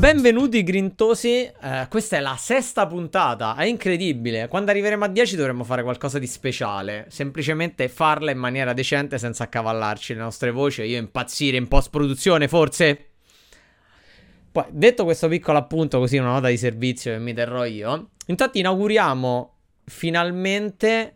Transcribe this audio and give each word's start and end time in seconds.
Benvenuti 0.00 0.62
grintosi, 0.62 1.42
eh, 1.44 1.86
questa 1.90 2.16
è 2.16 2.20
la 2.20 2.36
sesta 2.38 2.86
puntata, 2.86 3.54
è 3.54 3.64
incredibile, 3.64 4.48
quando 4.48 4.70
arriveremo 4.70 5.04
a 5.04 5.08
10 5.08 5.36
dovremmo 5.36 5.62
fare 5.62 5.82
qualcosa 5.82 6.18
di 6.18 6.26
speciale, 6.26 7.04
semplicemente 7.10 7.86
farla 7.90 8.30
in 8.30 8.38
maniera 8.38 8.72
decente 8.72 9.18
senza 9.18 9.44
accavallarci 9.44 10.14
le 10.14 10.20
nostre 10.20 10.52
voci, 10.52 10.80
io 10.84 10.96
impazzire 10.96 11.58
in 11.58 11.68
post 11.68 11.90
produzione 11.90 12.48
forse. 12.48 13.08
Poi, 14.50 14.64
detto 14.70 15.04
questo 15.04 15.28
piccolo 15.28 15.58
appunto, 15.58 15.98
così 15.98 16.16
una 16.16 16.32
nota 16.32 16.48
di 16.48 16.56
servizio 16.56 17.12
che 17.12 17.18
mi 17.18 17.34
terrò 17.34 17.66
io, 17.66 18.12
intanto 18.24 18.56
inauguriamo 18.56 19.54
finalmente 19.84 21.14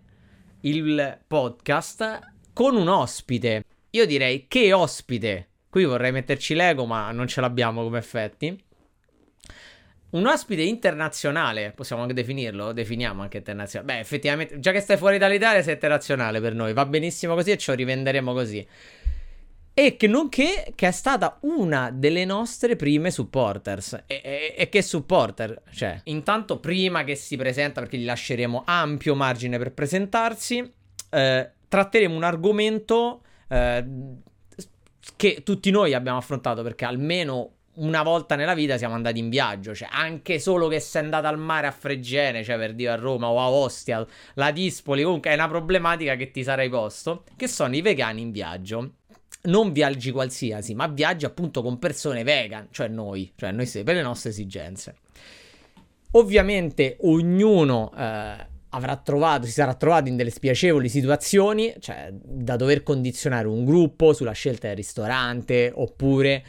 il 0.61 1.21
podcast 1.26 2.32
con 2.53 2.76
un 2.76 2.89
ospite. 2.89 3.64
Io 3.89 4.04
direi 4.04 4.44
che 4.46 4.75
ospite. 4.75 5.48
Qui 5.71 5.86
vorrei 5.86 6.12
metterci 6.12 6.53
l'ego, 6.53 6.85
ma 6.85 7.11
non 7.12 7.26
ce 7.26 7.40
l'abbiamo 7.40 7.82
come 7.82 7.98
effetti. 7.98 8.72
Un 10.14 10.27
ospite 10.27 10.63
internazionale, 10.63 11.73
possiamo 11.75 12.03
anche 12.03 12.14
definirlo? 12.14 12.73
Definiamo 12.73 13.23
anche 13.23 13.39
internazionale. 13.39 13.95
Beh, 13.95 13.99
effettivamente, 13.99 14.61
già 14.61 14.71
che 14.71 14.79
stai 14.79 14.96
fuori 14.96 15.18
dall'Italia 15.18 15.61
sei 15.61 15.75
internazionale 15.75 16.40
per 16.40 16.54
noi, 16.54 16.73
va 16.73 16.87
benissimo 16.87 17.35
così 17.35 17.50
e 17.50 17.59
lo 17.67 17.75
rivenderemo 17.75 18.32
così. 18.32 18.64
E 19.77 19.96
che 19.96 20.07
nonché 20.07 20.73
che 20.77 20.87
è 20.87 20.93
stata 20.93 21.39
una 21.40 21.90
delle 21.93 22.25
nostre 22.25 22.77
prime 22.77 23.11
supporters. 23.11 24.04
E, 24.07 24.21
e, 24.23 24.54
e, 24.57 24.68
che 24.68 24.82
supporter? 24.82 25.63
Cioè, 25.73 26.03
intanto 26.04 26.61
prima 26.61 27.03
che 27.03 27.17
si 27.17 27.37
presenta, 27.37 27.81
perché 27.81 27.99
gli 27.99 28.04
lasceremo 28.04 28.62
ampio 28.65 29.17
margine 29.17 29.59
per 29.59 29.73
presentarsi, 29.73 30.73
eh, 31.11 31.51
tratteremo 31.67 32.15
un 32.15 32.23
argomento 32.23 33.23
eh, 33.48 33.84
che 35.17 35.42
tutti 35.42 35.73
noi 35.73 35.92
abbiamo 35.92 36.19
affrontato, 36.19 36.62
perché 36.62 36.84
almeno 36.84 37.55
una 37.77 38.03
volta 38.03 38.36
nella 38.36 38.55
vita 38.55 38.77
siamo 38.78 38.94
andati 38.94 39.19
in 39.19 39.28
viaggio, 39.28 39.75
cioè 39.75 39.89
anche 39.91 40.39
solo 40.39 40.69
che 40.69 40.80
sei 40.80 41.03
andato 41.03 41.27
al 41.27 41.39
mare 41.39 41.67
a 41.67 41.70
Fregene, 41.70 42.44
cioè 42.44 42.56
per 42.56 42.75
dire 42.75 42.91
a 42.91 42.97
Roma 42.97 43.28
o 43.28 43.41
a 43.41 43.48
Ostia, 43.48 44.06
la 44.34 44.50
Dispoli, 44.50 45.03
comunque 45.03 45.31
è 45.31 45.34
una 45.34 45.48
problematica 45.48 46.16
che 46.16 46.31
ti 46.31 46.42
sarai 46.42 46.69
posto, 46.69 47.25
che 47.36 47.48
sono 47.48 47.75
i 47.75 47.81
vegani 47.81 48.20
in 48.20 48.31
viaggio. 48.31 48.94
Non 49.42 49.72
viaggi 49.72 50.11
qualsiasi, 50.11 50.75
ma 50.75 50.86
viaggi 50.86 51.27
appunto 51.27 51.61
con 51.61 51.78
persone 51.78 52.22
vegan, 52.22 52.69
cioè 52.70 52.89
noi, 52.89 53.33
cioè 53.36 53.53
noi 53.53 53.66
stessi, 53.66 53.84
per 53.84 53.97
le 53.97 54.03
nostre 54.03 54.31
esigenze. 54.31 54.97
Ovviamente 56.12 56.97
ognuno 57.03 57.92
eh, 57.94 58.47
avrà 58.70 58.97
trovato, 58.97 59.44
si 59.44 59.53
sarà 59.53 59.75
trovato 59.75 60.09
in 60.09 60.16
delle 60.16 60.31
spiacevoli 60.31 60.88
situazioni, 60.88 61.75
cioè 61.78 62.09
da 62.12 62.56
dover 62.56 62.83
condizionare 62.83 63.47
un 63.47 63.64
gruppo 63.64 64.12
sulla 64.12 64.33
scelta 64.33 64.69
del 64.69 64.77
ristorante, 64.77 65.70
oppure 65.75 66.44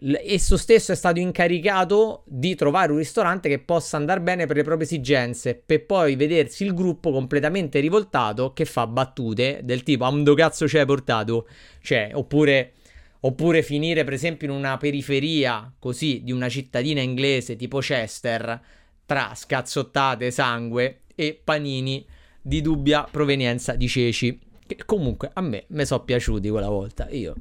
esso 0.00 0.56
stesso 0.56 0.92
è 0.92 0.94
stato 0.94 1.18
incaricato 1.18 2.22
di 2.26 2.54
trovare 2.54 2.92
un 2.92 2.98
ristorante 2.98 3.48
che 3.48 3.58
possa 3.58 3.96
andare 3.96 4.20
bene 4.20 4.46
per 4.46 4.56
le 4.56 4.62
proprie 4.62 4.86
esigenze, 4.86 5.56
per 5.56 5.86
poi 5.86 6.14
vedersi 6.14 6.64
il 6.64 6.72
gruppo 6.72 7.10
completamente 7.10 7.80
rivoltato 7.80 8.52
che 8.52 8.64
fa 8.64 8.86
battute 8.86 9.60
del 9.64 9.82
tipo 9.82 10.04
Amdo 10.04 10.34
cazzo 10.34 10.68
ci 10.68 10.78
hai 10.78 10.86
portato? 10.86 11.48
Cioè, 11.80 12.10
oppure, 12.14 12.74
oppure 13.20 13.62
finire 13.62 14.04
per 14.04 14.12
esempio 14.12 14.48
in 14.48 14.54
una 14.54 14.76
periferia 14.76 15.72
così 15.78 16.22
di 16.22 16.30
una 16.30 16.48
cittadina 16.48 17.00
inglese 17.00 17.56
tipo 17.56 17.78
Chester 17.78 18.60
tra 19.04 19.32
scazzottate, 19.34 20.30
sangue 20.30 21.00
e 21.16 21.40
panini 21.42 22.06
di 22.40 22.60
dubbia 22.60 23.08
provenienza 23.10 23.74
di 23.74 23.88
ceci. 23.88 24.38
Che 24.64 24.76
comunque 24.84 25.30
a 25.32 25.40
me 25.40 25.64
mi 25.68 25.84
sono 25.84 26.04
piaciuti 26.04 26.50
quella 26.50 26.68
volta, 26.68 27.08
io 27.08 27.34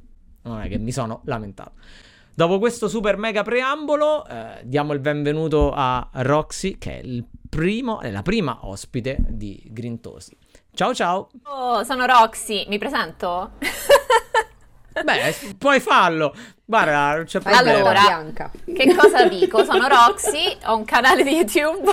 non 0.43 0.61
è 0.61 0.69
che 0.69 0.79
mi 0.79 0.91
sono 0.91 1.21
lamentato. 1.25 1.73
Dopo 2.37 2.59
questo 2.59 2.87
super 2.87 3.17
mega 3.17 3.41
preambolo, 3.41 4.23
eh, 4.27 4.59
diamo 4.61 4.93
il 4.93 4.99
benvenuto 4.99 5.73
a 5.75 6.07
Roxy, 6.11 6.77
che 6.77 6.99
è, 6.99 7.01
il 7.03 7.25
primo, 7.49 7.99
è 7.99 8.11
la 8.11 8.21
prima 8.21 8.59
ospite 8.61 9.17
di 9.19 9.59
Grintosi. 9.65 10.37
Ciao 10.71 10.93
ciao! 10.93 11.29
Oh, 11.45 11.83
sono 11.83 12.05
Roxy, 12.05 12.67
mi 12.67 12.77
presento? 12.77 13.53
Beh, 15.03 15.35
puoi 15.57 15.79
farlo. 15.79 16.31
Guarda, 16.63 17.15
non 17.15 17.25
c'è 17.25 17.39
problema. 17.39 17.71
Allora, 17.71 18.31
che 18.31 18.95
cosa 18.95 19.27
dico? 19.27 19.63
Sono 19.63 19.87
Roxy, 19.87 20.57
ho 20.65 20.75
un 20.75 20.85
canale 20.85 21.23
di 21.23 21.31
YouTube 21.31 21.91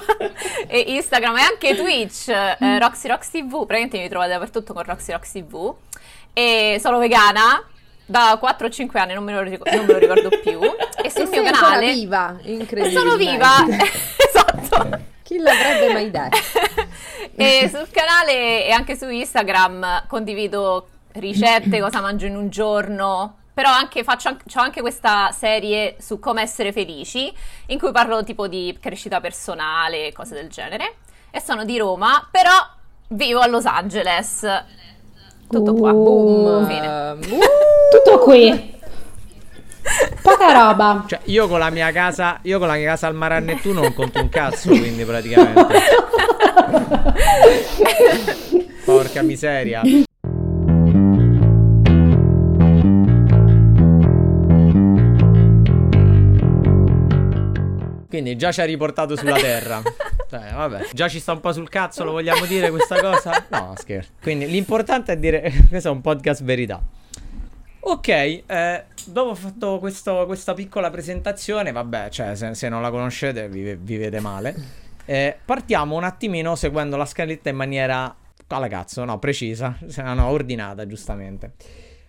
e 0.68 0.78
Instagram 0.88 1.38
e 1.38 1.40
anche 1.40 1.74
Twitch, 1.74 2.28
eh, 2.28 2.78
Roxy 2.78 3.08
Rox 3.08 3.30
TV. 3.30 3.48
Praticamente 3.48 3.98
mi 3.98 4.10
trovate 4.10 4.32
dappertutto 4.32 4.74
con 4.74 4.82
Roxy 4.82 5.10
Rox 5.12 5.32
TV. 5.32 5.74
E 6.34 6.76
sono 6.82 6.98
vegana, 6.98 7.64
da 8.06 8.36
4 8.38 8.66
o 8.66 8.70
5 8.70 9.00
anni, 9.00 9.14
non 9.14 9.24
me 9.24 9.32
lo, 9.32 9.40
ric- 9.42 9.72
non 9.72 9.86
me 9.86 9.92
lo 9.92 9.98
ricordo 9.98 10.28
più. 10.42 10.60
E 11.02 11.10
sul 11.10 11.22
e 11.22 11.28
mio 11.28 11.42
canale. 11.42 11.86
Sono 11.86 11.94
viva, 11.94 12.38
incredibile. 12.42 13.00
Sono 13.00 13.16
viva, 13.16 13.66
esatto. 14.28 15.00
Chi 15.22 15.38
l'avrebbe 15.38 15.92
mai 15.92 16.10
detto? 16.10 16.36
e 17.36 17.68
sul 17.72 17.88
canale 17.90 18.66
e 18.66 18.70
anche 18.70 18.96
su 18.96 19.08
Instagram 19.08 20.06
condivido 20.06 20.88
ricette, 21.12 21.80
cosa 21.80 22.00
mangio 22.00 22.26
in 22.26 22.36
un 22.36 22.48
giorno. 22.50 23.38
Però 23.54 23.70
anche 23.70 24.02
faccio 24.02 24.28
anche, 24.28 24.44
anche 24.54 24.80
questa 24.80 25.30
serie 25.30 25.96
su 26.00 26.18
come 26.18 26.42
essere 26.42 26.72
felici, 26.72 27.32
in 27.66 27.78
cui 27.78 27.92
parlo 27.92 28.24
tipo 28.24 28.48
di 28.48 28.76
crescita 28.80 29.20
personale, 29.20 30.12
cose 30.12 30.34
del 30.34 30.48
genere. 30.48 30.96
E 31.30 31.40
sono 31.40 31.64
di 31.64 31.78
Roma, 31.78 32.26
però 32.30 32.52
vivo 33.08 33.40
a 33.40 33.46
Los 33.46 33.64
Angeles. 33.64 34.44
Tutto 35.48 35.74
qua. 35.74 35.92
Boom. 35.92 36.66
Fine. 36.66 36.88
Uh, 36.88 37.18
tutto 37.90 38.18
qui. 38.18 38.72
Poca 40.22 40.52
roba. 40.52 41.04
Cioè, 41.06 41.20
io 41.24 41.48
con 41.48 41.58
la 41.58 41.70
mia 41.70 41.92
casa, 41.92 42.38
io 42.42 42.58
con 42.58 42.68
la 42.68 42.74
mia 42.74 42.86
casa 42.86 43.06
al 43.06 43.14
mare 43.14 43.36
a 43.36 43.38
Nettuno 43.38 43.82
non 43.82 43.92
conto 43.92 44.20
un 44.20 44.28
cazzo, 44.28 44.70
quindi 44.70 45.04
praticamente. 45.04 45.64
Porca 48.84 49.22
miseria. 49.22 49.82
Quindi 58.08 58.36
già 58.36 58.52
ci 58.52 58.60
ha 58.60 58.64
riportato 58.64 59.16
sulla 59.16 59.34
terra. 59.34 59.82
Cioè, 60.34 60.52
vabbè, 60.52 60.88
già 60.92 61.06
ci 61.06 61.20
sta 61.20 61.30
un 61.30 61.38
po' 61.38 61.52
sul 61.52 61.68
cazzo, 61.68 62.02
lo 62.02 62.10
vogliamo 62.10 62.44
dire 62.44 62.68
questa 62.70 63.00
cosa? 63.00 63.46
No, 63.50 63.74
scherzo. 63.76 64.10
Quindi 64.20 64.46
l'importante 64.46 65.12
è 65.12 65.16
dire 65.16 65.52
questo 65.70 65.88
è 65.88 65.90
un 65.92 66.00
podcast 66.00 66.42
verità. 66.42 66.82
Ok, 67.78 68.08
eh, 68.08 68.84
dopo 69.06 69.36
fatto 69.36 69.78
questo, 69.78 70.24
questa 70.26 70.52
piccola 70.52 70.90
presentazione, 70.90 71.70
vabbè, 71.70 72.08
cioè 72.08 72.34
se, 72.34 72.52
se 72.54 72.68
non 72.68 72.82
la 72.82 72.90
conoscete 72.90 73.48
vi, 73.48 73.76
vi 73.76 73.96
vede 73.96 74.18
male. 74.18 74.56
Eh, 75.04 75.38
partiamo 75.44 75.94
un 75.94 76.02
attimino 76.02 76.56
seguendo 76.56 76.96
la 76.96 77.04
scaletta 77.04 77.50
in 77.50 77.56
maniera 77.56 78.12
alla 78.48 78.68
cazzo, 78.68 79.04
no, 79.04 79.20
precisa, 79.20 79.78
no, 79.98 80.26
ordinata 80.26 80.84
giustamente. 80.84 81.52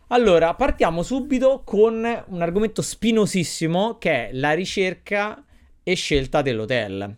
Allora, 0.07 0.55
partiamo 0.55 1.03
subito 1.03 1.61
con 1.63 2.23
un 2.27 2.41
argomento 2.41 2.81
spinosissimo 2.81 3.99
che 3.99 4.29
è 4.29 4.33
la 4.33 4.53
ricerca 4.53 5.43
e 5.83 5.93
scelta 5.93 6.41
dell'hotel. 6.41 7.17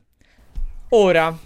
Ora, 0.89 1.37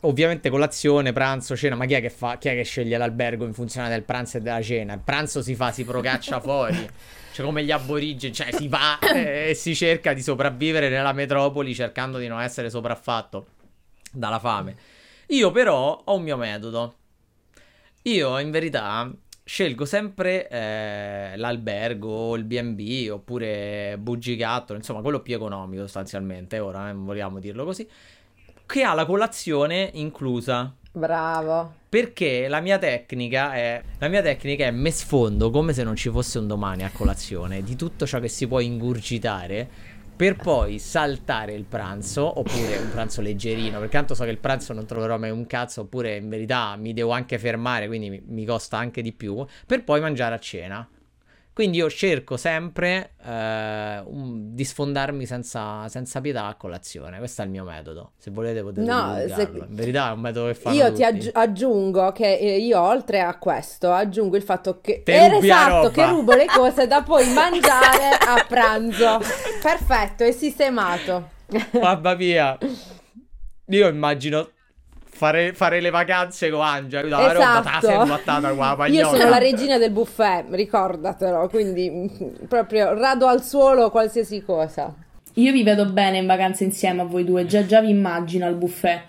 ovviamente 0.00 0.50
colazione, 0.50 1.12
pranzo, 1.12 1.56
cena, 1.56 1.76
ma 1.76 1.84
chi 1.86 1.94
è 1.94 2.00
che 2.00 2.10
fa? 2.10 2.36
Chi 2.36 2.48
è 2.48 2.54
che 2.54 2.64
sceglie 2.64 2.96
l'albergo 2.96 3.44
in 3.44 3.54
funzione 3.54 3.88
del 3.88 4.02
pranzo 4.02 4.38
e 4.38 4.40
della 4.40 4.60
cena? 4.60 4.94
Il 4.94 5.00
pranzo 5.04 5.40
si 5.40 5.54
fa, 5.54 5.70
si 5.70 5.84
procaccia 5.84 6.40
fuori. 6.42 6.88
Cioè, 7.32 7.44
come 7.44 7.62
gli 7.62 7.70
aborigeni, 7.70 8.34
cioè 8.34 8.50
si 8.52 8.66
va 8.66 8.98
e 8.98 9.54
si 9.54 9.74
cerca 9.76 10.12
di 10.12 10.22
sopravvivere 10.22 10.88
nella 10.88 11.12
metropoli 11.12 11.74
cercando 11.74 12.18
di 12.18 12.26
non 12.26 12.40
essere 12.40 12.70
sopraffatto 12.70 13.46
dalla 14.10 14.40
fame. 14.40 14.76
Io 15.28 15.52
però 15.52 16.02
ho 16.04 16.16
un 16.16 16.22
mio 16.22 16.36
metodo. 16.36 16.94
Io 18.02 18.38
in 18.40 18.50
verità 18.50 19.10
scelgo 19.44 19.84
sempre 19.84 20.48
eh, 20.48 21.36
l'albergo, 21.36 22.34
il 22.34 22.44
B&B 22.44 23.10
oppure 23.10 23.96
bugigattolo, 23.98 24.78
insomma 24.78 25.02
quello 25.02 25.20
più 25.20 25.34
economico 25.34 25.82
sostanzialmente, 25.82 26.58
ora 26.58 26.88
eh, 26.88 26.94
vogliamo 26.94 27.38
dirlo 27.38 27.64
così, 27.64 27.86
che 28.66 28.82
ha 28.82 28.94
la 28.94 29.06
colazione 29.06 29.90
inclusa. 29.94 30.74
Bravo. 30.92 31.74
Perché 31.88 32.46
la 32.48 32.60
mia 32.60 32.78
tecnica 32.78 33.54
è 33.54 33.82
la 33.98 34.08
mia 34.08 34.22
tecnica 34.22 34.66
è 34.66 34.70
me 34.70 34.90
sfondo 34.90 35.50
come 35.50 35.72
se 35.72 35.82
non 35.82 35.96
ci 35.96 36.10
fosse 36.10 36.38
un 36.38 36.46
domani 36.46 36.84
a 36.84 36.90
colazione 36.92 37.62
di 37.62 37.74
tutto 37.76 38.06
ciò 38.06 38.20
che 38.20 38.28
si 38.28 38.46
può 38.46 38.60
ingurgitare 38.60 39.68
per 40.16 40.36
poi 40.36 40.78
saltare 40.78 41.54
il 41.54 41.64
pranzo, 41.64 42.38
oppure 42.38 42.76
un 42.76 42.90
pranzo 42.90 43.20
leggerino, 43.20 43.78
perché 43.80 43.96
tanto 43.96 44.14
so 44.14 44.22
che 44.22 44.30
il 44.30 44.38
pranzo 44.38 44.72
non 44.72 44.86
troverò 44.86 45.18
mai 45.18 45.30
un 45.30 45.44
cazzo, 45.46 45.82
oppure 45.82 46.16
in 46.16 46.28
verità 46.28 46.76
mi 46.76 46.92
devo 46.92 47.10
anche 47.10 47.36
fermare, 47.36 47.88
quindi 47.88 48.10
mi, 48.10 48.22
mi 48.24 48.44
costa 48.44 48.78
anche 48.78 49.02
di 49.02 49.12
più, 49.12 49.44
per 49.66 49.82
poi 49.82 50.00
mangiare 50.00 50.36
a 50.36 50.38
cena. 50.38 50.88
Quindi 51.54 51.76
io 51.78 51.88
cerco 51.88 52.36
sempre 52.36 53.12
eh, 53.24 54.02
un- 54.06 54.54
di 54.56 54.64
sfondarmi 54.64 55.24
senza, 55.24 55.86
senza 55.88 56.20
pietà 56.20 56.46
a 56.46 56.56
colazione. 56.56 57.18
Questo 57.18 57.42
è 57.42 57.44
il 57.44 57.50
mio 57.52 57.62
metodo. 57.62 58.10
Se 58.18 58.32
volete 58.32 58.60
potete 58.62 58.84
No, 58.84 59.14
se-. 59.32 59.42
In 59.54 59.66
verità 59.70 60.08
è 60.08 60.12
un 60.12 60.20
metodo 60.20 60.46
che 60.48 60.54
fanno 60.54 60.74
Io 60.76 60.84
ti 60.86 60.90
tutti. 60.90 61.02
aggi- 61.04 61.30
aggiungo 61.32 62.10
che 62.10 62.36
eh, 62.38 62.58
io 62.58 62.80
oltre 62.80 63.20
a 63.20 63.38
questo 63.38 63.92
aggiungo 63.92 64.36
il 64.36 64.42
fatto 64.42 64.80
che 64.80 65.02
Te 65.04 65.12
era 65.14 65.36
esatto 65.36 65.90
che 65.92 66.04
rubo 66.06 66.34
le 66.34 66.46
cose 66.46 66.88
da 66.88 67.02
poi 67.02 67.24
mangiare 67.32 68.08
a 68.18 68.44
pranzo. 68.48 69.20
Perfetto, 69.62 70.24
è 70.24 70.32
sistemato. 70.32 71.30
Mamma 71.80 72.14
mia. 72.16 72.58
Io 73.68 73.88
immagino 73.88 74.50
fare, 75.14 75.52
fare 75.54 75.80
le 75.80 75.90
vacanze 75.90 76.50
con 76.50 76.60
Angela. 76.60 77.18
La 77.20 77.32
roba 77.32 77.60
Esatto. 77.60 78.04
svuotata 78.04 78.52
qua, 78.52 78.68
Io 78.70 78.76
pagnotta. 78.76 79.16
sono 79.16 79.28
la 79.30 79.38
regina 79.38 79.78
del 79.78 79.90
buffet, 79.90 80.44
ricordatelo, 80.50 81.48
quindi 81.48 81.90
mm, 81.90 82.46
proprio 82.48 82.92
rado 82.94 83.26
al 83.26 83.42
suolo 83.42 83.90
qualsiasi 83.90 84.42
cosa. 84.44 84.92
Io 85.34 85.50
vi 85.52 85.62
vedo 85.62 85.86
bene 85.86 86.18
in 86.18 86.26
vacanza 86.26 86.62
insieme 86.64 87.02
a 87.02 87.04
voi 87.04 87.24
due, 87.24 87.46
già, 87.46 87.64
già 87.66 87.80
vi 87.80 87.90
immagino 87.90 88.46
al 88.46 88.54
buffet. 88.54 89.00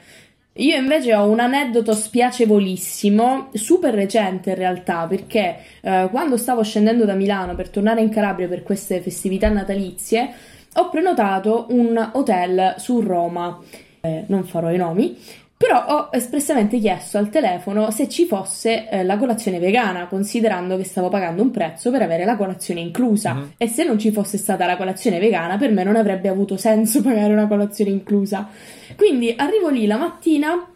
Io 0.57 0.75
invece 0.77 1.13
ho 1.13 1.27
un 1.27 1.39
aneddoto 1.41 1.93
spiacevolissimo, 1.93 3.49
super 3.53 3.93
recente 3.93 4.51
in 4.51 4.55
realtà, 4.55 5.05
perché 5.05 5.57
eh, 5.81 6.07
quando 6.09 6.37
stavo 6.37 6.63
scendendo 6.63 7.03
da 7.05 7.13
Milano 7.13 7.55
per 7.55 7.69
tornare 7.69 8.01
in 8.01 8.09
Calabria 8.09 8.47
per 8.47 8.63
queste 8.63 9.01
festività 9.01 9.49
natalizie, 9.49 10.29
ho 10.75 10.89
prenotato 10.89 11.67
un 11.69 12.09
hotel 12.13 12.75
su 12.77 13.01
Roma, 13.01 13.59
Eh, 14.01 14.23
non 14.27 14.43
farò 14.43 14.71
i 14.71 14.77
nomi, 14.77 15.17
però 15.57 15.85
ho 15.87 16.09
espressamente 16.11 16.79
chiesto 16.79 17.17
al 17.17 17.29
telefono 17.29 17.89
se 17.89 18.09
ci 18.09 18.25
fosse 18.25 18.89
eh, 18.89 19.03
la 19.03 19.17
colazione 19.17 19.57
vegana, 19.57 20.07
considerando 20.07 20.75
che 20.75 20.83
stavo 20.83 21.07
pagando 21.07 21.41
un 21.41 21.51
prezzo 21.51 21.91
per 21.91 22.01
avere 22.01 22.25
la 22.25 22.35
colazione 22.35 22.81
inclusa. 22.81 23.33
Mhm. 23.33 23.53
E 23.57 23.67
se 23.69 23.85
non 23.85 23.97
ci 23.97 24.11
fosse 24.11 24.37
stata 24.37 24.65
la 24.65 24.75
colazione 24.75 25.17
vegana, 25.17 25.57
per 25.57 25.71
me 25.71 25.83
non 25.83 25.95
avrebbe 25.95 26.27
avuto 26.27 26.57
senso 26.57 26.99
pagare 27.03 27.31
una 27.31 27.47
colazione 27.47 27.91
inclusa. 27.91 28.49
Quindi 28.97 29.33
arrivo 29.37 29.69
lì 29.69 29.85
la 29.85 29.97
mattina 29.97 30.67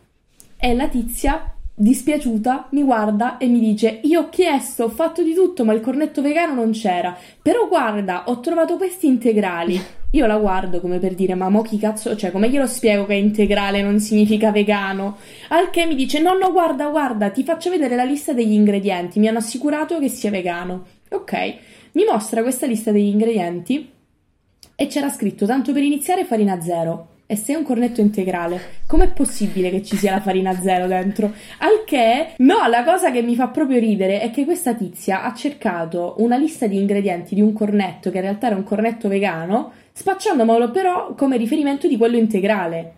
e 0.58 0.74
la 0.74 0.88
tizia, 0.88 1.54
dispiaciuta, 1.80 2.68
mi 2.72 2.84
guarda 2.84 3.38
e 3.38 3.48
mi 3.48 3.60
dice: 3.60 4.02
Io 4.04 4.22
ho 4.22 4.30
chiesto, 4.30 4.84
ho 4.84 4.90
fatto 4.90 5.24
di 5.24 5.34
tutto, 5.34 5.64
ma 5.64 5.74
il 5.74 5.80
cornetto 5.80 6.22
vegano 6.22 6.54
non 6.54 6.72
c'era. 6.72 7.18
Però 7.42 7.68
guarda, 7.70 8.24
ho 8.28 8.42
trovato 8.42 8.76
questi 8.76 9.08
integrali. 9.08 9.82
Io 10.12 10.26
la 10.26 10.38
guardo 10.38 10.82
come 10.82 11.00
per 11.00 11.16
dire: 11.16 11.36
Ma 11.36 11.50
mo 11.50 11.62
chi 11.62 11.78
cazzo, 11.80 12.16
cioè, 12.18 12.32
come 12.32 12.50
glielo 12.50 12.68
spiego 12.68 13.06
che 13.06 13.14
integrale 13.14 13.82
non 13.82 14.00
significa 14.00 14.52
vegano? 14.52 15.18
Al 15.50 15.70
che 15.70 15.86
mi 15.86 15.96
dice: 15.96 16.20
No, 16.20 16.38
no, 16.38 16.52
guarda, 16.52 16.90
guarda, 16.90 17.30
ti 17.30 17.44
faccio 17.44 17.70
vedere 17.70 17.96
la 17.96 18.04
lista 18.04 18.34
degli 18.34 18.54
ingredienti. 18.54 19.20
Mi 19.20 19.30
hanno 19.30 19.38
assicurato 19.38 20.00
che 20.00 20.10
sia 20.10 20.30
vegano. 20.30 20.86
Ok, 21.12 21.34
mi 21.94 22.04
mostra 22.04 22.42
questa 22.42 22.66
lista 22.68 22.92
degli 22.92 23.08
ingredienti 23.08 23.90
e 24.76 24.88
c'era 24.88 25.10
scritto 25.10 25.46
tanto 25.46 25.72
per 25.72 25.84
iniziare 25.84 26.26
farina 26.26 26.60
zero. 26.62 27.19
E 27.32 27.36
se 27.36 27.54
è 27.54 27.56
un 27.56 27.62
cornetto 27.62 28.02
integrale, 28.02 28.60
com'è 28.88 29.12
possibile 29.12 29.70
che 29.70 29.84
ci 29.84 29.96
sia 29.96 30.14
la 30.14 30.20
farina 30.20 30.60
zero 30.60 30.88
dentro? 30.88 31.32
Al 31.60 31.84
che, 31.86 32.30
no, 32.38 32.68
la 32.68 32.84
cosa 32.84 33.12
che 33.12 33.22
mi 33.22 33.36
fa 33.36 33.50
proprio 33.50 33.78
ridere 33.78 34.20
è 34.20 34.32
che 34.32 34.46
questa 34.46 34.74
tizia 34.74 35.22
ha 35.22 35.32
cercato 35.36 36.16
una 36.18 36.38
lista 36.38 36.66
di 36.66 36.80
ingredienti 36.80 37.36
di 37.36 37.42
un 37.42 37.54
cornetto 37.54 38.10
che 38.10 38.16
in 38.16 38.24
realtà 38.24 38.48
era 38.48 38.56
un 38.56 38.64
cornetto 38.64 39.08
vegano, 39.08 39.74
spacciandomelo 39.94 40.72
però 40.72 41.14
come 41.14 41.38
riferimento 41.38 41.88
di 41.88 41.98
quello 41.98 42.18
integrale. 42.18 42.94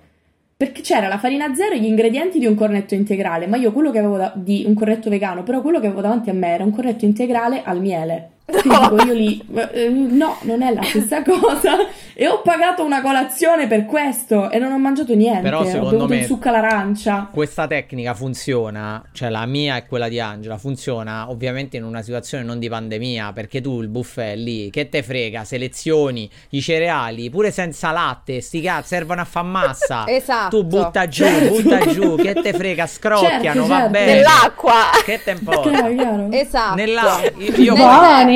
Perché 0.56 0.80
c'era 0.80 1.10
la 1.10 1.18
farina 1.18 1.54
zero 1.54 1.76
e 1.76 1.80
gli 1.82 1.88
ingredienti 1.88 2.40
di 2.40 2.46
un 2.46 2.56
cornetto 2.56 2.94
integrale, 2.94 3.48
ma 3.48 3.58
io 3.58 3.74
quello 3.74 3.92
che 3.92 4.00
avevo 4.00 4.16
da- 4.16 4.32
di 4.34 4.64
un 4.66 4.76
cornetto 4.76 5.10
vegano, 5.10 5.44
però 5.44 5.60
quello 5.60 5.82
che 5.82 5.88
avevo 5.88 6.00
davanti 6.00 6.30
a 6.30 6.34
me 6.34 6.54
era 6.54 6.64
un 6.64 6.72
cornetto 6.72 7.04
integrale 7.04 7.64
al 7.66 7.82
miele. 7.82 8.30
Quindi 8.60 8.80
dico 8.80 9.04
io 9.06 9.14
lì, 9.14 9.46
eh, 9.74 9.90
no, 9.90 10.38
non 10.42 10.62
è 10.62 10.74
la 10.74 10.84
stessa 10.84 11.22
cosa. 11.24 11.78
E 12.14 12.28
ho 12.28 12.42
pagato 12.42 12.84
una 12.84 13.02
colazione 13.02 13.68
per 13.68 13.86
questo 13.86 14.50
e 14.52 14.60
non 14.60 14.72
ho 14.72 14.78
mangiato 14.78 15.14
niente. 15.16 15.42
Però 15.42 15.66
secondo 15.66 16.08
me- 16.08 16.18
il 16.18 16.26
succo 16.26 16.50
all'arancia. 16.50 17.30
Questa 17.32 17.66
tecnica 17.68 18.14
funziona, 18.14 19.02
cioè 19.14 19.30
la 19.30 19.46
mia 19.46 19.78
e 19.78 19.86
quella 19.88 20.08
di 20.08 20.20
Angela, 20.20 20.58
funziona 20.58 21.30
ovviamente 21.30 21.78
in 21.78 21.84
una 21.84 22.02
situazione 22.02 22.44
non 22.44 22.60
di 22.60 22.70
pandemia, 22.70 23.32
perché 23.34 23.62
tu 23.62 23.82
il 23.82 23.88
buffet 23.88 24.36
lì, 24.38 24.70
che 24.70 24.90
te 24.90 25.02
frega, 25.02 25.44
selezioni 25.44 26.30
i 26.50 26.62
cereali, 26.62 27.30
pure 27.30 27.50
senza 27.52 27.92
latte, 27.92 28.42
sti 28.42 28.62
cazzi, 28.62 28.88
servono 28.90 29.22
a 29.22 29.26
far 29.26 29.44
massa. 29.44 30.06
Esatto. 30.12 30.60
Tu 30.60 30.66
butta 30.66 31.08
giù, 31.08 31.24
Certo. 31.24 31.62
butta 31.62 31.80
giù, 31.92 32.16
che 32.18 32.34
te 32.34 32.54
frega, 32.54 32.86
scrocchiano, 32.86 33.40
Certo, 33.62 33.68
va 33.68 33.76
certo. 33.78 33.92
bene. 33.92 34.14
Dell'acqua. 34.14 34.74
Che 35.06 35.22
te 35.24 35.34
Chiaro, 35.36 35.40
importa? 35.70 35.90
chiaro. 35.90 36.28
Esatto. 36.32 36.76
Nella, 36.76 37.22
io, 37.38 37.56
io- 37.56 37.74
Nel 37.76 37.78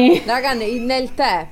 Buoni. 0.07 0.21
raga, 0.25 0.53
nel 0.53 0.81
nel 0.81 1.13
tè. 1.13 1.47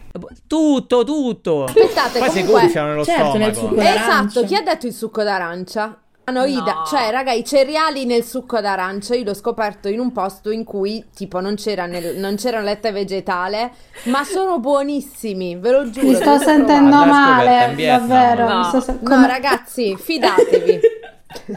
tutto, 0.48 1.04
tutto. 1.04 1.64
Aspettate, 1.66 2.20
Poi 2.20 2.30
si 2.30 2.36
comunque- 2.40 2.62
gonfiano 2.62 2.88
nello 2.90 3.04
Certo, 3.06 3.38
nel 3.38 3.54
stomaco. 3.54 3.60
succo 3.60 3.76
d'arancia. 3.76 4.04
Esatto, 4.32 4.46
chi 4.48 4.56
ha 4.56 4.62
detto 4.62 4.86
il 4.88 4.94
succo 4.94 5.24
d'arancia? 5.24 5.98
Anoida, 6.26 6.74
No. 6.74 6.86
cioè 6.86 7.12
raga 7.12 7.34
i 7.34 7.44
cereali 7.44 8.06
nel 8.06 8.24
succo 8.24 8.62
d'arancia 8.62 9.14
io 9.14 9.26
l'ho 9.26 9.34
scoperto 9.34 9.90
in 9.90 10.00
un 10.00 10.14
posto 10.14 10.52
in 10.52 10.64
cui 10.64 11.04
tipo 11.14 11.42
non 11.42 11.56
c'era 11.56 11.86
nel, 11.86 12.16
non 12.18 12.38
c'era 12.38 12.60
un 12.60 12.64
latte 12.64 12.94
vegetale 12.94 13.72
ma 14.04 14.24
sono 14.24 14.58
buonissimi 14.58 15.58
ve 15.58 15.72
lo 15.72 15.90
giuro 15.90 16.08
Mi 16.08 16.16
sto 16.16 16.38
sentendo 16.38 16.96
l'hai 16.96 17.10
scoperta 17.10 17.68
male, 17.68 17.86
davvero. 17.86 18.48
No. 18.48 18.58
mi 18.60 18.64
sto 18.64 18.80
sen- 18.80 19.00
provare. 19.00 19.22
no 19.22 19.28
ragazzi 19.28 19.98
fidatevi 19.98 20.80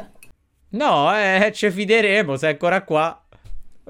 No, 0.71 1.17
eh, 1.17 1.53
ci 1.55 1.71
fideremo, 1.71 2.37
sei 2.37 2.51
ancora 2.51 2.83
qua. 2.83 3.23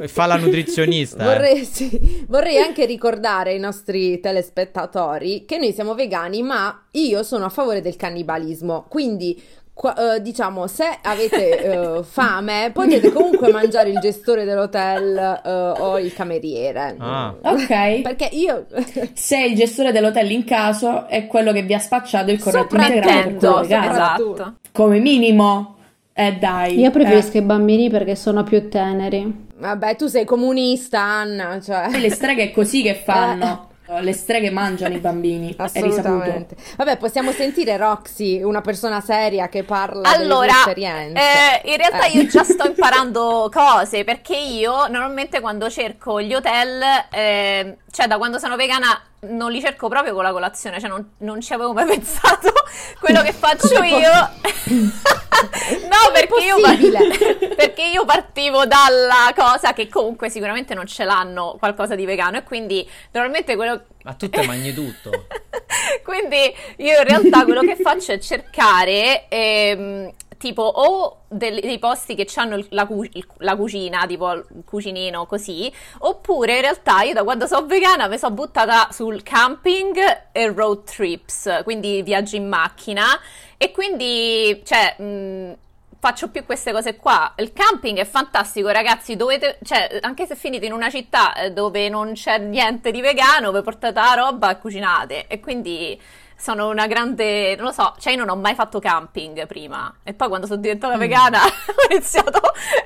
Fa 0.07 0.27
la 0.27 0.37
nutrizionista. 0.37 1.23
eh. 1.23 1.25
vorrei, 1.25 1.65
sì, 1.65 2.25
vorrei 2.29 2.59
anche 2.59 2.85
ricordare 2.85 3.53
ai 3.53 3.59
nostri 3.59 4.21
telespettatori 4.21 5.45
che 5.47 5.57
noi 5.59 5.73
siamo 5.73 5.95
vegani 5.95 6.43
ma 6.43 6.83
io 6.93 7.23
sono 7.23 7.47
a 7.47 7.49
favore 7.49 7.81
del 7.81 7.97
cannibalismo 7.97 8.85
quindi 8.89 9.41
qua- 9.73 10.17
eh, 10.17 10.21
diciamo 10.23 10.67
se 10.67 10.85
avete 11.03 11.63
eh, 11.99 12.03
fame 12.05 12.71
potete 12.75 13.11
comunque 13.11 13.51
mangiare 13.51 13.89
il 13.91 13.99
gestore 13.99 14.45
dell'hotel 14.45 15.17
eh, 15.45 15.51
o 15.81 15.99
il 15.99 16.13
cameriere 16.13 16.97
Ah. 16.99 17.35
Ok. 17.43 18.01
perché 18.03 18.29
io 18.33 18.67
Se 19.15 19.39
il 19.39 19.55
gestore 19.55 19.93
dell'hotel 19.93 20.31
in 20.31 20.45
caso 20.45 21.07
è 21.07 21.27
quello 21.27 21.53
che 21.53 21.63
vi 21.63 21.73
ha 21.73 21.79
spacciato 21.79 22.31
il 22.31 22.39
cornetto 22.39 22.75
integrale 22.77 23.23
per 23.23 23.35
quello 23.37 23.61
esatto. 23.63 24.55
Come 24.73 24.99
minimo. 24.99 25.76
Eh 26.19 26.33
dai. 26.39 26.79
Io 26.81 26.91
preferisco 26.91 27.37
eh. 27.37 27.41
i 27.41 27.43
bambini 27.43 27.91
perché 27.91 28.17
sono 28.17 28.43
più 28.43 28.71
teneri. 28.71 29.49
Vabbè, 29.59 29.97
tu 29.97 30.07
sei 30.07 30.25
comunista, 30.25 30.99
Anna, 30.99 31.61
cioè... 31.61 31.91
Le 31.99 32.11
streghe 32.11 32.45
è 32.45 32.51
così 32.53 32.81
che 32.83 32.95
fanno. 32.95 33.69
Le 34.01 34.13
streghe 34.15 34.51
mangiano 34.51 34.95
i 34.95 34.99
bambini. 34.99 35.55
Assolutamente. 35.59 36.57
Vabbè, 36.77 36.97
possiamo 36.97 37.33
sentire 37.33 37.77
Roxy, 37.77 38.43
una 38.43 38.63
persona 38.63 39.01
seria 39.03 39.49
che 39.49 39.63
parla 39.63 40.09
Allora, 40.11 40.47
delle 40.47 40.53
sue 40.53 40.59
esperienze. 40.59 41.21
eh, 41.63 41.71
in 41.71 41.77
realtà 41.77 42.07
Eh. 42.07 42.17
io 42.19 42.27
già 42.27 42.43
sto 42.45 42.65
imparando 42.67 43.51
cose 43.53 44.03
perché 44.03 44.37
io 44.37 44.89
normalmente 44.89 45.41
quando 45.41 45.69
cerco 45.71 46.21
gli 46.21 46.35
hotel, 46.35 46.81
eh, 47.13 47.77
cioè 47.93 48.07
da 48.09 48.17
quando 48.17 48.39
sono 48.39 48.57
vegana, 48.57 48.89
non 49.21 49.51
li 49.51 49.61
cerco 49.61 49.89
proprio 49.89 50.15
con 50.15 50.23
la 50.23 50.33
colazione, 50.33 50.79
cioè 50.81 50.89
non, 50.89 51.13
non 51.19 51.41
ci 51.41 51.53
avevo 51.53 51.73
mai 51.73 51.87
pensato. 51.97 52.53
Quello 53.01 53.23
che 53.23 53.33
faccio 53.33 53.69
Come 53.75 53.89
io, 53.89 54.11
no, 54.71 56.11
perché 56.13 56.45
io, 56.45 56.61
possibile? 56.61 57.55
perché 57.57 57.83
io 57.83 58.05
partivo 58.05 58.67
dalla 58.67 59.33
cosa 59.35 59.73
che 59.73 59.89
comunque 59.89 60.29
sicuramente 60.29 60.75
non 60.75 60.87
ce 60.87 61.05
l'hanno 61.05 61.57
qualcosa 61.59 61.95
di 61.95 62.05
vegano 62.05 62.39
e 62.39 62.43
quindi 62.43 62.89
normalmente 63.13 63.57
quello 63.57 63.85
Ma 64.05 64.13
tu 64.15 64.29
te 64.29 64.45
mangi 64.47 64.75
tutto. 64.75 65.27
quindi 66.03 66.55
io 66.79 66.99
in 66.99 67.05
realtà 67.05 67.45
quello 67.45 67.61
che 67.63 67.77
faccio 67.77 68.13
è 68.13 68.19
cercare 68.19 69.27
ehm, 69.29 70.13
tipo 70.39 70.63
o 70.63 71.23
del- 71.29 71.61
dei 71.61 71.79
posti 71.79 72.15
che 72.15 72.27
hanno 72.37 72.63
la, 72.71 72.87
cu- 72.87 73.09
la 73.39 73.57
cucina, 73.57 74.07
tipo 74.07 74.31
il 74.33 74.45
cucinino 74.65 75.27
così, 75.27 75.73
oppure 75.99 76.57
in 76.57 76.61
realtà 76.63 77.03
io 77.03 77.15
da 77.15 77.25
quando 77.25 77.47
sono 77.47 77.67
vegana 77.67 78.09
mi 78.09 78.19
sono 78.19 78.35
buttata 78.35 78.89
sul 78.91 79.23
camping 79.23 79.97
e 80.33 80.53
road 80.53 80.85
trips, 80.85 81.61
quindi 81.65 82.03
viaggi 82.03 82.37
in 82.37 82.49
macchina 82.49 83.05
e 83.57 83.71
quindi 83.71 84.63
cioè 84.65 84.97
mh, 85.01 85.57
faccio 85.99 86.29
più 86.29 86.45
queste 86.45 86.73
cose 86.73 86.97
qua. 86.97 87.33
Il 87.39 87.53
camping 87.53 87.99
è 87.99 88.05
fantastico, 88.05 88.69
ragazzi. 88.69 89.17
Dovete, 89.17 89.59
cioè, 89.65 89.99
anche 90.03 90.27
se 90.27 90.37
finite 90.37 90.67
in 90.67 90.73
una 90.73 90.91
città 90.91 91.35
eh, 91.35 91.51
dove 91.53 91.89
non 91.89 92.13
c'è 92.13 92.39
niente 92.39 92.91
di 92.93 93.01
vegano, 93.01 93.51
vi 93.51 93.63
portate 93.63 93.99
la 93.99 94.15
roba 94.15 94.51
e 94.51 94.59
cucinate. 94.59 95.27
E 95.27 95.41
quindi 95.41 96.01
sono 96.37 96.69
una 96.69 96.87
grande. 96.87 97.55
Non 97.57 97.67
lo 97.67 97.73
so, 97.73 97.95
cioè, 97.99 98.13
io 98.13 98.19
non 98.19 98.29
ho 98.29 98.37
mai 98.41 98.55
fatto 98.55 98.79
camping 98.79 99.47
prima. 99.47 99.93
E 100.03 100.13
poi 100.15 100.29
quando 100.29 100.47
sono 100.47 100.61
diventata 100.61 100.97
vegana 100.97 101.41
ho, 101.45 101.93
iniziato, 101.93 102.41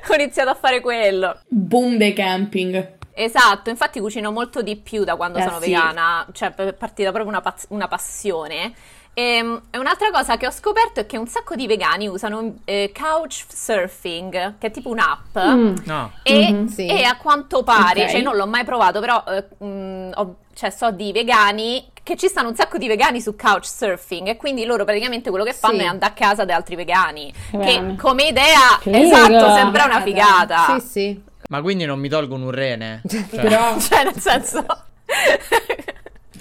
ho 0.07 0.13
iniziato 0.13 0.49
a 0.49 0.55
fare 0.55 0.79
quello. 0.81 1.39
Boom 1.47 1.97
dei 1.97 2.13
camping. 2.13 2.99
Esatto, 3.13 3.69
infatti 3.69 3.99
cucino 3.99 4.31
molto 4.31 4.61
di 4.61 4.77
più 4.77 5.03
da 5.03 5.15
quando 5.15 5.37
Eh, 5.39 5.43
sono 5.43 5.59
sì. 5.59 5.69
vegana, 5.69 6.25
cioè 6.31 6.53
è 6.55 6.73
partita 6.73 7.11
proprio 7.11 7.29
una, 7.29 7.41
paz- 7.41 7.65
una 7.69 7.87
passione. 7.89 8.73
ehm, 9.13 9.63
e 9.69 9.77
un'altra 9.77 10.09
cosa 10.11 10.37
che 10.37 10.47
ho 10.47 10.51
scoperto 10.51 11.01
è 11.01 11.05
che 11.05 11.17
un 11.17 11.27
sacco 11.27 11.55
di 11.55 11.67
vegani 11.67 12.07
usano 12.07 12.59
eh, 12.63 12.93
couch 12.97 13.43
surfing, 13.49 14.57
che 14.57 14.67
è 14.67 14.71
tipo 14.71 14.87
un'app. 14.89 15.37
Mm. 15.37 15.75
No. 15.83 16.11
E, 16.23 16.51
Mhm, 16.53 16.67
sì. 16.67 16.85
e 16.87 17.03
a 17.03 17.17
quanto 17.17 17.61
pare, 17.63 18.03
Ok. 18.03 18.09
cioè 18.11 18.21
non 18.21 18.37
l'ho 18.37 18.47
mai 18.47 18.63
provato, 18.63 19.01
però 19.01 19.21
eh, 19.27 19.63
mh, 19.65 20.11
ho- 20.15 20.35
cioè, 20.53 20.69
so 20.69 20.91
di 20.91 21.11
vegani 21.11 21.90
che 22.03 22.15
ci 22.17 22.27
stanno 22.27 22.49
un 22.49 22.55
sacco 22.55 22.77
di 22.77 22.87
vegani 22.87 23.21
su 23.21 23.35
couchsurfing 23.35 24.27
e 24.27 24.35
quindi 24.37 24.65
loro 24.65 24.83
praticamente 24.85 25.29
quello 25.29 25.45
che 25.45 25.53
fanno 25.53 25.77
Sì. 25.79 25.83
è 25.83 25.87
andare 25.87 26.11
a 26.11 26.15
casa 26.15 26.45
di 26.45 26.51
altri 26.51 26.75
vegani. 26.75 27.31
Vegani. 27.51 27.95
Che 27.95 28.01
come 28.01 28.23
idea, 28.27 28.79
Figa. 28.81 28.97
esatto, 28.99 29.53
sembra 29.55 29.85
una 29.85 30.01
Figata. 30.01 30.79
Sì, 30.79 30.87
sì. 30.87 31.23
Ma 31.49 31.61
quindi 31.61 31.85
non 31.85 31.99
mi 31.99 32.09
tolgono 32.09 32.45
un 32.45 32.51
rene? 32.51 33.01
Cioè, 33.07 33.21
Però 33.41 33.77
Cioè, 33.79 34.03
nel 34.05 34.19
senso... 34.19 34.65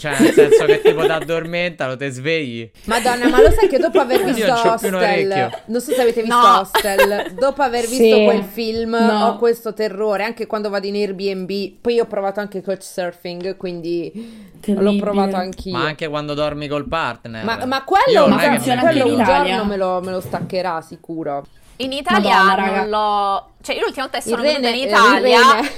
cioè, 0.00 0.19
nel 0.19 0.33
senso 0.33 0.64
che 0.64 0.80
tipo 0.80 1.02
ti 1.04 1.11
addormentano, 1.11 1.95
te 1.97 2.09
svegli. 2.11 2.69
Madonna, 2.85 3.28
ma 3.28 3.42
lo 3.42 3.50
sai 3.50 3.69
che 3.69 3.78
dopo 3.78 4.00
aver 4.00 4.21
Io 4.26 4.33
visto 4.35 4.47
non 4.47 4.73
Hostel, 4.73 5.50
non 5.66 5.80
so 5.80 5.92
se 5.92 6.00
avete 6.00 6.23
visto 6.23 6.37
No. 6.37 6.59
Hostel, 6.61 7.33
dopo 7.38 7.61
aver 7.62 7.85
Sì. 7.87 7.99
visto 7.99 8.25
quel 8.25 8.42
film 8.42 8.97
No. 8.97 9.26
ho 9.26 9.37
questo 9.37 9.75
terrore, 9.75 10.25
anche 10.25 10.47
quando 10.47 10.71
vado 10.71 10.87
in 10.87 10.95
Airbnb, 10.95 11.50
poi 11.83 11.95
io 11.95 12.04
ho 12.04 12.07
provato 12.07 12.40
anche 12.40 12.62
couchsurfing, 12.62 13.57
quindi 13.59 14.49
Terribile. 14.61 14.92
l'ho 14.92 14.99
provato 14.99 15.37
anch'io. 15.37 15.73
Ma 15.76 15.85
anche 15.85 16.09
quando 16.09 16.33
dormi 16.35 16.66
col 16.66 16.88
partner. 16.88 17.45
Ma, 17.45 17.66
ma 17.66 17.85
quello, 17.85 18.23
Io 18.23 18.28
Ma 18.28 18.37
è 18.37 18.45
che 18.45 18.54
funziona 18.54 18.80
quello 18.80 19.07
un 19.07 19.23
giorno 19.25 19.64
me 19.64 19.76
lo, 19.76 20.00
me 20.00 20.11
lo 20.12 20.21
staccherà 20.21 20.80
sicuro. 20.80 21.45
In 21.80 21.92
Italia 21.92 22.42
Madonna, 22.42 22.76
non 22.76 22.88
l'ho... 22.88 23.49
Cioè, 23.62 23.75
io 23.76 23.82
l'ultima 23.82 24.02
volta 24.06 24.18
che 24.18 24.28
sono 24.28 24.42
Il 24.42 24.49
venuta 24.49 24.68
in 24.68 24.75
Italia... 24.88 25.38
il 25.38 25.54
rene. 25.54 25.70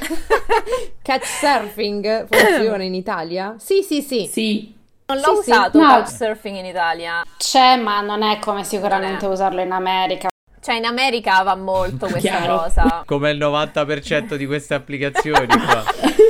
couchsurfing 1.02 2.26
funziona 2.30 2.82
in 2.82 2.94
Italia? 2.94 3.54
Sì, 3.58 3.82
sì, 3.82 4.02
sì. 4.02 4.28
sì. 4.30 4.74
Non 5.06 5.18
l'ho 5.18 5.36
Sì, 5.36 5.42
sì. 5.44 5.50
usato 5.50 5.78
No. 5.80 5.88
couchsurfing 5.94 6.56
in 6.56 6.64
Italia. 6.66 7.22
C'è, 7.36 7.76
ma 7.76 8.00
non 8.00 8.22
è 8.22 8.38
come 8.38 8.64
sicuramente 8.64 9.22
Non 9.24 9.30
è. 9.30 9.34
usarlo 9.34 9.60
in 9.60 9.72
America. 9.72 10.28
Cioè, 10.60 10.76
in 10.76 10.84
America 10.84 11.42
va 11.42 11.56
molto 11.56 12.06
questa 12.06 12.18
Chiaro. 12.36 12.58
cosa. 12.58 13.02
Come 13.06 13.30
il 13.30 13.38
90% 13.38 14.34
di 14.36 14.46
queste 14.46 14.74
applicazioni 14.74 15.46
qua. 15.46 15.82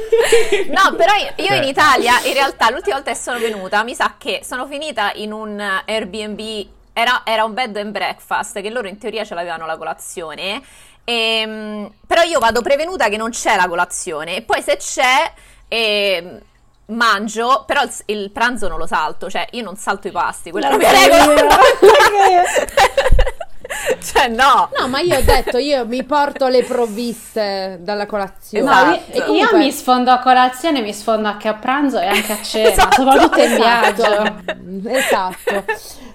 No, 0.68 0.96
però 0.96 1.12
io, 1.16 1.32
io 1.36 1.46
Cioè. 1.48 1.56
in 1.58 1.64
Italia, 1.64 2.14
in 2.24 2.32
realtà, 2.32 2.70
l'ultima 2.70 2.94
volta 2.96 3.10
che 3.10 3.16
sono 3.18 3.38
venuta, 3.38 3.82
mi 3.84 3.94
sa 3.94 4.14
che 4.16 4.40
sono 4.42 4.66
finita 4.66 5.12
in 5.16 5.30
un 5.32 5.60
Airbnb, 5.60 6.66
era, 6.92 7.22
era 7.24 7.44
un 7.44 7.54
bed 7.54 7.76
and 7.76 7.90
breakfast, 7.90 8.60
che 8.60 8.70
loro 8.70 8.88
in 8.88 8.98
teoria 8.98 9.24
ce 9.24 9.34
l'avevano 9.34 9.66
la 9.66 9.76
colazione, 9.76 10.62
ehm, 11.04 11.92
però 12.06 12.22
io 12.22 12.38
vado 12.38 12.62
prevenuta 12.62 13.08
che 13.08 13.16
non 13.16 13.30
c'è 13.30 13.56
la 13.56 13.68
colazione, 13.68 14.36
e 14.36 14.42
poi 14.42 14.62
se 14.62 14.76
c'è... 14.76 15.32
ehm, 15.68 16.40
Mangio, 16.84 17.62
però 17.66 17.82
il, 17.82 17.92
il 18.06 18.30
pranzo 18.32 18.68
non 18.68 18.76
lo 18.76 18.86
salto, 18.86 19.30
cioè 19.30 19.46
io 19.52 19.62
non 19.62 19.76
salto 19.76 20.08
i 20.08 20.10
pasti, 20.10 20.50
quella 20.50 20.68
è 20.68 20.70
la 20.72 20.76
mia 20.76 20.90
regola. 20.90 21.58
cioè, 24.02 24.28
no. 24.28 24.68
No, 24.78 24.88
ma 24.88 25.00
io 25.00 25.16
ho 25.18 25.22
detto, 25.22 25.58
io 25.58 25.86
mi 25.86 26.02
porto 26.04 26.48
le 26.48 26.62
provviste 26.64 27.78
dalla 27.82 28.06
colazione. 28.06 28.64
Esatto. 28.70 28.88
No, 28.88 28.94
E 29.14 29.16
io, 29.18 29.24
comunque- 29.24 29.58
io 29.58 29.64
mi 29.64 29.72
sfondo 29.72 30.10
a 30.10 30.18
colazione, 30.20 30.80
mi 30.80 30.92
sfondo 30.92 31.28
anche 31.28 31.48
a 31.48 31.54
pranzo 31.54 31.98
e 32.00 32.06
anche 32.06 32.32
a 32.32 32.42
cena, 32.42 32.68
Esatto, 32.70 33.02
soprattutto 33.02 33.38
in 33.40 33.52
Esatto. 33.52 34.02
viaggio. 34.02 34.88
Esatto. 34.88 35.64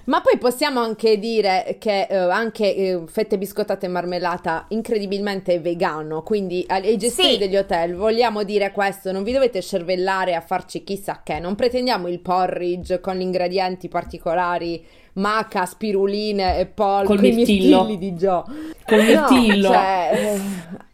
Ma 0.04 0.22
poi 0.22 0.38
possiamo 0.38 0.80
anche 0.80 1.18
dire 1.18 1.76
che 1.78 2.06
eh, 2.08 2.16
anche 2.16 2.74
eh, 2.74 3.02
fette 3.08 3.36
biscottate 3.36 3.84
e 3.86 3.88
marmellata 3.90 4.64
incredibilmente 4.68 5.60
vegano, 5.60 6.22
quindi 6.22 6.64
ai 6.68 6.86
ai 6.88 6.96
gestori 6.96 7.32
Sì. 7.32 7.38
degli 7.38 7.56
hotel 7.58 7.94
vogliamo 7.94 8.42
dire 8.42 8.72
questo, 8.72 9.12
non 9.12 9.22
vi 9.22 9.32
dovete 9.32 9.60
cervellare 9.60 10.34
a 10.34 10.40
farci 10.40 10.82
chissà 10.82 11.20
che, 11.22 11.38
non 11.40 11.54
pretendiamo 11.54 12.08
il 12.08 12.20
porridge 12.20 13.00
con 13.00 13.16
gli 13.16 13.20
ingredienti 13.20 13.88
particolari, 13.88 14.82
maca, 15.18 15.66
spiruline 15.66 16.58
e 16.58 16.66
pollo, 16.66 17.06
Col 17.06 17.16
con 17.16 17.24
i 17.26 17.32
mirtilli 17.32 17.98
di 17.98 18.14
Gio. 18.16 18.44
Col 18.84 18.98
No, 19.04 19.04
mirtillo. 19.04 19.68
cioè, 19.68 20.38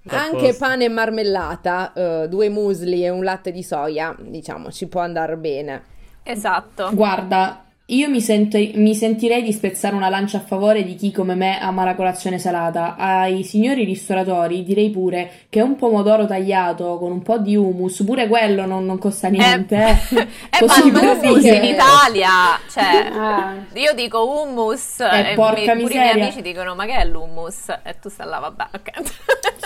anche 0.09 0.47
posto. 0.49 0.65
pane 0.65 0.85
e 0.85 0.89
marmellata, 0.89 1.93
eh, 1.93 2.29
due 2.29 2.49
musli 2.49 3.05
e 3.05 3.11
un 3.11 3.23
latte 3.25 3.53
di 3.53 3.63
soia, 3.63 4.15
diciamo, 4.19 4.71
ci 4.71 4.87
può 4.89 5.01
andare 5.01 5.37
bene. 5.37 5.83
Esatto. 6.23 6.91
Guarda, 6.93 7.64
io 7.89 8.09
mi, 8.09 8.23
sento- 8.23 8.57
mi 8.57 8.95
sentirei 8.95 9.43
di 9.43 9.53
spezzare 9.53 9.95
una 9.95 10.09
lancia 10.09 10.39
a 10.39 10.41
favore 10.41 10.85
di 10.85 10.95
chi 10.95 11.13
come 11.13 11.35
me 11.35 11.59
ama 11.61 11.85
la 11.85 11.95
colazione 11.95 12.39
salata. 12.39 12.97
Ai 12.97 13.43
signori 13.45 13.85
ristoratori 13.85 14.65
direi 14.65 14.89
pure 14.89 15.31
che 15.51 15.61
un 15.61 15.77
pomodoro 15.77 16.25
tagliato 16.27 16.97
con 16.99 17.13
un 17.13 17.21
po' 17.21 17.37
di 17.39 17.55
hummus, 17.57 18.03
pure 18.05 18.27
quello 18.27 18.65
non, 18.65 18.87
non 18.87 18.97
costa 18.99 19.29
niente. 19.29 19.77
Eh, 19.77 19.97
Eh, 20.55 20.59
Così 20.67 20.91
ma 20.93 21.01
dire- 21.39 21.57
in 21.57 21.65
Italia, 21.65 22.31
cioè, 22.71 23.11
Ah. 23.13 23.55
io 23.75 23.93
dico 23.93 24.25
hummus 24.31 25.01
Eh, 25.01 25.33
e 25.33 25.35
porca 25.35 25.75
mi- 25.75 25.83
pure 25.83 25.95
i 25.95 25.99
miseria. 25.99 26.15
miei 26.15 26.23
amici 26.29 26.41
dicono 26.43 26.75
ma 26.75 26.87
che 26.87 26.95
è 26.97 27.05
l'hummus? 27.05 27.69
E 27.83 27.97
tu 28.01 28.09
stai 28.09 28.27
là, 28.29 28.39
vabbè, 28.39 28.65
ok. 28.73 28.91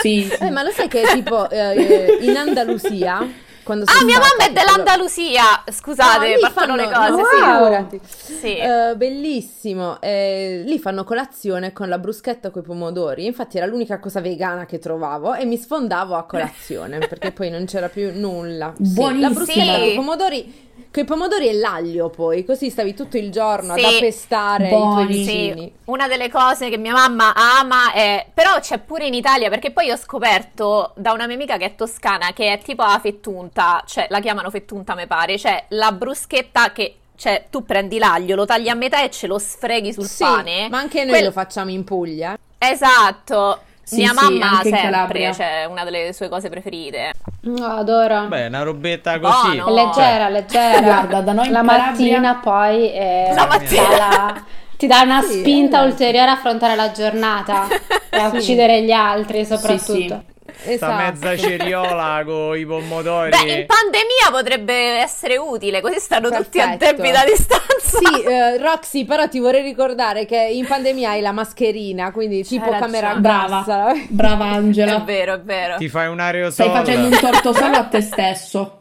Sì, 0.00 0.28
Eh, 0.40 0.50
ma 0.50 0.62
lo 0.64 0.70
sai 0.70 0.88
che 0.88 1.02
tipo 1.12 1.48
eh, 1.50 2.18
in 2.22 2.36
Andalusia 2.36 3.46
quando 3.68 3.84
Ah, 3.86 4.02
mia 4.02 4.18
mamma 4.18 4.46
è 4.46 4.50
dell'Andalusia, 4.50 5.42
scusate, 5.70 6.38
partono 6.40 6.74
fanno- 6.74 6.76
le 6.76 6.90
cose, 6.90 7.28
sì. 7.28 7.42
Wow. 7.42 7.58
figurati. 7.58 8.00
Sì. 8.06 8.56
Eh, 8.56 8.94
bellissimo. 8.96 10.00
Eh, 10.00 10.62
lì 10.64 10.78
fanno 10.78 11.04
colazione 11.04 11.74
con 11.74 11.90
la 11.90 11.98
bruschetta 11.98 12.48
con 12.48 12.62
i 12.62 12.64
pomodori. 12.64 13.26
Infatti 13.26 13.58
era 13.58 13.66
l'unica 13.66 13.98
cosa 14.00 14.20
vegana 14.22 14.64
che 14.64 14.78
trovavo 14.78 15.34
e 15.34 15.44
mi 15.44 15.58
sfondavo 15.58 16.14
a 16.14 16.24
colazione 16.24 16.96
perché 16.98 17.30
poi 17.32 17.50
non 17.50 17.66
c'era 17.66 17.90
più 17.90 18.10
nulla. 18.14 18.72
Sì, 18.74 18.92
Buonissima. 18.94 19.28
la 19.28 19.34
bruschetta 19.34 19.60
Sì. 19.74 19.78
con 19.80 19.88
i 19.88 19.94
pomodori, 19.94 20.67
con 20.92 21.02
i 21.02 21.06
pomodori 21.06 21.48
e 21.48 21.52
l'aglio 21.54 22.08
poi, 22.08 22.44
così 22.44 22.70
stavi 22.70 22.94
tutto 22.94 23.16
il 23.16 23.30
giorno 23.30 23.74
Sì. 23.74 23.84
ad 23.84 23.92
appestare 23.94 24.68
Buoni. 24.68 25.02
i 25.02 25.04
tuoi 25.04 25.12
Sì, 25.14 25.18
vicini. 25.20 25.72
una 25.84 26.08
delle 26.08 26.30
cose 26.30 26.68
che 26.68 26.76
mia 26.78 26.92
mamma 26.92 27.34
ama 27.34 27.92
è... 27.92 28.26
Però 28.32 28.58
c'è 28.60 28.78
pure 28.78 29.06
in 29.06 29.14
Italia, 29.14 29.48
perché 29.50 29.70
poi 29.70 29.90
ho 29.90 29.96
scoperto 29.96 30.92
da 30.96 31.12
una 31.12 31.26
mia 31.26 31.34
amica 31.36 31.56
che 31.56 31.64
è 31.66 31.74
toscana, 31.74 32.32
che 32.32 32.52
è 32.52 32.58
tipo 32.58 32.82
la 32.82 32.98
fettunta, 33.02 33.82
cioè 33.86 34.06
la 34.08 34.20
chiamano 34.20 34.50
fettunta 34.50 34.94
me 34.94 35.06
pare, 35.06 35.38
cioè 35.38 35.64
la 35.68 35.92
bruschetta 35.92 36.72
che... 36.72 36.94
Cioè, 37.18 37.46
tu 37.50 37.64
prendi 37.64 37.98
l'aglio, 37.98 38.36
lo 38.36 38.46
tagli 38.46 38.68
a 38.68 38.74
metà 38.74 39.02
e 39.02 39.10
ce 39.10 39.26
lo 39.26 39.40
sfreghi 39.40 39.92
sul 39.92 40.06
Sì, 40.06 40.22
pane. 40.22 40.68
ma 40.68 40.78
anche 40.78 41.00
noi 41.00 41.08
Quel- 41.14 41.24
lo 41.24 41.32
facciamo 41.32 41.68
in 41.70 41.82
Puglia. 41.82 42.38
Esatto. 42.58 43.60
Sì, 43.88 43.96
Mia 43.96 44.08
sì, 44.08 44.14
mamma 44.14 44.50
anche 44.50 44.68
in 44.68 44.74
sempre, 44.74 44.90
Calabria. 44.90 45.32
cioè, 45.32 45.64
una 45.68 45.84
delle 45.84 46.12
sue 46.12 46.28
cose 46.28 46.50
preferite. 46.50 47.12
Oh, 47.46 47.64
adoro. 47.64 48.26
Beh, 48.26 48.46
una 48.46 48.62
robetta 48.62 49.18
così. 49.18 49.56
Buono. 49.56 49.66
È 49.66 49.84
leggera, 49.84 50.28
leggera. 50.28 50.80
Guarda, 50.80 51.20
da 51.22 51.32
noi 51.32 51.48
La 51.48 51.60
Calabria- 51.60 51.86
mattina 51.90 52.34
poi 52.42 52.92
eh, 52.92 53.32
La 53.34 53.42
ti 53.44 53.48
mattina. 53.48 53.82
dà 53.88 53.96
la- 53.96 54.42
ti 54.76 54.86
dà 54.86 55.00
una 55.02 55.22
Sì, 55.22 55.38
spinta 55.38 55.82
eh. 55.82 55.86
ulteriore 55.86 56.28
a 56.30 56.32
affrontare 56.34 56.74
la 56.76 56.90
giornata 56.92 57.66
e 58.10 58.16
a 58.18 58.30
Sì. 58.30 58.36
uccidere 58.36 58.82
gli 58.82 58.92
altri 58.92 59.44
soprattutto. 59.46 59.92
sì. 59.92 60.04
Sta 60.06 60.22
Esatto. 60.64 60.94
mezza 60.94 61.36
ceriola 61.36 62.22
con 62.26 62.56
i 62.58 62.66
pomodori. 62.66 63.30
Beh, 63.30 63.36
in 63.60 63.66
pandemia 63.66 64.30
potrebbe 64.30 64.74
essere 64.98 65.36
utile, 65.36 65.80
così 65.80 65.98
stanno 66.00 66.30
tutti 66.30 66.60
a 66.60 66.76
Perfetto. 66.76 67.02
debita 67.02 67.24
distanza. 67.26 67.66
Sì, 67.98 68.22
eh, 68.22 68.58
Roxy, 68.58 69.04
però 69.04 69.28
ti 69.28 69.38
vorrei 69.38 69.62
ricordare 69.62 70.26
che 70.26 70.36
in 70.36 70.66
pandemia 70.66 71.10
hai 71.10 71.20
la 71.20 71.32
mascherina, 71.32 72.10
quindi 72.12 72.44
tipo 72.44 72.64
ragione. 72.70 72.80
camera 72.80 73.14
brava, 73.14 73.48
bassa. 73.64 73.92
brava 74.08 74.44
È 74.50 74.54
Angela. 74.54 74.98
vero, 74.98 75.34
è 75.34 75.40
vero. 75.40 75.76
Ti 75.76 75.88
fai 75.88 76.08
un 76.08 76.20
aerosol. 76.20 76.52
Stai 76.52 76.70
facendo 76.70 77.06
un 77.06 77.18
torto 77.20 77.52
solo 77.52 77.76
a 77.76 77.84
te 77.84 78.00
stesso. 78.00 78.72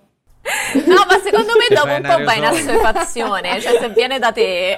No, 0.86 1.06
ma 1.08 1.20
secondo 1.22 1.54
me 1.58 1.76
dopo 1.76 1.88
un 1.88 1.96
un 1.96 2.02
po' 2.18 2.24
vai 2.24 2.38
in 2.38 2.46
assuefazione, 2.46 3.60
cioè 3.60 3.80
se 3.82 3.90
viene 3.90 4.18
da 4.18 4.32
te, 4.32 4.78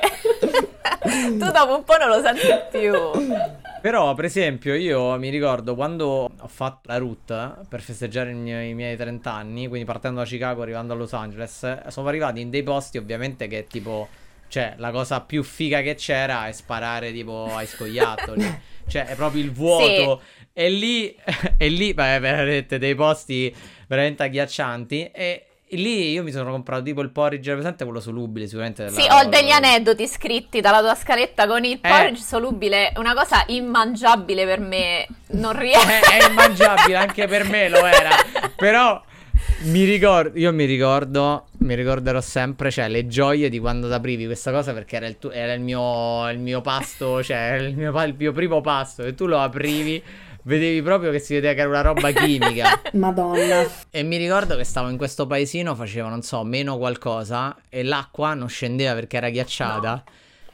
tu 1.38 1.52
dopo 1.52 1.76
un 1.76 1.84
po' 1.84 1.96
non 1.98 2.08
lo 2.10 2.22
senti 2.24 2.48
più. 2.72 3.59
Però, 3.82 4.14
per 4.14 4.26
esempio, 4.26 4.76
io 4.76 5.18
mi 5.18 5.30
ricordo 5.30 5.76
quando 5.76 6.30
ho 6.38 6.48
fatto 6.48 6.82
la 6.84 6.98
route 6.98 7.54
per 7.68 7.82
festeggiare 7.82 8.32
i 8.32 8.36
miei, 8.36 8.70
i 8.70 8.74
miei 8.74 8.96
30 8.96 9.32
anni, 9.32 9.68
quindi 9.68 9.86
partendo 9.86 10.20
da 10.20 10.26
Chicago, 10.26 10.62
arrivando 10.62 10.94
a 10.94 10.96
Los 10.96 11.14
Angeles, 11.14 11.88
sono 11.88 12.08
arrivati 12.08 12.42
in 12.42 12.50
dei 12.50 12.64
posti 12.64 12.98
ovviamente 12.98 13.48
che 13.48 13.66
tipo, 13.68 14.08
cioè, 14.48 14.76
la 14.78 14.92
cosa 14.92 15.22
più 15.22 15.44
figa 15.44 15.82
che 15.82 15.96
c'era 15.96 16.48
è 16.48 16.52
sparare 16.52 17.12
tipo 17.12 17.48
ai 17.54 17.68
scoiattoli. 17.68 18.60
cioè, 18.88 19.06
è 19.06 19.16
proprio 19.16 19.44
il 19.44 19.52
vuoto. 19.52 20.22
E 20.54 20.70
lì, 20.70 21.16
e 21.58 21.70
lì, 21.70 21.94
beh, 21.94 22.20
veramente 22.20 22.78
dei 22.78 22.96
posti 22.96 23.56
veramente 23.88 24.24
agghiaccianti. 24.24 25.12
E 25.12 25.49
lì 25.72 26.12
io 26.12 26.24
mi 26.24 26.32
sono 26.32 26.52
comprato 26.52 26.84
tipo 26.84 27.02
il 27.02 27.10
porridge, 27.12 27.52
presente 27.54 27.84
quello 27.84 28.00
solubile 28.00 28.46
sicuramente. 28.46 28.86
della- 28.86 29.00
Sì, 29.00 29.08
ho 29.10 29.28
degli 29.30 29.52
aneddoti 29.52 30.08
scritti 30.08 30.62
dalla 30.62 30.80
tua 30.82 30.96
scaletta 30.96 31.48
con 31.48 31.64
il 31.66 31.80
Eh. 31.82 31.88
porridge 31.88 32.22
solubile, 32.22 32.92
una 32.98 33.14
cosa 33.14 33.44
immangiabile 33.48 34.46
per 34.46 34.60
me, 34.60 35.08
non 35.32 35.58
riesco. 35.58 35.88
è, 35.88 36.00
è 36.22 36.30
immangiabile 36.30 36.96
anche 36.96 37.28
per 37.28 37.48
me 37.48 37.70
lo 37.70 37.86
era 37.86 38.10
però 38.56 39.02
mi 39.62 39.84
ricordo 39.86 40.38
io 40.38 40.52
mi 40.52 40.66
ricordo 40.66 41.46
mi 41.60 41.74
ricorderò 41.76 42.20
sempre 42.20 42.72
cioè 42.72 42.90
le 42.90 43.08
gioie 43.08 43.48
di 43.50 43.58
quando 43.60 43.94
aprivi 43.94 44.26
questa 44.26 44.52
cosa 44.52 44.74
perché 44.74 44.98
era 44.98 45.08
il, 45.08 45.18
tuo- 45.18 45.32
era 45.32 45.54
il 45.54 45.62
mio 45.62 46.30
il 46.30 46.40
mio 46.40 46.60
pasto 46.62 47.24
cioè 47.24 47.54
il 47.60 47.76
mio, 47.76 48.04
il 48.04 48.16
mio 48.18 48.32
primo 48.34 48.60
pasto 48.62 49.04
e 49.04 49.16
tu 49.16 49.28
lo 49.28 49.40
aprivi 49.40 50.02
vedevi 50.50 50.82
proprio 50.82 51.12
che 51.12 51.20
si 51.20 51.36
vedeva 51.36 51.54
che 51.54 51.60
era 51.60 51.70
una 51.70 51.82
roba 51.82 52.10
chimica. 52.10 52.82
Madonna. 52.94 53.64
e 53.92 54.02
mi 54.02 54.18
ricordo 54.18 54.56
che 54.56 54.64
stavo 54.64 54.90
in 54.90 54.98
questo 54.98 55.28
paesino 55.28 55.76
faceva 55.76 56.10
non 56.10 56.24
so 56.24 56.44
meno 56.44 56.78
qualcosa 56.78 57.56
e 57.70 57.84
l'acqua 57.84 58.34
non 58.34 58.50
scendeva 58.50 58.96
perché 58.96 59.18
era 59.18 59.30
ghiacciata 59.30 60.04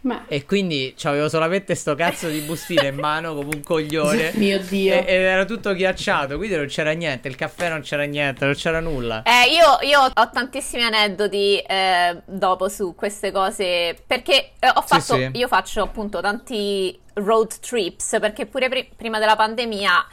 Ma 0.06 0.26
E 0.28 0.46
quindi 0.46 0.94
avevo 1.04 1.28
solamente 1.30 1.74
sto 1.74 1.96
cazzo 1.96 2.28
di 2.30 2.40
bustino 2.42 2.86
in 2.86 2.96
mano 2.96 3.34
come 3.34 3.56
un 3.56 3.62
coglione. 3.64 4.32
Mio 4.38 4.60
Dio. 4.60 4.94
E, 4.94 4.98
ed 5.00 5.08
era 5.22 5.46
tutto 5.46 5.74
ghiacciato, 5.74 6.38
quindi 6.38 6.56
non 6.56 6.68
c'era 6.68 6.92
niente, 6.92 7.28
il 7.28 7.36
caffè 7.36 7.70
non 7.70 7.82
c'era 7.82 8.04
niente, 8.04 8.46
non 8.46 8.54
c'era 8.54 8.80
nulla. 8.80 9.24
Eh, 9.24 9.52
io, 9.52 9.88
io 9.88 10.02
ho 10.14 10.30
tantissimi 10.30 10.84
aneddoti 10.84 11.58
eh, 11.58 12.22
dopo 12.26 12.70
su 12.70 12.94
queste 12.94 13.32
cose 13.32 13.98
perché 14.06 14.52
eh, 14.60 14.70
ho 14.70 14.82
Sì, 14.82 14.88
fatto, 14.88 15.16
sì. 15.16 15.30
io 15.34 15.48
faccio 15.48 15.82
appunto 15.82 16.22
tanti 16.22 16.98
road 17.16 17.60
trips 17.60 18.18
perché 18.20 18.46
pure 18.46 18.70
pri- 18.70 18.90
prima 18.96 19.18
della 19.18 19.36
pandemia 19.36 20.06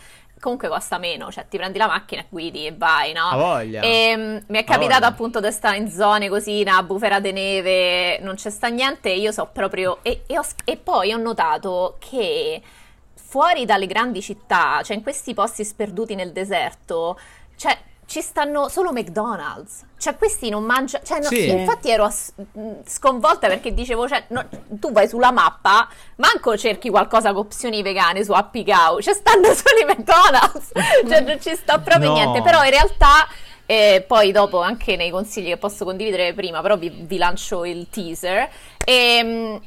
comunque 0.43 0.67
costa 0.67 0.99
meno, 0.99 1.31
cioè 1.31 1.47
ti 1.47 1.57
prendi 1.57 1.79
la 1.79 1.87
macchina 1.87 2.23
e 2.23 2.27
guidi 2.29 2.67
e 2.67 2.75
vai, 2.77 3.13
no? 3.13 3.29
A 3.29 3.37
voglia. 3.37 3.81
E 3.81 4.15
mm, 4.17 4.37
mi 4.49 4.59
è 4.59 4.65
capitato 4.65 5.05
appunto 5.05 5.39
di 5.39 5.53
stare 5.53 5.77
in 5.77 5.89
zone 5.89 6.29
così, 6.29 6.63
una 6.63 6.83
bufera 6.83 7.21
di 7.21 7.31
neve, 7.31 8.19
non 8.19 8.35
c'è 8.35 8.51
sta 8.51 8.67
niente, 8.67 9.09
io 9.11 9.31
so 9.31 9.49
proprio... 9.53 10.01
E, 10.03 10.25
e 10.27 10.37
ho 10.37 10.45
e 10.65 10.77
poi 10.77 11.13
ho 11.13 11.17
notato 11.17 11.95
che 12.01 12.61
fuori 13.15 13.65
dalle 13.65 13.87
grandi 13.87 14.21
città, 14.21 14.83
cioè 14.83 14.97
in 14.97 15.05
questi 15.05 15.33
posti 15.33 15.65
sperduti 15.65 16.17
nel 16.17 16.33
deserto, 16.33 17.17
cioè 17.55 17.79
ci 18.13 18.21
stanno 18.21 18.69
solo 18.69 18.93
McDonald's. 18.93 19.87
Cioè 19.97 20.17
questi 20.17 20.51
non 20.51 20.65
mangiano... 20.65 21.03
Cioè, 21.03 21.21
no- 21.21 21.29
Sì. 21.29 21.49
Infatti 21.49 21.89
ero 21.89 22.07
mh, 22.09 22.71
sconvolta 22.85 23.47
perché 23.49 23.73
dicevo, 23.73 24.07
cioè, 24.07 24.25
no, 24.29 24.47
tu 24.69 24.93
vai 24.93 25.09
sulla 25.09 25.31
mappa, 25.31 25.89
manco 26.17 26.55
cerchi 26.59 26.91
qualcosa 26.91 27.31
con 27.33 27.39
opzioni 27.47 27.81
vegane 27.81 28.23
su 28.23 28.33
Happy 28.33 28.65
Cow, 28.67 29.01
cioè 29.01 29.15
stanno 29.15 29.47
solo 29.55 29.79
i 29.81 29.85
McDonald's, 29.87 30.73
cioè 31.09 31.21
non 31.23 31.41
ci 31.41 31.55
sta 31.57 31.79
proprio 31.79 32.09
No. 32.11 32.15
niente, 32.15 32.43
però 32.43 32.63
in 32.65 32.71
realtà... 32.71 33.27
E 33.65 34.05
poi 34.07 34.33
dopo 34.33 34.61
anche 34.61 34.97
nei 34.97 35.09
consigli 35.09 35.47
che 35.47 35.57
posso 35.57 35.85
condividere 35.87 36.35
prima, 36.35 36.61
però 36.61 36.77
vi, 36.77 36.91
vi 36.91 37.17
lancio 37.17 37.65
il 37.65 37.89
teaser. 37.89 38.47
Ehm, 38.85 39.59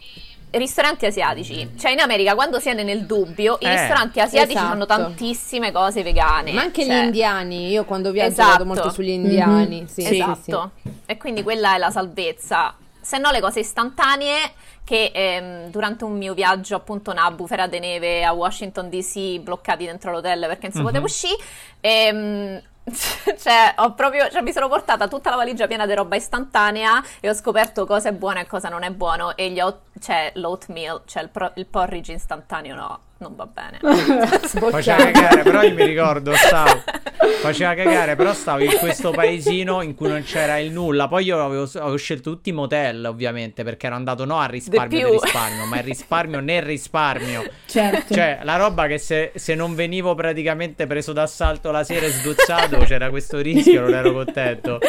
ristoranti 0.57 1.05
asiatici. 1.05 1.71
Cioè 1.77 1.91
in 1.91 1.99
America 1.99 2.33
quando 2.35 2.59
siete 2.59 2.83
nel 2.83 3.05
dubbio, 3.05 3.57
i 3.61 3.65
Eh, 3.65 3.69
ristoranti 3.71 4.19
asiatici 4.19 4.57
esatto. 4.57 4.71
hanno 4.73 4.85
tantissime 4.85 5.71
cose 5.71 6.03
vegane. 6.03 6.51
Ma 6.51 6.61
anche 6.61 6.83
Cioè, 6.83 6.93
gli 7.01 7.03
indiani, 7.05 7.69
io 7.69 7.85
quando 7.85 8.11
viaggio 8.11 8.31
Esatto. 8.31 8.49
vado 8.51 8.65
molto 8.65 8.89
sugli 8.89 9.09
indiani. 9.09 9.81
Mhm. 9.81 9.87
Sì, 9.87 10.01
Sì. 10.01 10.07
sì, 10.07 10.13
esatto. 10.21 10.71
E 11.05 11.17
quindi 11.17 11.43
quella 11.43 11.75
è 11.75 11.77
la 11.77 11.91
salvezza. 11.91 12.75
Se 13.01 13.17
no 13.19 13.29
le 13.31 13.39
cose 13.39 13.59
istantanee 13.59 14.51
che 14.83 15.11
ehm, 15.13 15.69
durante 15.69 16.03
un 16.05 16.17
mio 16.17 16.33
viaggio 16.33 16.75
appunto 16.75 17.11
una 17.11 17.29
bufera 17.31 17.67
di 17.67 17.79
neve 17.79 18.23
a 18.23 18.31
Washington 18.33 18.89
DC 18.89 19.39
bloccati 19.39 19.85
dentro 19.85 20.11
l'hotel 20.11 20.41
perché 20.47 20.63
non 20.63 20.71
si 20.71 20.77
Mhm. 20.79 20.83
poteva 20.85 21.03
uscire 21.05 21.35
ehm, 21.81 22.61
cioè 23.37 23.73
ho 23.77 23.93
proprio 23.93 24.29
cioè, 24.29 24.41
mi 24.41 24.51
sono 24.51 24.67
portata 24.67 25.07
tutta 25.07 25.31
la 25.31 25.35
valigia 25.35 25.65
piena 25.65 25.87
di 25.87 25.95
roba 25.95 26.15
istantanea 26.15 27.03
e 27.19 27.29
ho 27.29 27.33
scoperto 27.33 27.85
cosa 27.85 28.09
è 28.09 28.13
buono 28.13 28.39
e 28.39 28.45
cosa 28.45 28.69
non 28.69 28.83
è 28.83 28.91
buono 28.91 29.35
e 29.35 29.49
gli 29.49 29.59
oat- 29.59 29.99
cioè 29.99 30.31
l'oatmeal 30.35 31.01
cioè 31.05 31.23
il, 31.23 31.29
pro- 31.29 31.51
il 31.55 31.65
porridge 31.65 32.13
istantaneo 32.13 32.75
no 32.75 32.99
non 33.17 33.35
va 33.35 33.45
bene 33.47 33.79
Faceva 34.41 34.97
cagare, 35.11 35.43
però 35.43 35.63
io 35.63 35.73
mi 35.73 35.83
ricordo, 35.85 36.33
stavo. 36.35 36.83
Faceva 37.41 37.73
cagare, 37.73 38.15
però 38.15 38.33
stavo 38.33 38.63
in 38.63 38.75
questo 38.77 39.11
paesino 39.11 39.81
in 39.81 39.95
cui 39.95 40.07
non 40.09 40.23
c'era 40.23 40.57
il 40.57 40.71
nulla. 40.71 41.07
Poi 41.07 41.23
io 41.25 41.43
avevo, 41.43 41.63
avevo 41.75 41.95
scelto 41.97 42.31
tutti 42.31 42.49
i 42.49 42.51
motel, 42.51 43.05
ovviamente, 43.05 43.63
perché 43.63 43.85
ero 43.87 43.95
andato 43.95 44.25
no 44.25 44.39
al 44.39 44.49
risparmio 44.49 45.09
del 45.09 45.19
risparmio, 45.19 45.65
ma 45.65 45.77
il 45.77 45.83
risparmio 45.83 46.39
nel 46.39 46.61
risparmio. 46.63 47.49
Certo. 47.65 48.13
Cioè, 48.13 48.39
la 48.43 48.55
roba 48.57 48.87
che 48.87 48.97
se, 48.97 49.31
se 49.35 49.55
non 49.55 49.75
venivo 49.75 50.13
praticamente 50.15 50.87
preso 50.87 51.13
d'assalto 51.13 51.71
la 51.71 51.83
sera 51.83 52.05
e 52.07 52.11
sdozzato, 52.11 52.77
c'era 52.79 53.09
questo 53.09 53.39
rischio, 53.39 53.81
non 53.81 53.93
ero 53.93 54.11
contento. 54.13 54.79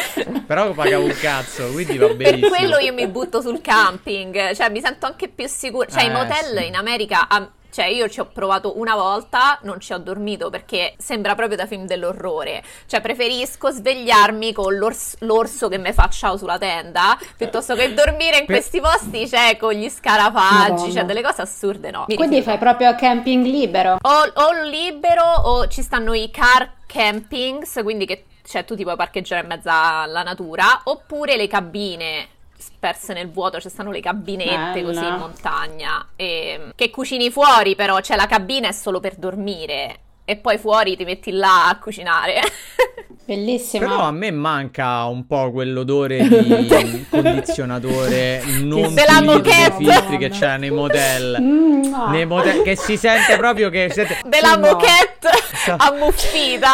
Però 0.45 0.71
pagavo 0.73 1.05
un 1.05 1.15
cazzo, 1.19 1.71
quindi 1.71 1.97
va 1.97 2.07
Per 2.07 2.15
benissimo. 2.15 2.49
quello 2.49 2.77
io 2.79 2.93
mi 2.93 3.07
butto 3.07 3.41
sul 3.41 3.61
camping, 3.61 4.53
cioè 4.53 4.69
mi 4.69 4.81
sento 4.81 5.05
anche 5.05 5.27
più 5.27 5.47
sicura. 5.47 5.87
Cioè, 5.87 6.03
i 6.03 6.07
Eh, 6.07 6.11
motel 6.11 6.57
sì. 6.57 6.65
in 6.67 6.75
America, 6.75 7.27
ah, 7.27 7.47
cioè 7.69 7.85
io 7.85 8.07
ci 8.09 8.19
ho 8.19 8.25
provato 8.25 8.79
una 8.79 8.95
volta, 8.95 9.59
non 9.63 9.79
ci 9.79 9.93
ho 9.93 9.97
dormito 9.97 10.49
perché 10.49 10.95
sembra 10.97 11.35
proprio 11.35 11.57
da 11.57 11.65
film 11.65 11.85
dell'orrore. 11.85 12.63
Cioè, 12.87 13.01
preferisco 13.01 13.69
svegliarmi 13.69 14.53
con 14.53 14.75
l'ors- 14.77 15.15
l'orso 15.19 15.67
che 15.67 15.77
mi 15.77 15.91
fa 15.93 16.09
ciao 16.09 16.37
sulla 16.37 16.57
tenda 16.57 17.17
piuttosto 17.37 17.75
che 17.75 17.93
dormire 17.93 18.39
in 18.39 18.45
Per- 18.45 18.55
questi 18.57 18.79
posti, 18.81 19.27
cioè 19.27 19.57
con 19.57 19.73
gli 19.73 19.89
scarafaggi, 19.89 20.71
Madonna. 20.71 20.91
cioè 20.93 21.05
delle 21.05 21.21
cose 21.21 21.41
assurde, 21.41 21.91
no. 21.91 22.05
Mi 22.07 22.15
quindi 22.15 22.37
rifiuto. 22.37 22.57
fai 22.57 22.67
proprio 22.67 22.95
camping 22.95 23.45
libero. 23.45 23.97
O, 24.01 24.09
o 24.33 24.61
libero 24.63 25.23
o 25.23 25.67
ci 25.67 25.81
stanno 25.81 26.13
i 26.13 26.29
car 26.31 26.71
campings, 26.85 27.79
quindi 27.83 28.05
che 28.05 28.25
cioè, 28.47 28.63
tu 28.63 28.75
ti 28.75 28.83
puoi 28.83 28.95
parcheggiare 28.95 29.41
in 29.41 29.47
mezzo 29.47 29.69
alla 29.69 30.23
natura, 30.23 30.81
oppure 30.85 31.35
le 31.35 31.47
cabine 31.47 32.27
sperse 32.67 33.13
nel 33.13 33.29
vuoto, 33.31 33.59
ci 33.59 33.69
stanno 33.69 33.91
le 33.91 34.01
cabinette 34.01 34.81
Bella. 34.81 34.93
così 34.93 35.07
in 35.07 35.15
montagna, 35.15 36.07
e- 36.15 36.71
che 36.75 36.89
cucini 36.89 37.29
fuori 37.31 37.75
però, 37.75 37.99
cioè 38.01 38.17
la 38.17 38.27
cabina 38.27 38.67
è 38.67 38.71
solo 38.71 38.99
per 38.99 39.15
dormire 39.15 39.99
e 40.29 40.35
poi 40.35 40.57
fuori 40.57 40.97
ti 40.97 41.05
metti 41.05 41.31
là 41.31 41.69
a 41.69 41.79
cucinare. 41.79 42.41
Bellissimo. 43.23 43.85
Però 43.87 44.01
a 44.01 44.11
me 44.11 44.29
manca 44.31 45.03
un 45.05 45.25
po' 45.25 45.51
quell'odore 45.51 46.19
di 46.27 47.05
condizionatore 47.09 48.41
non 48.61 48.93
pulito 48.93 49.39
dei 49.39 49.71
filtri 49.77 50.17
che 50.17 50.29
c'è 50.29 50.57
nei 50.57 50.69
motel. 50.69 51.37
Mm, 51.41 51.83
no. 51.89 52.07
Nei 52.09 52.25
motel 52.25 52.61
che 52.61 52.75
si 52.75 52.97
sente 52.97 53.37
proprio 53.37 53.69
che 53.69 53.89
siete 53.91 54.19
Della 54.27 54.55
No. 54.55 54.67
moquette 54.67 55.29
ammuffita. 55.77 56.71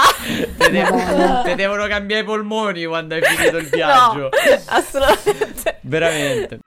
te, 0.58 0.70
devo- 0.72 1.42
te 1.44 1.56
devono 1.56 1.88
cambiare 1.88 2.22
i 2.22 2.26
polmoni 2.26 2.86
quando 2.86 3.16
hai 3.16 3.22
finito 3.24 3.58
il 3.58 3.68
viaggio. 3.70 4.18
No, 4.20 4.30
assolutamente. 4.66 5.78
Veramente. 5.82 6.60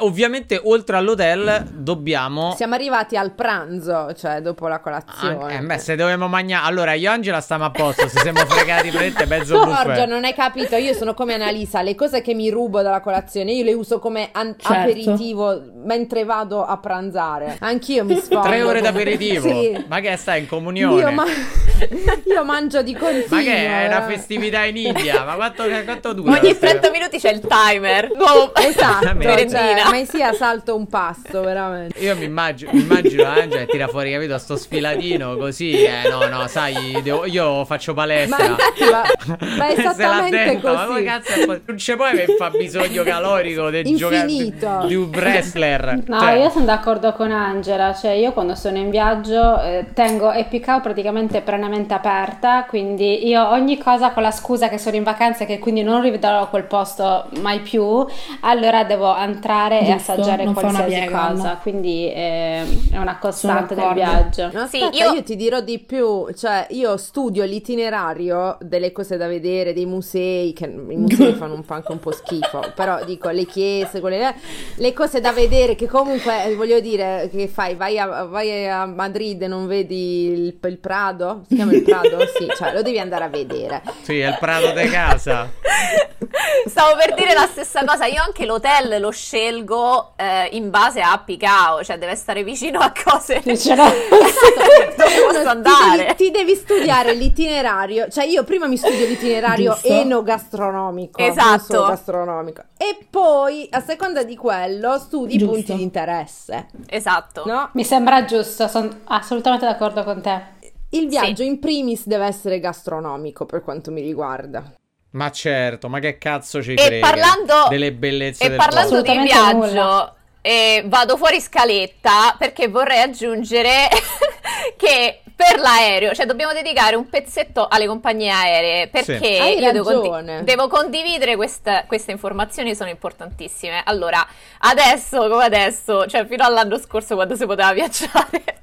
Ovviamente 0.00 0.60
oltre 0.62 0.96
all'hotel 0.96 1.66
dobbiamo 1.70 2.54
Siamo 2.56 2.74
arrivati 2.74 3.16
al 3.16 3.32
pranzo, 3.32 4.12
cioè 4.14 4.40
dopo 4.40 4.68
la 4.68 4.80
colazione. 4.80 5.56
Eh, 5.58 5.60
beh, 5.60 5.78
se 5.78 5.96
dobbiamo 5.96 6.28
mangiare. 6.28 6.66
Allora, 6.66 6.92
io 6.94 7.10
e 7.10 7.12
Angela 7.12 7.40
stiamo 7.40 7.64
a 7.64 7.70
posto. 7.70 8.08
Se 8.08 8.20
siamo 8.20 8.44
fregati, 8.46 8.90
prendete 8.90 9.26
mezzo 9.26 9.54
Giorgio, 9.54 9.82
buffet. 9.84 10.06
non 10.08 10.24
hai 10.24 10.34
capito? 10.34 10.76
Io 10.76 10.94
sono 10.94 11.14
come 11.14 11.34
Annalisa, 11.34 11.82
le 11.82 11.94
cose 11.94 12.20
che 12.22 12.34
mi 12.34 12.50
rubo 12.50 12.82
dalla 12.82 13.00
colazione 13.00 13.52
io 13.52 13.64
le 13.64 13.72
uso 13.72 13.98
come 13.98 14.28
an- 14.32 14.54
Certo. 14.58 14.72
aperitivo 14.72 15.62
mentre 15.84 16.24
vado 16.24 16.64
a 16.64 16.76
pranzare. 16.78 17.56
Anch'io 17.60 18.04
mi 18.04 18.16
sfondo. 18.16 18.46
Tre 18.46 18.62
ore 18.62 18.80
d'aperitivo. 18.80 19.48
Sì. 19.48 19.84
Ma 19.88 20.00
che 20.00 20.16
stai 20.16 20.40
in 20.40 20.48
comunione? 20.48 21.00
Io, 21.00 21.10
ma- 21.12 21.24
io 22.26 22.44
mangio 22.44 22.82
di 22.82 22.94
continuo. 22.94 23.26
Ma 23.30 23.42
che 23.42 23.66
è 23.66 23.86
una 23.86 24.06
eh. 24.06 24.12
festività 24.12 24.64
in 24.64 24.76
India? 24.76 25.24
Ma 25.24 25.34
quanto, 25.34 25.64
quanto 25.84 26.12
dura? 26.12 26.30
Ogni 26.32 26.40
questa- 26.40 26.66
30 26.68 26.90
minuti 26.90 27.18
c'è 27.18 27.30
il 27.30 27.40
timer. 27.40 28.10
Nuovo 28.14 28.54
Esatto, 28.54 29.06
cioè, 29.20 29.82
ma 29.90 30.04
sia 30.04 30.32
salto 30.32 30.76
un 30.76 30.86
pasto, 30.86 31.40
veramente. 31.42 31.98
Io 31.98 32.16
mi 32.16 32.24
immagino, 32.24 32.70
mi 32.72 32.80
immagino 32.82 33.24
Angela 33.26 33.62
e 33.62 33.66
tira 33.66 33.88
fuori, 33.88 34.12
capito, 34.12 34.38
sto 34.38 34.56
sfilatino 34.56 35.36
così. 35.36 35.72
Eh, 35.72 36.08
no, 36.08 36.26
no, 36.28 36.46
sai, 36.46 37.00
devo- 37.02 37.26
io 37.26 37.64
faccio 37.64 37.94
palestra. 37.94 38.48
Ma 38.48 38.56
va 38.90 39.38
Se 39.40 39.56
l'ha 39.56 39.68
esattamente 39.70 40.60
Ma 40.62 40.84
come 40.84 40.86
così. 40.86 41.04
cazzo 41.04 41.32
è 41.32 41.44
po- 41.46 41.60
non 41.66 41.76
c'è 41.76 41.96
poi 41.96 42.12
che 42.14 42.34
fa 42.38 42.50
bisogno 42.50 43.02
calorico 43.02 43.70
del 43.70 43.84
giocare 43.96 44.26
di 44.26 44.94
un 44.94 45.10
wrestler. 45.12 46.02
No, 46.06 46.20
Cioè, 46.20 46.32
io 46.32 46.50
sono 46.50 46.64
d'accordo 46.64 47.12
con 47.12 47.30
Angela, 47.32 47.94
cioè 47.94 48.12
io 48.12 48.32
quando 48.32 48.54
sono 48.54 48.76
in 48.78 48.90
viaggio 48.90 49.60
eh, 49.62 49.86
tengo 49.94 50.30
Epic 50.32 50.64
Cow 50.64 50.80
praticamente 50.80 51.40
perennemente 51.40 51.94
aperta, 51.94 52.64
quindi 52.68 53.26
io 53.26 53.48
ogni 53.50 53.78
cosa 53.78 54.10
con 54.10 54.22
la 54.22 54.30
scusa 54.30 54.68
che 54.68 54.78
sono 54.78 54.96
in 54.96 55.02
vacanza 55.02 55.44
e 55.44 55.46
che 55.46 55.58
quindi 55.58 55.82
non 55.82 56.00
rivedrò 56.02 56.48
quel 56.48 56.64
posto 56.64 57.26
mai 57.40 57.60
più, 57.60 58.06
allora 58.40 58.84
devo 58.84 59.16
entrare 59.16 59.79
e 59.80 59.92
Giusto, 59.92 60.12
assaggiare 60.12 60.44
non 60.44 60.54
fa 60.54 60.66
una 60.66 60.78
qualsiasi 60.78 61.08
cosa, 61.08 61.58
quindi 61.60 62.12
eh, 62.12 62.64
è 62.92 62.98
una 62.98 63.18
costante 63.18 63.74
del 63.74 63.92
viaggio. 63.94 64.50
No, 64.52 64.66
Sì, 64.66 64.82
aspetta, 64.82 65.04
io... 65.04 65.12
io- 65.12 65.22
ti 65.22 65.36
dirò 65.36 65.60
di 65.60 65.78
più, 65.78 66.30
cioè 66.34 66.66
io 66.70 66.96
studio 66.96 67.44
l'itinerario 67.44 68.58
delle 68.60 68.92
cose 68.92 69.16
da 69.16 69.26
vedere, 69.26 69.72
dei 69.72 69.86
musei, 69.86 70.52
che 70.52 70.64
i 70.66 70.96
musei 70.96 71.32
fanno 71.38 71.54
un 71.54 71.64
po' 71.64 71.74
anche 71.74 71.92
un 71.92 72.00
po' 72.00 72.12
schifo, 72.12 72.72
però 72.74 73.04
dico 73.04 73.28
le 73.30 73.44
chiese, 73.46 74.00
quelle, 74.00 74.34
le 74.76 74.92
cose 74.92 75.20
da 75.20 75.32
vedere 75.32 75.74
che 75.74 75.86
comunque 75.86 76.44
eh, 76.44 76.54
voglio 76.54 76.80
dire, 76.80 77.28
che 77.32 77.48
fai? 77.48 77.74
Vai 77.74 77.98
a, 77.98 78.24
vai 78.24 78.68
a 78.68 78.86
Madrid 78.86 79.42
e 79.42 79.46
non 79.46 79.66
vedi 79.66 80.26
il, 80.32 80.58
il 80.62 80.78
Prado? 80.78 81.44
Si 81.48 81.54
chiama 81.56 81.72
il 81.72 81.82
Prado? 81.82 82.18
Sì, 82.40 82.46
cioè 82.56 82.72
lo 82.72 82.82
devi 82.82 82.98
andare 82.98 83.24
a 83.24 83.28
vedere. 83.28 83.82
Sì, 84.02 84.20
è 84.20 84.28
il 84.28 84.36
prato 84.38 84.72
di 84.72 84.88
casa. 84.88 85.50
Stavo 86.66 86.96
per 86.96 87.14
dire 87.14 87.32
la 87.34 87.46
stessa 87.46 87.84
cosa, 87.84 88.06
io 88.06 88.22
anche 88.22 88.44
l'hotel 88.46 89.00
lo 89.00 89.10
scelgo 89.10 89.69
eh, 90.16 90.48
in 90.52 90.70
base 90.70 91.00
a 91.00 91.22
Cow, 91.24 91.82
cioè 91.82 91.98
deve 91.98 92.16
stare 92.16 92.42
vicino 92.42 92.78
a 92.80 92.92
cose 92.92 93.40
Sì, 93.42 93.56
ce 93.58 93.74
l'ho. 93.76 93.84
dove 94.10 95.20
posso 95.26 95.42
Ti 95.42 95.46
andare. 95.48 95.96
devi, 95.98 96.14
ti 96.16 96.30
devi 96.30 96.54
studiare 96.54 97.14
l'itinerario, 97.14 98.08
cioè 98.08 98.24
io 98.24 98.44
prima 98.44 98.66
mi 98.66 98.76
studio 98.76 99.06
l'itinerario 99.06 99.72
Giusto. 99.74 99.88
enogastronomico, 99.88 101.20
non 101.20 101.30
Esatto. 101.30 101.58
solo 101.74 101.86
gastronomico, 101.88 102.62
e 102.76 103.06
poi 103.08 103.66
a 103.70 103.80
seconda 103.80 104.22
di 104.24 104.36
quello 104.36 104.98
studi 104.98 105.36
i 105.36 105.44
punti 105.44 105.74
di 105.74 105.82
interesse, 105.82 106.68
Esatto. 106.86 107.42
no? 107.46 107.70
Mi 107.72 107.84
sembra 107.84 108.24
giusto, 108.24 108.66
sono 108.68 108.88
assolutamente 109.04 109.66
d'accordo 109.66 110.02
con 110.04 110.20
te. 110.20 110.58
il 110.90 111.08
viaggio 111.08 111.42
in 111.44 111.58
primis 111.60 112.06
deve 112.06 112.26
essere 112.26 112.58
gastronomico 112.58 113.46
per 113.46 113.62
quanto 113.62 113.90
mi 113.92 114.00
riguarda. 114.00 114.72
Ma 115.12 115.30
certo, 115.30 115.88
ma 115.88 115.98
che 115.98 116.18
cazzo 116.18 116.62
ci 116.62 116.72
E 116.72 116.76
crede? 116.76 116.98
parlando- 117.00 117.66
delle 117.68 117.92
bellezze 117.92 118.44
E 118.44 118.48
del 118.48 118.56
parlando 118.56 119.02
di 119.02 119.18
viaggio, 119.18 119.56
nulla. 119.56 120.14
eh, 120.40 120.82
vado 120.86 121.16
fuori 121.16 121.40
scaletta 121.40 122.36
perché 122.38 122.68
vorrei 122.68 123.00
aggiungere 123.00 123.88
che 124.76 125.22
per 125.34 125.58
l'aereo, 125.58 126.14
cioè 126.14 126.26
dobbiamo 126.26 126.52
dedicare 126.52 126.96
un 126.96 127.08
pezzetto 127.08 127.66
alle 127.66 127.86
compagnie 127.86 128.30
aeree 128.30 128.88
perché 128.88 129.18
Sì. 129.18 129.70
Devo, 129.72 129.82
condi- 130.02 130.44
devo 130.44 130.68
condividere 130.68 131.34
questa- 131.34 131.84
queste 131.86 132.12
informazioni, 132.12 132.74
sono 132.74 132.90
importantissime. 132.90 133.80
Allora, 133.84 134.24
adesso 134.58 135.28
come 135.28 135.44
adesso, 135.44 136.06
cioè 136.06 136.26
fino 136.26 136.44
all'anno 136.44 136.78
scorso 136.78 137.14
quando 137.14 137.36
si 137.36 137.46
poteva 137.46 137.72
viaggiare, 137.74 138.62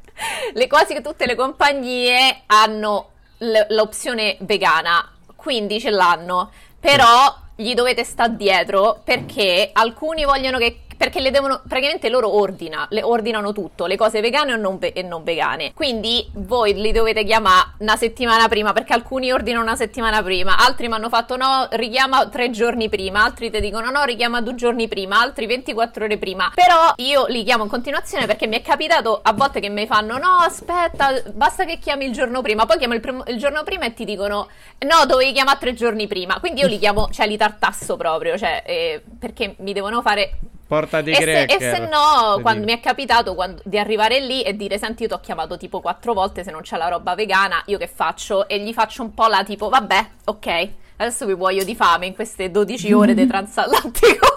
le 0.54 0.68
quasi 0.68 1.02
tutte 1.02 1.26
le 1.26 1.36
compagnie 1.36 2.44
hanno 2.46 3.10
l- 3.40 3.66
l'opzione 3.70 4.38
vegana, 4.42 5.12
quindi 5.48 5.80
ce 5.80 5.92
l'hanno, 5.92 6.52
però 6.78 7.34
gli 7.56 7.74
dovete 7.74 8.04
stare 8.04 8.36
dietro 8.36 9.00
perché 9.02 9.70
alcuni 9.72 10.26
vogliono 10.26 10.58
che 10.58 10.82
perché 10.98 11.22
le 11.22 11.32
devono 11.32 11.62
praticamente 11.68 12.10
loro 12.10 12.36
ordina, 12.36 12.88
le 12.90 13.04
ordinano 13.04 13.54
tutto, 13.54 13.86
le 13.86 13.96
cose 13.96 14.20
vegane 14.20 14.54
o 14.54 14.58
non, 14.58 14.80
e 14.82 15.02
non 15.04 15.24
vegane. 15.24 15.74
Quindi 15.74 16.28
voi 16.34 16.74
li 16.74 16.92
dovete 16.92 17.24
chiamare 17.24 17.70
una 17.78 17.96
settimana 17.96 18.48
prima 18.48 18.74
perché 18.74 18.94
alcuni 18.94 19.32
ordinano 19.32 19.64
una 19.64 19.76
settimana 19.76 20.22
prima, 20.24 20.58
altri 20.58 20.88
mi 20.88 20.96
hanno 20.96 21.10
fatto 21.10 21.38
no, 21.38 21.68
richiama 21.72 22.28
tre 22.28 22.50
giorni 22.50 22.90
prima, 22.90 23.24
altri 23.24 23.52
ti 23.52 23.60
dicono 23.60 23.90
no, 23.92 24.04
richiama 24.04 24.42
due 24.42 24.56
giorni 24.56 24.88
prima, 24.88 25.22
altri 25.22 25.46
24 25.46 26.06
ore 26.06 26.18
prima. 26.18 26.52
Però 26.54 26.94
io 26.98 27.26
li 27.28 27.44
chiamo 27.44 27.64
in 27.64 27.70
continuazione 27.70 28.26
perché 28.26 28.48
mi 28.48 28.58
è 28.58 28.62
capitato 28.62 29.20
a 29.22 29.34
volte 29.34 29.60
che 29.60 29.70
mi 29.70 29.86
fanno 29.86 30.18
no, 30.18 30.38
aspetta, 30.40 31.22
basta 31.34 31.66
che 31.66 31.78
chiami 31.78 32.06
il 32.06 32.12
giorno 32.12 32.42
prima, 32.42 32.66
poi 32.66 32.78
chiamo 32.78 32.96
il, 32.96 33.00
prim- 33.00 33.24
il 33.28 33.38
giorno 33.38 33.64
prima 33.64 33.86
e 33.86 33.94
ti 33.94 34.04
dicono 34.04 34.48
no, 34.80 35.06
dovevi 35.06 35.32
chiamare 35.32 35.60
tre 35.60 35.74
giorni 35.74 36.08
prima. 36.08 36.40
Quindi 36.40 36.62
io 36.62 36.68
li 36.68 36.80
chiamo, 36.80 37.10
cioè 37.12 37.28
li 37.28 37.38
tartasso 37.38 37.96
proprio, 37.98 38.38
cioè 38.38 38.64
eh, 38.66 39.04
perché 39.20 39.56
mi 39.60 39.74
devono 39.74 40.02
fare 40.02 40.32
Porta 40.68 41.00
di 41.02 41.12
e 41.12 41.16
se, 41.16 41.44
e 41.44 41.58
se 41.60 41.80
no, 41.80 42.40
quando 42.42 42.66
mi 42.66 42.74
è 42.74 42.80
capitato 42.82 43.36
quando- 43.36 43.62
di 43.64 43.80
arrivare 43.80 44.20
lì 44.20 44.42
e 44.42 44.56
dire: 44.56 44.78
Senti, 44.78 45.04
io 45.04 45.08
ti 45.08 45.14
ho 45.14 45.20
chiamato 45.20 45.56
tipo 45.58 45.80
quattro 45.80 46.14
volte 46.14 46.44
se 46.44 46.52
non 46.52 46.62
c'è 46.62 46.76
la 46.78 46.90
roba 46.90 47.16
vegana, 47.16 47.62
io 47.68 47.78
che 47.78 47.88
faccio? 47.88 48.48
E 48.50 48.60
gli 48.60 48.74
faccio 48.74 49.02
un 49.02 49.14
po' 49.14 49.28
la 49.28 49.44
tipo: 49.46 49.70
Vabbè, 49.70 50.06
ok, 50.26 50.70
adesso 50.98 51.26
vi 51.26 51.36
muoio 51.36 51.64
di 51.64 51.74
fame 51.76 52.08
in 52.08 52.16
queste 52.16 52.52
12 52.52 52.92
ore 52.92 53.14
di 53.14 53.26
transatlantico. 53.28 54.28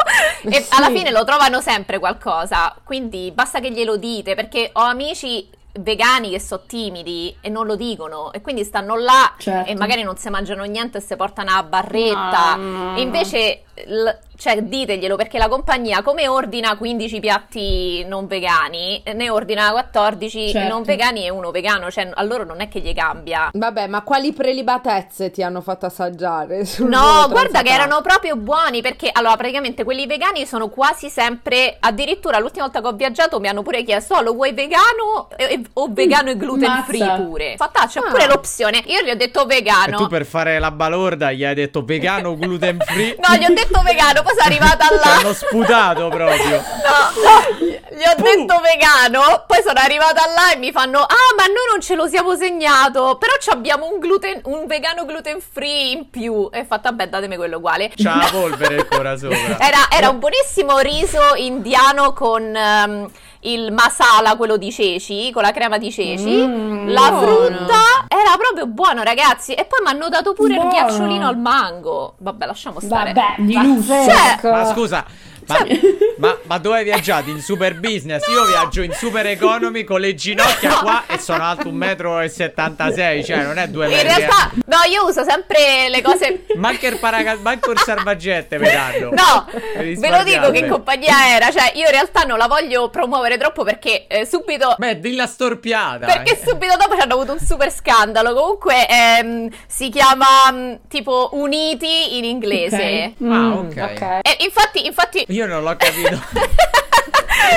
e 0.45 0.63
Sì. 0.63 0.69
alla 0.77 0.91
fine 0.91 1.11
lo 1.11 1.25
trovano 1.25 1.61
sempre 1.61 1.99
qualcosa. 1.99 2.75
Quindi 2.85 3.33
basta 3.35 3.59
che 3.59 3.73
glielo 3.73 3.97
dite, 3.97 4.35
perché 4.37 4.71
ho 4.73 4.83
amici 4.83 5.49
vegani 5.73 6.31
che 6.31 6.41
sono 6.41 6.63
timidi 6.67 7.35
e 7.41 7.49
non 7.49 7.65
lo 7.65 7.77
dicono 7.77 8.33
e 8.33 8.41
quindi 8.41 8.65
stanno 8.65 8.97
là 8.97 9.33
Certo. 9.39 9.71
e 9.71 9.77
magari 9.77 10.03
non 10.03 10.17
si 10.17 10.29
mangiano 10.29 10.65
niente 10.65 10.99
e 10.99 11.01
si 11.01 11.15
portano 11.15 11.53
a 11.53 11.63
barretta 11.63 12.57
No. 12.57 12.97
e 12.97 13.01
invece 13.03 13.63
l- 13.87 14.19
cioè 14.41 14.63
diteglielo 14.63 15.17
perché 15.17 15.37
la 15.37 15.49
compagnia 15.49 16.01
come 16.03 16.27
ordina 16.27 16.75
15 16.75 17.21
piatti 17.21 18.05
non 18.07 18.27
vegani 18.27 19.03
ne 19.15 19.29
ordina 19.29 19.71
14 19.71 20.51
Certo. 20.51 20.69
non 20.69 20.83
vegani 20.83 21.27
e 21.27 21.29
uno 21.31 21.51
vegano 21.51 21.91
cioè 21.91 22.11
a 22.15 22.23
loro 22.23 22.45
non 22.47 22.63
è 22.63 22.69
che 22.69 22.81
gli 22.81 22.95
cambia 22.95 23.51
Vabbè, 23.53 23.87
ma 23.89 24.01
quali 24.03 24.33
prelibatezze 24.33 25.31
ti 25.31 25.43
hanno 25.43 25.61
fatto 25.61 25.85
assaggiare? 25.87 26.65
sul 26.67 26.89
No, 26.89 27.27
guarda 27.29 27.61
che 27.61 27.71
erano 27.71 28.01
proprio 28.01 28.37
buoni 28.37 28.81
perché 28.81 29.11
allora 29.13 29.37
praticamente 29.37 29.85
quelli 29.85 30.07
vegani 30.07 30.47
sono 30.47 30.69
quasi 30.69 31.11
sempre 31.11 31.77
addirittura 31.79 32.39
l'ultima 32.39 32.65
volta 32.65 32.81
che 32.81 32.87
ho 32.87 32.93
viaggiato 32.93 33.41
mi 33.41 33.49
hanno 33.49 33.63
pure 33.63 33.83
chiesto 33.83 34.15
"Oh, 34.15 34.23
lo 34.23 34.33
vuoi 34.33 34.53
vegano 34.55 35.29
e- 35.37 35.45
e- 35.45 35.63
o 35.75 35.89
vegano 35.91 36.31
e 36.31 36.37
gluten 36.39 36.83
free 36.87 37.15
pure?" 37.17 37.55
Fatta 37.59 37.87
c'è 37.87 38.01
Ah. 38.01 38.09
pure 38.11 38.27
l'opzione. 38.27 38.83
Io 38.87 39.03
gli 39.03 39.11
ho 39.11 39.17
detto 39.17 39.43
E 39.43 39.47
vegano. 39.47 39.97
tu 39.99 40.07
per 40.07 40.25
fare 40.25 40.59
la 40.59 40.71
balorda 40.71 41.31
gli 41.33 41.45
hai 41.45 41.55
detto 41.55 41.85
vegano 41.85 42.37
gluten 42.37 42.79
free. 42.81 43.17
No, 43.21 43.37
gli 43.37 43.45
ho 43.45 43.49
detto 43.55 43.69
vegano, 43.83 44.23
poi 44.23 44.33
sono 44.37 44.45
arrivata 44.47 44.87
là. 44.95 45.15
hanno 45.19 45.33
sputato 45.33 46.09
proprio. 46.09 46.57
No, 46.57 47.57
gli 47.97 48.03
ho 48.03 48.15
detto 48.23 48.61
vegano, 48.61 49.45
poi 49.47 49.63
sono 49.65 49.79
arrivata 49.79 50.23
là 50.35 50.53
e 50.53 50.57
mi 50.57 50.73
fanno 50.73 50.99
"Ah, 51.01 51.35
ma 51.37 51.45
noi 51.45 51.67
non 51.71 51.81
ce 51.81 51.95
lo 51.95 52.07
siamo 52.09 52.35
segnato, 52.37 53.17
però 53.19 53.33
abbiamo 53.53 53.87
un 53.87 53.99
gluten 54.01 54.41
un 54.45 54.67
vegano 54.67 55.05
gluten 55.05 55.39
free 55.41 55.91
in 55.93 56.11
più". 56.11 56.49
E 56.53 56.61
ho 56.61 56.65
fatto 56.65 56.89
"Vabbè, 56.91 57.09
datemi 57.09 57.37
quello 57.37 57.59
uguale". 57.59 57.91
C'ha 57.95 58.17
la 58.17 58.29
polvere 58.33 58.79
ancora 58.81 59.17
sopra. 59.17 59.59
Era, 59.59 59.87
era 59.91 60.09
un 60.09 60.19
buonissimo 60.19 60.79
riso 60.79 61.35
indiano 61.37 62.13
con 62.13 62.55
ehm, 62.55 63.11
il 63.45 63.73
masala, 63.73 64.37
quello 64.37 64.57
di 64.57 64.71
ceci, 64.73 65.31
con 65.33 65.43
la 65.43 65.53
crema 65.53 65.79
di 65.79 65.91
ceci. 65.91 66.45
Mm, 66.47 66.89
la 66.91 67.19
frutta 67.21 68.07
era 68.31 68.39
proprio 68.39 68.67
buono, 68.67 69.03
ragazzi. 69.03 69.53
E 69.55 69.65
poi 69.65 69.81
mi 69.85 69.91
hanno 69.91 70.09
dato 70.09 70.33
pure 70.33 70.55
Buono. 70.55 70.69
il 70.71 70.75
ghiacciolino 70.75 71.27
al 71.27 71.37
mango. 71.39 72.15
Vabbè, 72.19 72.47
lasciamo 72.47 72.81
stare. 72.81 73.13
Vabbè, 73.13 73.35
Di 73.43 73.55
lusso. 73.55 73.93
pazzesco. 73.93 74.51
Ma 74.51 74.65
scusa, 74.67 75.05
ma, 75.51 75.57
Cioè- 75.57 75.81
ma, 76.19 76.39
ma 76.45 76.59
dove 76.59 76.79
hai 76.79 76.85
viaggiato? 76.85 77.31
In 77.31 77.41
super 77.41 77.75
business? 77.79 78.27
Io 78.29 78.45
viaggio 78.47 78.83
in 78.83 78.93
super 78.93 79.27
economy 79.27 79.85
con 79.85 80.01
le 80.01 80.15
ginocchia 80.15 80.75
qua 80.79 81.05
e 81.07 81.19
sono 81.19 81.43
alto 81.45 81.69
1,76 81.71 83.19
m, 83.21 83.23
cioè 83.25 83.43
non 83.43 83.59
è 83.59 83.69
due 83.69 83.87
In 83.87 83.93
metri. 83.93 84.09
realtà, 84.09 84.51
no, 84.67 84.77
io 84.91 85.07
uso 85.07 85.25
sempre 85.25 85.89
le 85.89 86.03
cose. 86.03 86.45
Manca 86.57 86.87
il 86.89 86.99
paracal- 86.99 87.41
manco 87.41 87.71
il 87.73 87.79
salvagente 87.79 88.59
mi 88.59 88.67
danno. 88.71 89.11
No, 89.11 89.47
ve 89.77 90.09
lo 90.11 90.23
dico 90.23 90.51
che 90.51 90.67
compagnia 90.69 91.29
era. 91.35 91.51
Cioè, 91.51 91.73
io 91.75 91.85
in 91.87 91.91
realtà 91.91 92.23
non 92.23 92.39
la 92.39 92.47
voglio 92.47 92.89
promuovere 92.91 93.37
troppo 93.39 93.65
perché 93.65 94.07
eh, 94.07 94.27
subito. 94.27 94.75
Beh, 94.79 94.99
dilla 95.01 95.27
storpiata. 95.27 96.07
Perché 96.07 96.33
eh. 96.41 96.43
subito 96.47 96.77
dopo 96.77 96.95
ci 96.95 97.01
hanno 97.01 97.15
avuto 97.15 97.33
un 97.33 97.41
super 97.41 97.73
scandalo. 97.73 98.35
Comunque 98.35 98.87
ehm, 98.89 99.49
si 99.67 99.89
chiama 99.89 100.27
mm, 100.53 100.75
tipo 100.89 101.31
Uniti 101.33 102.17
in 102.19 102.25
inglese. 102.25 103.15
Ok. 103.19 103.31
Ah, 103.31 103.39
Mm, 103.41 103.53
ok. 103.53 103.77
E 104.23 104.37
infatti, 104.41 104.85
infatti. 104.87 105.25
Io 105.29 105.40
non 105.47 105.63
l'ho 105.63 105.77
capito. 105.77 106.23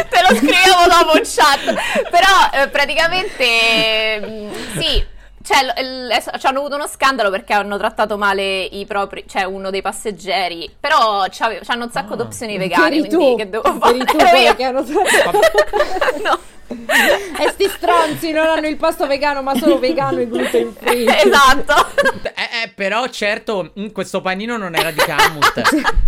Te 0.09 0.21
lo 0.27 0.35
scrivevo 0.35 0.85
dopo 0.89 1.17
in 1.17 1.23
chat. 1.23 2.09
Però 2.09 2.63
eh, 2.63 2.67
praticamente 2.69 4.19
mm, 4.25 4.51
sì. 4.79 5.11
Cioè, 5.45 5.61
l- 5.81 6.07
l- 6.07 6.39
ci 6.39 6.45
hanno 6.45 6.59
avuto 6.59 6.75
uno 6.75 6.87
scandalo 6.87 7.29
perché 7.29 7.51
hanno 7.51 7.77
trattato 7.77 8.17
male 8.17 8.61
i 8.63 8.85
propri, 8.85 9.25
cioè 9.27 9.43
uno 9.43 9.71
dei 9.71 9.81
passeggeri. 9.81 10.73
Però 10.79 11.25
c'hanno 11.29 11.83
un 11.83 11.91
sacco 11.91 12.13
Ah. 12.13 12.15
di 12.15 12.21
opzioni 12.21 12.57
vegane. 12.57 12.87
Quindi 12.89 13.09
tu, 13.09 13.35
che 13.35 13.49
devo 13.49 13.73
fare? 13.77 13.97
tu 14.05 14.17
io. 14.17 14.55
che 14.55 14.63
hanno 14.63 14.83
no. 16.23 16.39
E 16.67 17.49
sti 17.49 17.67
stronzi 17.67 18.31
non 18.31 18.47
hanno 18.47 18.67
il 18.67 18.77
pasto 18.77 19.05
vegano, 19.07 19.41
ma 19.41 19.55
solo 19.55 19.79
vegano 19.79 20.19
e 20.19 20.27
gluten 20.27 20.73
free. 20.73 21.05
esatto. 21.23 21.73
Eh, 22.23 22.63
eh, 22.63 22.71
però 22.73 23.07
certo, 23.07 23.73
mm, 23.77 23.87
questo 23.87 24.21
panino 24.21 24.57
non 24.57 24.75
era 24.75 24.91
di 24.91 24.97
Camut. 24.99 25.61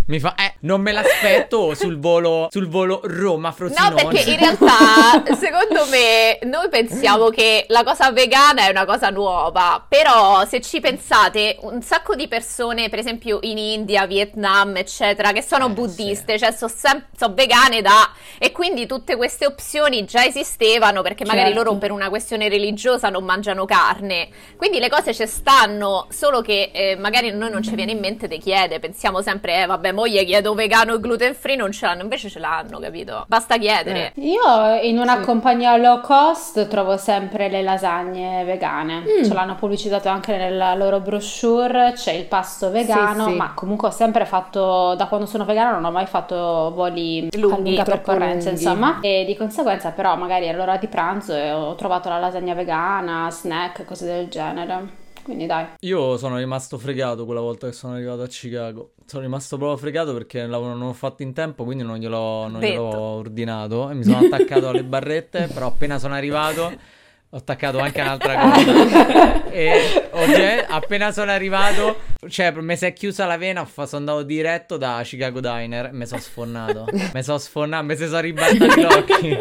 Mi 0.08 0.20
fa, 0.20 0.36
eh, 0.36 0.56
non 0.62 0.82
me 0.82 0.92
l'aspetto 0.92 1.74
sul 1.74 2.00
volo, 2.00 2.48
sul 2.52 2.68
volo 2.68 3.02
Roma-Frosinone. 3.04 4.04
No, 4.04 4.10
perché 4.10 4.30
in 4.32 4.38
realtà, 4.40 5.24
secondo 5.36 5.86
me, 5.90 6.40
noi 6.44 6.70
pensiamo 6.70 7.30
che 7.30 7.66
la 7.70 7.84
cosa 7.84 8.12
vegana 8.12 8.66
è 8.68 8.70
una 8.70 8.86
cosa 8.86 9.10
nuova, 9.10 9.84
però 9.88 10.46
se 10.46 10.62
ci 10.62 10.80
pensate, 10.80 11.58
un 11.62 11.82
sacco 11.82 12.16
di 12.16 12.28
persone, 12.28 12.90
per 12.90 13.00
esempio 13.00 13.40
in 13.42 13.58
India, 13.58 14.06
Vietnam, 14.06 14.78
eccetera, 14.78 15.32
che 15.32 15.42
sono 15.42 15.68
Eh, 15.68 15.72
buddiste, 15.72 16.38
cioè 16.38 16.54
sono 16.56 17.34
vegane 17.34 17.82
da... 17.82 18.12
e 18.38 18.52
quindi 18.52 18.86
tutte 18.86 19.16
queste 19.16 19.46
opzioni 19.46 20.06
già 20.06 20.24
esistevano 20.50 21.02
perché 21.02 21.26
magari 21.26 21.48
Certo. 21.52 21.64
loro 21.64 21.76
per 21.78 21.92
una 21.92 22.10
questione 22.10 22.48
religiosa 22.48 23.10
non 23.10 23.24
mangiano 23.24 23.66
carne. 23.66 24.28
Quindi 24.56 24.80
le 24.80 24.90
cose 24.90 25.14
ci 25.14 25.26
stanno, 25.28 26.06
solo 26.10 26.42
che 26.42 26.70
eh, 26.72 26.96
magari 26.98 27.30
a 27.30 27.34
noi 27.34 27.50
non 27.50 27.64
ci 27.64 27.74
viene 27.76 27.92
in 27.92 28.00
mente 28.00 28.28
di 28.28 28.38
chiedere, 28.38 28.80
pensiamo 28.80 29.22
sempre, 29.22 29.64
eh 29.64 29.66
vabbè, 29.66 29.92
mo 29.92 30.08
gli 30.08 30.24
chiedo 30.26 30.54
vegano 30.54 30.94
e 30.94 31.00
gluten 31.00 31.34
free, 31.34 31.56
non 31.56 31.72
ce 31.72 31.86
l'hanno, 31.88 32.04
invece 32.04 32.30
ce 32.30 32.40
l'hanno, 32.40 32.80
capito? 32.80 33.26
Basta 33.28 33.58
chiedere. 33.58 34.14
Io 34.16 34.80
in 34.82 35.00
una 35.00 35.20
compagnia 35.22 35.76
low 35.78 36.02
cost 36.02 36.68
trovo 36.68 36.98
sempre 36.98 37.50
le 37.50 37.62
lasagne 37.62 38.44
vegane. 38.44 39.00
Mm. 39.02 39.24
Ce 39.24 39.34
l'hanno 39.34 39.56
pubblicitato 39.56 40.10
anche 40.10 40.36
nella 40.38 40.76
loro 40.76 41.00
brochure. 41.00 41.94
C'è 41.96 42.12
il 42.12 42.26
pasto 42.26 42.70
vegano, 42.70 43.26
Sì, 43.26 43.32
sì. 43.32 43.38
ma 43.38 43.54
comunque 43.54 43.88
ho 43.88 43.92
sempre 43.92 44.26
fatto, 44.26 44.94
da 44.96 45.08
quando 45.08 45.26
sono 45.26 45.46
vegana, 45.46 45.72
non 45.72 45.84
ho 45.86 45.92
mai 45.92 46.06
fatto 46.06 46.72
voli 46.76 47.28
Lunghi, 47.38 47.56
a 47.56 47.58
lunga 47.58 47.84
percorrenza, 47.84 48.50
lunghi. 48.50 48.64
insomma. 48.64 49.00
E 49.02 49.24
di 49.26 49.36
conseguenza, 49.36 49.92
però, 49.92 50.16
magari 50.16 50.35
all'ora 50.44 50.78
di 50.78 50.88
pranzo 50.88 51.34
e 51.34 51.52
ho 51.52 51.76
trovato 51.76 52.10
la 52.10 52.20
lasagna 52.20 52.54
vegana, 52.54 53.30
snack, 53.32 53.86
cose 53.86 54.06
del 54.06 54.28
genere. 54.28 55.04
Quindi 55.24 55.48
dai. 55.48 55.66
Io 55.80 56.18
sono 56.18 56.38
rimasto 56.38 56.78
fregato 56.78 57.26
quella 57.26 57.42
volta 57.42 57.66
che 57.66 57.74
sono 57.74 57.94
arrivato 57.94 58.22
a 58.22 58.28
Chicago. 58.28 58.92
Sono 59.08 59.24
rimasto 59.24 59.58
proprio 59.58 59.76
fregato 59.78 60.14
perché 60.14 60.40
il 60.40 60.50
lavoro 60.50 60.76
non 60.76 60.86
l'ho 60.86 60.94
fatto 60.94 61.24
in 61.24 61.34
tempo, 61.34 61.64
quindi 61.64 61.84
non 61.84 61.98
gliel'ho, 61.98 62.48
non 62.48 62.62
gliel'ho 62.62 62.96
ordinato. 62.96 63.90
E 63.90 63.96
mi 63.96 64.04
sono 64.04 64.20
attaccato 64.20 64.70
alle 64.70 64.84
barrette, 64.84 65.48
però 65.52 65.68
appena 65.68 65.98
sono 65.98 66.14
arrivato 66.14 66.72
ho 67.36 67.40
attaccato 67.40 67.80
anche 67.80 68.00
un'altra 68.00 68.34
cosa. 68.40 69.50
e 69.52 70.08
ovviamente 70.12 70.66
appena 70.70 71.12
sono 71.12 71.32
arrivato, 71.32 72.00
cioè 72.30 72.54
mi 72.54 72.78
si 72.78 72.86
è 72.86 72.94
chiusa 72.94 73.26
la 73.26 73.36
vena, 73.36 73.66
sono 73.66 73.88
andato 73.92 74.24
diretto 74.24 74.78
da 74.78 75.02
Chicago 75.04 75.42
Diner 75.42 75.88
e 75.88 75.92
mi 75.92 76.06
sono 76.06 76.22
sfonnato. 76.22 76.86
mi 77.14 77.24
sono 77.24 77.38
sfonnato, 77.38 77.84
mi 77.84 77.98
si 77.98 78.06
sono 78.06 78.22
ribaltati 78.22 78.80
gli 78.80 78.84
occhi. 78.86 79.38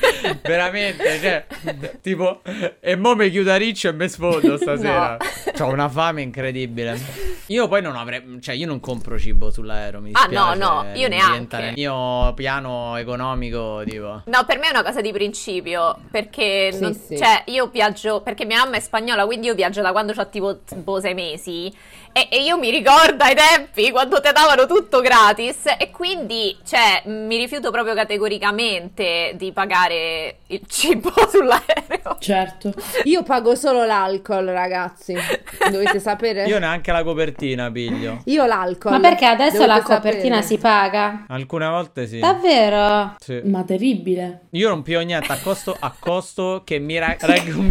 veramente, 0.42 1.18
cioè, 1.20 1.46
tipo, 2.00 2.40
e 2.80 2.96
mo 2.96 3.14
mi 3.14 3.30
chiudo 3.30 3.52
a 3.52 3.56
riccio 3.56 3.88
e 3.88 3.92
me 3.92 4.08
sfondo 4.08 4.56
stasera. 4.58 5.16
No. 5.58 5.64
Ho 5.66 5.70
una 5.70 5.88
fame 5.88 6.22
incredibile. 6.22 6.98
Io 7.48 7.68
poi 7.68 7.82
non 7.82 7.94
avrei, 7.96 8.38
cioè, 8.40 8.54
io 8.54 8.66
non 8.66 8.80
compro 8.80 9.18
cibo 9.18 9.50
sull'aereo, 9.50 10.00
mi 10.00 10.10
Ah, 10.14 10.26
dispiace. 10.26 10.58
no, 10.58 10.82
no, 10.82 10.86
io 10.94 11.08
non 11.08 11.18
neanche. 11.18 11.56
nel 11.58 11.72
mio 11.74 12.32
piano 12.34 12.96
economico, 12.96 13.82
tipo. 13.86 14.22
No, 14.26 14.44
per 14.46 14.58
me 14.58 14.66
è 14.68 14.70
una 14.70 14.82
cosa 14.82 15.00
di 15.00 15.12
principio, 15.12 15.96
perché 16.10 16.70
Sì, 16.72 16.80
non- 16.80 16.94
sì. 16.94 17.16
cioè, 17.18 17.42
io 17.46 17.66
viaggio, 17.66 18.22
perché 18.22 18.44
mia 18.44 18.58
mamma 18.58 18.76
è 18.76 18.80
spagnola, 18.80 19.26
quindi 19.26 19.46
io 19.48 19.54
viaggio 19.54 19.82
da 19.82 19.92
quando 19.92 20.12
ho 20.16 20.28
tipo, 20.28 20.60
tipo 20.64 21.00
sei 21.00 21.14
mesi 21.14 21.72
e, 22.16 22.28
e 22.30 22.42
io 22.44 22.56
mi 22.56 22.70
ricordo 22.70 23.24
ai 23.24 23.34
tempi 23.34 23.90
quando 23.90 24.20
te 24.20 24.30
davano 24.30 24.66
tutto 24.66 25.00
gratis 25.00 25.64
e 25.76 25.90
quindi, 25.90 26.56
cioè, 26.64 27.02
mi 27.06 27.36
rifiuto 27.36 27.72
proprio 27.72 27.92
categoricamente 27.94 29.32
di 29.34 29.50
pagare 29.50 30.36
il 30.46 30.60
cibo 30.68 31.10
sull'aereo. 31.28 32.16
Certo. 32.20 32.72
Io 33.04 33.24
pago 33.24 33.56
solo 33.56 33.84
l'alcol, 33.84 34.46
ragazzi. 34.46 35.14
Dovete 35.70 35.98
sapere? 35.98 36.44
Io 36.44 36.60
neanche 36.60 36.92
la 36.92 37.02
copertina 37.02 37.70
piglio. 37.72 38.22
Io 38.26 38.46
l'alcol. 38.46 38.92
Ma 38.92 39.00
perché 39.00 39.26
adesso 39.26 39.58
Dovete 39.58 39.72
la 39.72 39.82
copertina 39.82 40.40
sapere. 40.40 40.42
si 40.42 40.58
paga? 40.58 41.24
Alcune 41.28 41.66
volte 41.66 42.06
sì. 42.06 42.18
Davvero? 42.20 43.16
Sì. 43.18 43.40
Ma 43.44 43.64
terribile. 43.64 44.46
Io 44.50 44.68
non 44.68 44.82
piglio 44.82 45.00
niente 45.00 45.32
a 45.32 45.38
costo, 45.42 45.76
a 45.76 45.92
costo 45.98 46.62
che 46.64 46.78
mi 46.78 46.96
ra- 46.98 47.16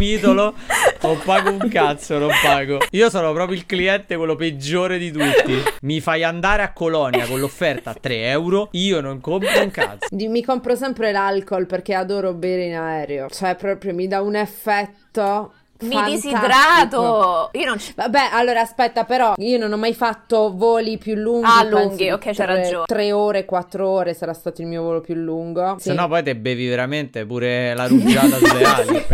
idolo. 0.04 0.54
Non 1.00 1.18
pago 1.24 1.50
un 1.50 1.68
cazzo, 1.70 2.18
non 2.18 2.30
pago. 2.42 2.78
Io 2.90 3.08
sono 3.10 3.32
proprio 3.32 3.56
il 3.56 3.66
cliente, 3.66 4.16
quello 4.16 4.33
peggiore 4.36 4.98
di 4.98 5.10
tutti. 5.10 5.54
Mi 5.82 6.00
fai 6.00 6.22
andare 6.22 6.62
a 6.62 6.72
Colonia 6.72 7.26
con 7.26 7.38
l'offerta 7.40 7.90
a 7.90 7.94
3 7.94 8.28
euro. 8.30 8.68
Io 8.72 9.00
non 9.00 9.20
compro 9.20 9.48
un 9.60 9.70
cazzo. 9.70 10.08
Mi 10.12 10.42
compro 10.42 10.74
sempre 10.76 11.12
l'alcol 11.12 11.66
perché 11.66 11.94
adoro 11.94 12.32
bere 12.34 12.64
in 12.66 12.74
aereo. 12.74 13.28
Cioè, 13.28 13.54
proprio 13.56 13.94
mi 13.94 14.06
dà 14.06 14.20
un 14.20 14.36
effetto. 14.36 15.52
Mi 15.84 15.94
fantastico. 15.94 16.28
disidrato. 16.38 17.48
Io 17.52 17.66
non 17.66 17.78
ci... 17.78 17.92
Vabbè, 17.94 18.28
allora 18.32 18.60
aspetta, 18.60 19.04
però 19.04 19.34
io 19.36 19.58
non 19.58 19.72
ho 19.72 19.76
mai 19.76 19.94
fatto 19.94 20.52
voli 20.54 20.98
più 20.98 21.14
lunghi. 21.14 21.48
Ah, 21.50 21.62
lunghi, 21.64 22.10
ok, 22.10 22.30
tre- 22.32 22.46
ragione. 22.46 22.84
Tre 22.86 23.12
ore, 23.12 23.44
quattro 23.44 23.88
ore 23.88 24.14
sarà 24.14 24.32
stato 24.34 24.60
il 24.60 24.66
mio 24.66 24.82
volo 24.82 25.00
più 25.00 25.14
lungo. 25.14 25.76
Se 25.78 25.90
Sì. 25.90 25.96
no, 25.96 26.08
poi 26.08 26.22
te 26.22 26.36
bevi 26.36 26.68
veramente 26.68 27.24
pure 27.26 27.74
la 27.74 27.86
rugiada 27.86 28.36
sulle 28.36 28.64
ali. 28.64 29.06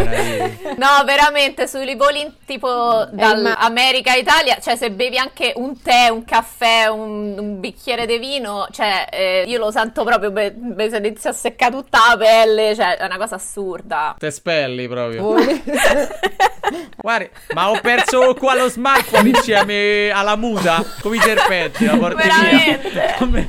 No, 0.77 0.87
veramente, 1.05 1.67
sui 1.67 1.95
voli 1.97 2.33
tipo 2.47 2.69
ma- 2.69 3.09
dall'America 3.13 4.15
Italia, 4.15 4.59
cioè 4.61 4.77
se 4.77 4.91
bevi 4.91 5.19
anche 5.19 5.53
un 5.57 5.81
tè, 5.81 6.09
un 6.09 6.25
caffè, 6.25 6.87
un, 6.87 7.37
un 7.39 7.61
bicchiere 7.61 8.07
di 8.07 8.19
vino, 8.19 8.67
cioè 8.71 9.07
eh, 9.11 9.45
io 9.47 9.59
lo 9.59 9.71
sento 9.71 10.05
proprio, 10.05 10.31
be- 10.31 10.53
be- 10.53 10.89
se 10.91 10.97
inizia 10.99 11.31
a 11.31 11.33
seccare 11.33 11.73
tutta 11.73 11.99
la 12.11 12.17
pelle, 12.17 12.75
cioè 12.75 12.97
è 12.97 13.05
una 13.05 13.17
cosa 13.19 13.35
assurda. 13.37 14.15
Te 14.19 14.31
spelli 14.31 14.89
proprio. 14.89 15.35
Guarda, 16.97 17.29
ma 17.55 17.71
ho 17.71 17.81
perso 17.81 18.35
qua 18.35 18.55
lo 18.55 18.69
smartphone 18.69 19.31
insieme 19.31 20.11
alla 20.11 20.37
muta. 20.37 20.85
Come 21.01 21.17
i 21.17 21.21
serpenti, 21.21 21.85
la 21.85 21.97
porti 21.97 22.23
via. 22.23 23.15
Come 23.19 23.49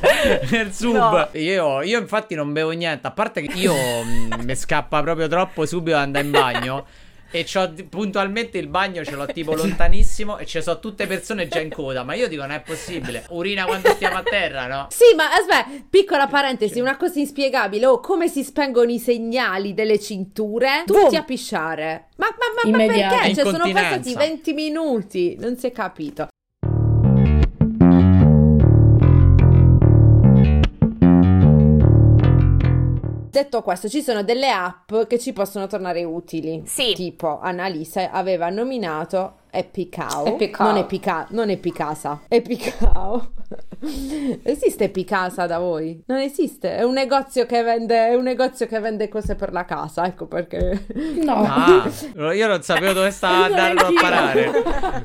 nel 0.50 0.72
sub. 0.72 0.94
No. 0.94 1.28
Io, 1.32 1.82
io 1.82 1.98
infatti 1.98 2.34
non 2.34 2.52
bevo 2.52 2.70
niente. 2.70 3.06
A 3.06 3.10
parte 3.10 3.42
che 3.42 3.58
io 3.58 3.74
mh, 3.74 4.42
mi 4.42 4.56
scappa 4.56 5.02
proprio 5.02 5.28
troppo 5.28 5.66
subito 5.66 5.96
ad 5.96 6.02
andare 6.02 6.24
in 6.24 6.30
bagno. 6.30 6.86
E 7.34 7.44
c'ho 7.44 7.72
puntualmente 7.88 8.58
il 8.58 8.68
bagno 8.68 9.02
ce 9.04 9.14
l'ho 9.14 9.26
tipo 9.26 9.54
lontanissimo 9.56 10.36
e 10.36 10.44
ci 10.44 10.60
sono 10.60 10.78
tutte 10.78 11.06
persone 11.06 11.48
già 11.48 11.60
in 11.60 11.70
coda. 11.70 12.04
Ma 12.04 12.14
io 12.14 12.28
dico, 12.28 12.42
non 12.42 12.52
è 12.52 12.60
possibile. 12.60 13.24
Urina 13.30 13.64
quando 13.64 13.88
stiamo 13.90 14.18
a 14.18 14.22
terra, 14.22 14.66
no? 14.66 14.86
Sì, 14.90 15.14
ma 15.16 15.32
aspetta, 15.32 15.84
piccola 15.88 16.26
parentesi, 16.26 16.78
una 16.78 16.98
cosa 16.98 17.18
inspiegabile. 17.18 17.86
Oh, 17.86 18.00
come 18.00 18.28
si 18.28 18.44
spengono 18.44 18.90
i 18.90 18.98
segnali 18.98 19.72
delle 19.72 19.98
cinture? 19.98 20.82
Tutti 20.84 21.00
Boom. 21.00 21.14
a 21.14 21.22
pisciare. 21.22 22.08
Ma, 22.16 22.28
ma, 22.28 22.70
ma, 22.70 22.78
ma 22.78 22.86
perché? 22.86 23.34
Cioè, 23.34 23.50
sono 23.50 23.72
passati 23.72 24.14
20 24.14 24.52
minuti. 24.52 25.36
Non 25.38 25.56
si 25.56 25.66
è 25.66 25.72
capito. 25.72 26.28
Detto 33.32 33.62
questo, 33.62 33.88
ci 33.88 34.02
sono 34.02 34.22
delle 34.22 34.50
app 34.50 34.92
che 35.08 35.18
ci 35.18 35.32
possono 35.32 35.66
tornare 35.66 36.04
utili. 36.04 36.64
Sì. 36.66 36.92
Tipo, 36.92 37.40
Annalisa 37.40 38.10
aveva 38.10 38.50
nominato 38.50 39.36
Epicao. 39.54 40.24
Epicao. 40.24 40.66
Non 40.66 40.76
Epica, 40.78 41.26
non 41.30 41.50
Epicasa. 41.50 42.22
Epicao. 42.26 43.32
esiste 44.44 44.84
Epicasa 44.84 45.44
da 45.44 45.58
voi? 45.58 46.02
Non 46.06 46.16
esiste. 46.20 46.74
È 46.76 46.82
un 46.84 46.94
negozio 46.94 47.44
che 47.44 47.62
vende, 47.62 48.08
è 48.08 48.14
un 48.14 48.22
negozio 48.22 48.66
che 48.66 48.78
vende 48.80 49.08
cose 49.08 49.34
per 49.34 49.52
la 49.52 49.66
casa. 49.66 50.06
Ecco 50.06 50.24
perché. 50.24 50.86
No. 51.22 51.44
Ah, 51.46 52.32
io 52.32 52.46
non 52.46 52.62
sapevo 52.62 52.94
dove 52.94 53.10
stava 53.10 53.44
andando 53.54 53.82
a 53.88 53.92
parare. 54.00 54.50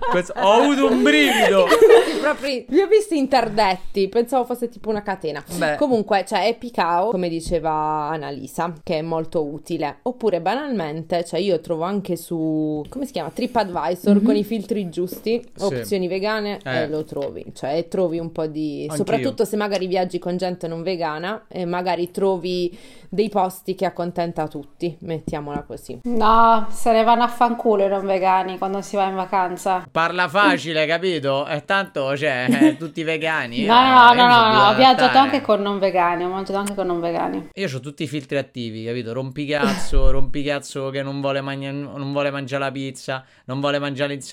Questo- 0.09 0.33
ho 0.37 0.51
avuto 0.61 0.89
un 0.91 1.03
brivido. 1.03 1.65
Proprio 2.21 2.63
li 2.69 2.79
ho 2.79 2.87
visti 2.87 3.17
interdetti. 3.17 4.07
Pensavo 4.07 4.45
fosse 4.45 4.69
tipo 4.69 4.89
una 4.89 5.03
catena. 5.03 5.43
Beh. 5.57 5.75
Comunque 5.75 6.23
c'è 6.23 6.47
Epicao, 6.47 7.09
come 7.09 7.27
diceva 7.27 7.71
Annalisa, 8.11 8.71
che 8.81 8.99
è 8.99 9.01
molto 9.01 9.43
utile. 9.43 9.97
Oppure 10.03 10.39
banalmente, 10.39 11.25
cioè 11.25 11.41
io 11.41 11.59
trovo 11.59 11.83
anche 11.83 12.15
su 12.15 12.81
come 12.87 13.05
si 13.05 13.11
chiama? 13.11 13.29
TripAdvisor 13.29 14.21
con 14.23 14.35
i 14.39 14.43
filtri 14.43 14.89
giusti, 14.89 15.41
Sì. 15.55 15.63
opzioni 15.63 16.07
vegane 16.07 16.59
Eh. 16.63 16.81
e 16.83 16.87
lo 16.87 17.03
trovi. 17.03 17.45
Cioè 17.53 17.87
trovi 17.87 18.19
un 18.19 18.31
po' 18.31 18.45
di 18.47 18.81
Anch'io. 18.83 18.95
soprattutto 18.97 19.45
se 19.45 19.55
magari 19.55 19.87
viaggi 19.87 20.19
con 20.19 20.37
gente 20.37 20.67
non 20.67 20.83
vegana 20.83 21.45
e 21.47 21.65
magari 21.65 22.11
trovi 22.11 22.77
dei 23.09 23.29
posti 23.29 23.73
che 23.75 23.85
accontenta 23.85 24.47
tutti, 24.47 24.95
mettiamola 25.01 25.63
così. 25.63 25.99
No, 26.03 26.67
se 26.69 26.91
ne 26.91 27.03
vanno 27.03 27.23
a 27.23 27.27
fanculo 27.27 27.85
i 27.85 27.87
non 27.87 28.05
vegani 28.05 28.57
quando 28.57 28.81
si 28.81 28.95
va 28.95 29.07
in 29.07 29.15
vacanza. 29.15 29.87
Parla 29.89 30.27
facile, 30.27 30.85
capito? 30.85 31.47
E 31.47 31.63
tanto, 31.65 32.15
cioè, 32.17 32.47
eh, 32.49 32.75
tutti 32.77 33.03
vegani. 33.03 33.63
No, 33.65 33.73
eh, 33.75 33.87
no, 33.87 34.13
no, 34.13 34.27
no, 34.27 34.51
no, 34.53 34.67
ho 34.69 34.75
viaggiato 34.75 35.03
adattare. 35.03 35.17
anche 35.19 35.41
con 35.41 35.61
non 35.61 35.79
vegani, 35.79 36.23
ho 36.25 36.29
mangiato 36.29 36.59
anche 36.59 36.75
con 36.75 36.85
non 36.87 36.99
vegani. 36.99 37.49
Io 37.53 37.67
ho 37.73 37.79
tutti 37.79 38.03
i 38.03 38.07
filtri 38.07 38.37
attivi, 38.37 38.83
capito? 38.83 39.13
Rompicazzo, 39.13 40.11
rompicazzo 40.11 40.89
che 40.89 41.01
non 41.01 41.21
vuole, 41.21 41.39
magna- 41.41 41.71
non 41.71 42.11
vuole 42.11 42.29
mangiare 42.29 42.63
la 42.65 42.71
pizza, 42.71 43.23
non 43.45 43.59
vuole 43.61 43.79
mangiare 43.79 44.11
l'insalata 44.11 44.25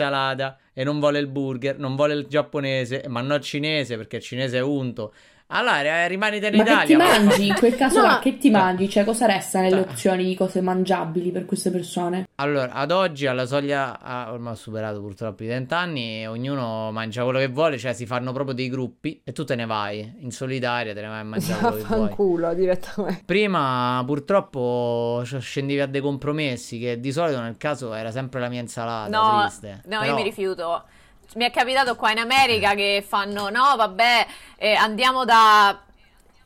e 0.73 0.85
non 0.85 0.99
vuole 0.99 1.19
il 1.19 1.29
burger, 1.29 1.79
non 1.79 1.95
vuole 1.95 2.15
il 2.15 2.27
giapponese, 2.27 3.05
ma 3.09 3.21
no 3.21 3.35
il 3.35 3.43
cinese 3.43 3.97
perché 3.97 4.17
il 4.17 4.23
cinese 4.23 4.59
è 4.59 4.63
unto. 4.63 5.13
Allora, 5.49 5.83
eh, 5.83 6.09
rimanete 6.09 6.49
in 6.49 6.57
Ma 6.57 6.63
che 6.65 6.87
ti 6.87 6.93
Italia. 6.95 6.99
ma- 6.99 7.25
mangi? 7.25 7.47
In 7.49 7.55
quel 7.55 7.77
caso 7.77 8.01
No. 8.01 8.07
là, 8.07 8.19
che 8.19 8.39
ti 8.39 8.51
mangi? 8.51 8.89
Cioè, 8.89 9.05
cosa 9.05 9.27
resta 9.27 9.61
nelle 9.61 9.83
Cioè. 9.83 9.91
opzioni 9.91 10.25
di 10.25 10.35
cose 10.35 10.61
mangiabili 10.63 11.31
per 11.31 11.45
queste 11.45 11.71
persone? 11.71 12.27
Allora, 12.37 12.73
ad 12.73 12.91
oggi 12.91 13.27
alla 13.27 13.47
soglia, 13.47 13.99
ormai 14.33 14.53
ho 14.55 14.57
superato 14.57 15.01
purtroppo 15.01 15.45
i 15.45 15.47
20 15.47 15.75
anni, 15.75 16.21
e 16.23 16.27
ognuno 16.27 16.91
mangia 16.93 17.23
quello 17.25 17.39
che 17.39 17.49
vuole, 17.49 17.79
cioè 17.79 17.93
si 17.93 18.07
fanno 18.07 18.33
proprio 18.33 18.55
dei 18.55 18.69
gruppi 18.69 19.21
e 19.23 19.33
tu 19.33 19.45
te 19.45 19.55
ne 19.55 19.67
vai 19.67 20.15
in 20.21 20.31
solitaria, 20.33 20.95
te 20.95 21.03
ne 21.03 21.09
vai 21.09 21.21
a 21.21 21.25
mangiare 21.25 21.61
quello 21.61 21.77
che 21.77 21.83
vuoi. 21.85 21.99
Vaffanculo 22.01 22.55
direttamente. 22.55 23.23
Prima 23.25 24.03
purtroppo 24.07 25.23
cioè, 25.25 25.41
scendevi 25.41 25.81
a 25.81 25.87
dei 25.87 26.01
compromessi 26.01 26.79
che 26.79 26.99
di 26.99 27.13
solito 27.13 27.41
nel 27.41 27.57
caso 27.59 27.93
era 27.95 28.11
sempre 28.11 28.41
la 28.41 28.49
mia 28.49 28.61
insalata 28.61 29.09
No, 29.17 29.41
triste. 29.43 29.83
no, 29.87 29.99
Però- 30.01 30.05
io 30.11 30.15
mi 30.15 30.23
rifiuto. 30.23 30.85
Mi 31.35 31.45
è 31.45 31.51
capitato 31.51 31.97
qua 31.97 32.11
in 32.13 32.19
America 32.19 32.75
che 32.75 33.05
fanno, 33.07 33.51
no, 33.51 33.75
vabbè, 33.77 34.27
eh, 34.57 34.75
andiamo 34.75 35.25
da 35.25 35.79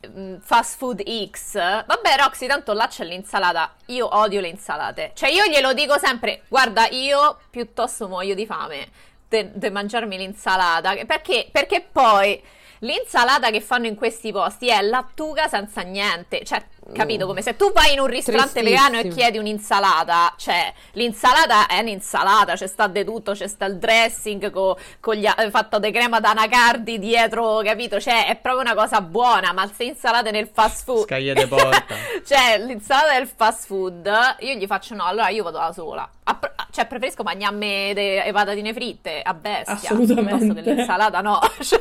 mm, 0.08 0.36
fast 0.40 0.78
food 0.78 1.02
X. 1.30 1.54
Vabbè, 1.54 2.16
Roxy, 2.18 2.46
tanto 2.46 2.72
là 2.72 2.86
c'è 2.86 3.04
l'insalata. 3.04 3.74
Io 3.86 4.08
odio 4.16 4.40
le 4.40 4.48
insalate. 4.48 5.12
Cioè, 5.14 5.30
io 5.30 5.44
glielo 5.46 5.72
dico 5.74 5.98
sempre, 5.98 6.42
guarda, 6.48 6.88
io 6.88 7.38
piuttosto 7.50 8.08
muoio 8.08 8.34
di 8.34 8.46
fame 8.46 8.88
di 9.28 9.70
mangiarmi 9.70 10.16
l'insalata. 10.16 10.94
Perché? 11.04 11.48
Perché 11.52 11.86
poi 11.92 12.42
l'insalata 12.80 13.50
che 13.50 13.60
fanno 13.60 13.86
in 13.86 13.94
questi 13.94 14.32
posti 14.32 14.68
è 14.68 14.80
lattuga 14.82 15.48
senza 15.48 15.82
niente. 15.82 16.44
Cioè, 16.44 16.64
capito 16.92 17.26
come 17.26 17.42
se 17.42 17.56
tu 17.56 17.72
vai 17.72 17.92
in 17.92 18.00
un 18.00 18.06
ristorante 18.06 18.62
vegano 18.62 18.96
e 18.96 19.00
Tristissimo. 19.00 19.14
chiedi 19.14 19.38
un'insalata, 19.38 20.34
cioè 20.36 20.72
l'insalata 20.92 21.66
è 21.66 21.78
un'insalata, 21.80 22.54
c'è 22.54 22.66
sta 22.66 22.86
di 22.86 23.04
tutto, 23.04 23.32
c'è 23.32 23.46
sta 23.46 23.66
il 23.66 23.78
dressing 23.78 24.50
co- 24.50 24.78
con 25.00 25.14
gli, 25.14 25.26
a- 25.26 25.36
fatto 25.50 25.78
di 25.78 25.90
crema 25.90 26.20
d'anacardi 26.20 26.98
dietro, 26.98 27.60
capito? 27.64 28.00
Cioè 28.00 28.26
è 28.26 28.36
proprio 28.36 28.62
una 28.62 28.74
cosa 28.74 29.00
buona, 29.00 29.52
ma 29.52 29.70
se 29.72 29.84
insalate 29.84 30.30
nel 30.30 30.48
fast 30.52 30.84
food... 30.84 31.04
Scaglie 31.04 31.34
de 31.34 31.46
porta. 31.46 31.94
cioè 32.26 32.58
l'insalata 32.58 33.12
del 33.14 33.26
fast 33.28 33.66
food, 33.66 34.10
io 34.40 34.54
gli 34.54 34.66
faccio 34.66 34.94
no, 34.94 35.04
allora 35.04 35.28
io 35.28 35.42
vado 35.42 35.58
da 35.58 35.72
sola. 35.72 36.08
A 36.24 36.34
pre- 36.34 36.54
cioè 36.70 36.86
preferisco 36.86 37.22
mangiarmi 37.22 37.94
le 37.94 38.30
patatine 38.32 38.72
fritte 38.72 39.20
a 39.22 39.34
bestia. 39.34 39.74
Assolutamente. 39.74 40.36
Piuttosto 40.38 40.54
che 40.54 40.74
l'insalata 40.74 41.20
no. 41.20 41.38
Cioè, 41.60 41.80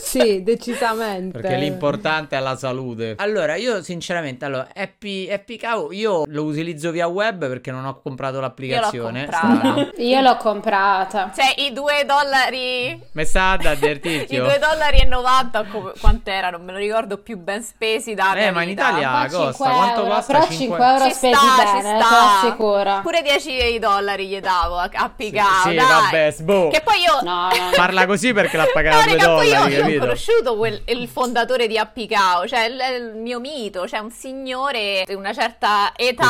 Sì, 0.00 0.42
decisamente. 0.42 1.38
Perché 1.38 1.56
l'importante 1.56 2.36
è 2.36 2.40
la 2.40 2.56
salute. 2.56 3.14
Allora, 3.18 3.54
io 3.56 3.82
sinceramente, 3.82 4.44
allora, 4.44 4.68
Happy, 4.74 5.30
Happy 5.30 5.56
Cow, 5.58 5.90
io 5.92 6.24
lo 6.26 6.44
utilizzo 6.44 6.90
via 6.90 7.06
web 7.06 7.46
perché 7.48 7.70
non 7.70 7.84
ho 7.84 8.00
comprato 8.00 8.40
l'applicazione. 8.40 9.24
comprata. 9.24 9.56
Strano. 9.56 9.88
Io 9.98 10.20
l'ho 10.20 10.36
comprata. 10.36 11.30
Cioè, 11.34 11.54
i 11.62 11.72
2 11.72 12.04
dollari. 12.06 13.00
Mi 13.12 13.24
sta 13.24 13.56
da 13.56 13.72
I. 13.72 13.78
2 13.78 14.58
dollari 14.58 14.98
e 14.98 15.04
90 15.04 15.64
come, 15.70 15.92
quant'era? 16.00 16.50
Non 16.50 16.62
me 16.64 16.72
lo 16.72 16.78
ricordo 16.78 17.18
più 17.18 17.36
ben 17.36 17.62
spesi 17.62 18.14
da 18.14 18.34
Eh, 18.34 18.50
ma 18.50 18.62
in. 18.62 18.70
Italia 18.70 19.10
Ma 19.10 19.22
costa. 19.28 19.52
5 19.52 19.66
Quanto 19.66 20.00
euro, 20.00 20.14
costa? 20.14 20.32
Però 20.32 20.44
5 20.46 20.56
5 20.56 20.86
euro 20.86 21.04
Ci 21.04 21.12
spesi 21.12 21.34
sta, 21.34 21.66
ci 21.66 21.72
bene, 21.82 21.98
te 21.98 22.04
sta. 22.04 22.10
lo 22.10 22.48
assicuro. 22.48 23.00
Pure 23.02 23.22
10 23.22 23.78
dollari 23.78 24.26
gli 24.28 24.40
davo 24.40 24.76
a, 24.78 24.88
a 24.92 25.10
Sì, 25.16 25.30
Picao, 25.30 25.62
sì, 25.68 25.74
dai. 25.74 25.86
vabbè, 25.86 26.30
sboh. 26.32 26.68
Che 26.70 26.80
poi 26.82 27.00
io 27.00 27.18
No, 27.22 27.48
no, 27.48 27.64
no. 27.64 27.70
Parla 27.76 28.06
così 28.06 28.32
perché 28.32 28.56
l'ha 28.56 28.64
No, 28.70 28.70
pagato 28.72 29.08
2 29.08 29.16
raga, 29.16 29.34
poi 29.34 29.49
io, 29.50 29.88
io 29.88 29.96
ho 29.96 30.00
conosciuto 30.00 30.56
quel- 30.56 30.82
il 30.86 31.08
fondatore 31.08 31.66
di 31.66 31.76
Appicao, 31.78 32.46
cioè 32.46 32.64
il, 32.66 32.78
il 32.98 33.14
mio 33.16 33.40
mito, 33.40 33.86
cioè 33.88 34.00
un 34.00 34.10
signore 34.10 35.04
di 35.06 35.14
una 35.14 35.32
certa 35.32 35.92
età 35.96 36.24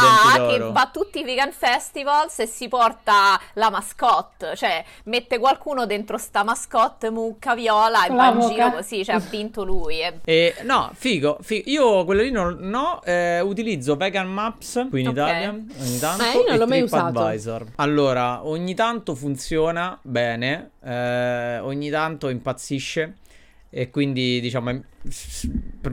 che 0.48 0.58
va 0.58 0.80
a 0.82 0.90
tutti 0.92 1.20
i 1.20 1.24
vegan 1.24 1.52
festivals 1.52 2.38
e 2.40 2.46
si 2.46 2.68
porta 2.68 3.40
la 3.54 3.70
mascotte, 3.70 4.54
cioè 4.56 4.84
mette 5.04 5.38
qualcuno 5.38 5.86
dentro 5.86 6.18
sta 6.18 6.42
mascotte 6.44 7.10
mucca 7.10 7.54
viola 7.54 8.04
e 8.06 8.08
La 8.08 8.14
va 8.14 8.26
in 8.44 8.48
giro 8.48 8.72
così, 8.72 9.04
cioè 9.04 9.16
ha 9.16 9.18
vinto 9.20 9.64
lui. 9.64 10.00
e- 10.00 10.18
E, 10.30 10.54
no, 10.62 10.90
figo, 10.94 11.38
figo. 11.42 11.68
Io 11.70 12.04
quello 12.04 12.22
lì 12.22 12.30
non 12.30 12.56
no, 12.60 13.02
eh, 13.04 13.40
utilizzo 13.40 13.96
Vegan 13.96 14.28
Maps 14.28 14.86
qui 14.88 15.00
in 15.00 15.08
Ok. 15.08 15.12
Italia 15.14 15.48
ogni 15.50 15.98
tanto 15.98 16.22
Ah, 16.22 16.32
io 16.32 16.44
non 16.48 16.58
l'ho 16.58 16.66
mai 16.66 16.82
usato. 16.82 17.04
TripAdvisor. 17.12 17.66
Allora, 17.76 18.46
ogni 18.46 18.74
tanto 18.74 19.14
funziona 19.14 19.98
bene, 20.02 20.70
eh, 20.82 21.58
ogni 21.58 21.90
tanto 21.90 22.28
impazzisce 22.28 23.16
e 23.70 23.90
quindi 23.90 24.40
diciamo 24.40 24.82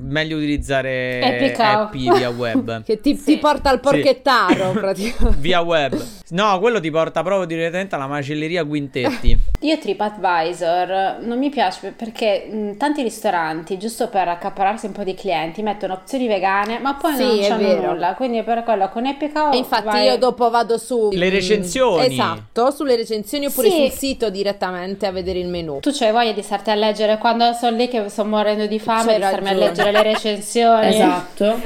meglio 0.01 0.37
utilizzare 0.37 1.21
Epic. 1.21 1.59
Happy 1.59 2.11
via 2.17 2.29
web. 2.29 2.83
Che 2.87 2.99
ti, 2.99 3.15
Sì. 3.15 3.23
ti 3.23 3.37
porta 3.37 3.69
al 3.69 3.79
porchettaro, 3.79 4.71
praticamente. 4.77 5.39
via 5.39 5.61
web. 5.61 6.01
No, 6.29 6.59
quello 6.59 6.79
ti 6.81 6.91
porta 6.91 7.23
proprio 7.23 7.45
direttamente 7.45 7.95
alla 7.95 8.07
macelleria 8.07 8.65
Quintetti. 8.65 9.37
Io 9.61 9.77
TripAdvisor 9.79 11.19
non 11.21 11.37
mi 11.37 11.49
piace 11.49 11.93
perché 11.95 12.47
mh, 12.51 12.77
tanti 12.77 13.01
ristoranti, 13.01 13.77
giusto 13.77 14.09
per 14.09 14.27
accaparrarsi 14.27 14.87
un 14.87 14.91
po' 14.91 15.03
di 15.03 15.13
clienti, 15.13 15.61
mettono 15.61 15.93
opzioni 15.93 16.27
vegane, 16.27 16.79
ma 16.79 16.95
poi 16.95 17.15
Sì, 17.15 17.23
non 17.23 17.39
è 17.39 17.47
c'hanno 17.47 17.67
vero. 17.67 17.91
nulla. 17.93 18.13
Quindi 18.15 18.43
per 18.43 18.63
quello 18.63 18.89
con 18.89 19.05
Epic 19.05 19.31
Cow 19.31 19.53
E 19.53 19.57
infatti 19.57 19.85
vai- 19.85 20.05
io 20.05 20.17
dopo 20.17 20.49
vado 20.49 20.77
su 20.77 21.09
Le 21.13 21.29
recensioni. 21.29 22.05
Esatto, 22.07 22.71
sulle 22.71 22.95
recensioni 22.97 23.45
oppure 23.45 23.69
Sì. 23.69 23.75
sul 23.87 23.91
sito 23.91 24.29
direttamente 24.29 25.05
a 25.05 25.11
vedere 25.11 25.39
il 25.39 25.47
menù. 25.47 25.79
Tu 25.79 25.91
c'hai 25.93 26.11
voglia 26.11 26.33
di 26.33 26.41
starti 26.41 26.69
a 26.71 26.75
leggere 26.75 27.17
quando 27.17 27.53
sono 27.53 27.75
lì 27.77 27.87
che 27.87 28.09
sto 28.09 28.25
morendo 28.25 28.65
di 28.67 28.79
fame, 28.79 28.96
C'hai 29.03 29.15
di 29.19 29.25
starmi 29.25 29.49
a 29.49 29.53
leggere 29.53 29.91
le 29.91 30.03
recensioni. 30.03 30.87
Esatto. 30.87 31.59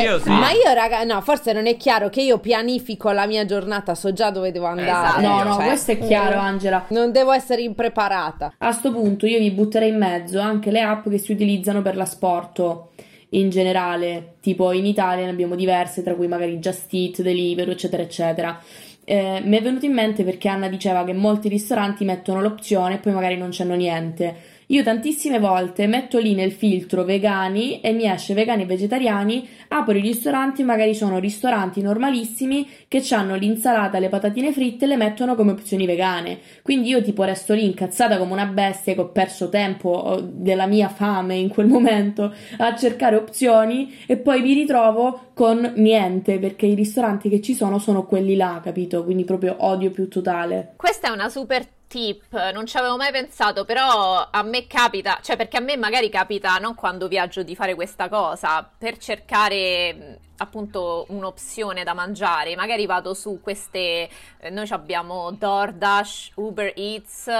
Io 0.00 0.18
sì. 0.18 0.28
Ma 0.28 0.50
io 0.50 0.72
raga, 0.74 1.02
no, 1.04 1.20
forse 1.20 1.52
non 1.52 1.66
è 1.66 1.76
chiaro 1.76 2.08
che 2.08 2.22
io 2.22 2.38
pianifico 2.38 3.10
la 3.10 3.26
mia 3.26 3.44
giornata, 3.44 3.94
so 3.94 4.12
già 4.12 4.30
dove 4.30 4.52
devo 4.52 4.66
andare. 4.66 4.88
Esatto. 4.88 5.20
No, 5.20 5.42
no, 5.42 5.54
cioè, 5.54 5.66
questo 5.66 5.92
è 5.92 5.98
chiaro, 5.98 6.38
Angela. 6.38 6.84
Non 6.88 7.12
devo 7.12 7.32
essere 7.32 7.62
impreparata. 7.62 8.54
A 8.58 8.72
sto 8.72 8.92
punto 8.92 9.26
io 9.26 9.38
vi 9.38 9.50
butterei 9.50 9.90
in 9.90 9.98
mezzo 9.98 10.40
anche 10.40 10.70
le 10.70 10.80
app 10.80 11.08
che 11.08 11.18
si 11.18 11.32
utilizzano 11.32 11.82
per 11.82 11.96
l'asporto 11.96 12.90
in 13.30 13.50
generale, 13.50 14.36
tipo 14.40 14.72
in 14.72 14.86
Italia 14.86 15.24
ne 15.24 15.30
abbiamo 15.30 15.56
diverse, 15.56 16.02
tra 16.02 16.14
cui 16.14 16.28
magari 16.28 16.58
Just 16.58 16.92
Eat, 16.92 17.22
Deliveroo, 17.22 17.72
eccetera, 17.72 18.02
eccetera. 18.02 18.58
Eh, 19.04 19.40
mi 19.44 19.56
è 19.56 19.62
venuto 19.62 19.84
in 19.84 19.92
mente 19.92 20.24
perché 20.24 20.48
Anna 20.48 20.68
diceva 20.68 21.04
che 21.04 21.12
molti 21.12 21.48
ristoranti 21.48 22.04
mettono 22.04 22.40
l'opzione 22.40 22.94
e 22.94 22.98
poi 22.98 23.12
magari 23.12 23.36
non 23.36 23.50
c'hanno 23.52 23.74
niente. 23.74 24.34
Io 24.70 24.82
tantissime 24.82 25.38
volte 25.38 25.86
metto 25.86 26.18
lì 26.18 26.34
nel 26.34 26.50
filtro 26.50 27.04
vegani 27.04 27.80
e 27.80 27.92
mi 27.92 28.10
esce 28.10 28.34
vegani 28.34 28.62
e 28.62 28.66
vegetariani, 28.66 29.48
apro 29.68 29.96
i 29.96 30.00
ristoranti, 30.00 30.64
magari 30.64 30.92
sono 30.92 31.20
ristoranti 31.20 31.80
normalissimi 31.80 32.68
che 32.88 33.04
hanno 33.10 33.36
l'insalata, 33.36 34.00
le 34.00 34.08
patatine 34.08 34.52
fritte 34.52 34.84
e 34.84 34.88
le 34.88 34.96
mettono 34.96 35.36
come 35.36 35.52
opzioni 35.52 35.86
vegane. 35.86 36.40
Quindi 36.62 36.88
io 36.88 37.00
tipo 37.00 37.22
resto 37.22 37.54
lì 37.54 37.64
incazzata 37.64 38.18
come 38.18 38.32
una 38.32 38.46
bestia 38.46 38.94
che 38.94 39.00
ho 39.00 39.10
perso 39.10 39.48
tempo 39.50 39.88
oh, 39.88 40.20
della 40.20 40.66
mia 40.66 40.88
fame 40.88 41.36
in 41.36 41.48
quel 41.48 41.68
momento 41.68 42.34
a 42.56 42.74
cercare 42.74 43.14
opzioni 43.14 43.94
e 44.04 44.16
poi 44.16 44.42
mi 44.42 44.52
ritrovo 44.52 45.26
con 45.32 45.74
niente 45.76 46.40
perché 46.40 46.66
i 46.66 46.74
ristoranti 46.74 47.28
che 47.28 47.40
ci 47.40 47.54
sono 47.54 47.78
sono 47.78 48.04
quelli 48.04 48.34
là, 48.34 48.60
capito? 48.64 49.04
Quindi 49.04 49.22
proprio 49.22 49.54
odio 49.60 49.92
più 49.92 50.08
totale. 50.08 50.72
Questa 50.74 51.06
è 51.06 51.10
una 51.12 51.28
super 51.28 51.64
tip, 51.86 52.50
non 52.52 52.66
ci 52.66 52.76
avevo 52.76 52.96
mai 52.96 53.12
pensato, 53.12 53.64
però 53.64 54.28
a 54.30 54.42
me 54.42 54.66
capita, 54.66 55.18
cioè 55.22 55.36
perché 55.36 55.56
a 55.56 55.60
me 55.60 55.76
magari 55.76 56.08
capita 56.08 56.56
non 56.58 56.74
quando 56.74 57.08
viaggio 57.08 57.42
di 57.42 57.54
fare 57.54 57.74
questa 57.74 58.08
cosa, 58.08 58.68
per 58.78 58.98
cercare 58.98 59.94
mh, 59.94 60.16
appunto 60.38 61.06
un'opzione 61.08 61.84
da 61.84 61.94
mangiare, 61.94 62.56
magari 62.56 62.86
vado 62.86 63.14
su 63.14 63.40
queste, 63.40 64.08
eh, 64.38 64.50
noi 64.50 64.66
abbiamo 64.70 65.30
DoorDash, 65.30 66.32
Uber 66.34 66.72
Eats 66.76 67.30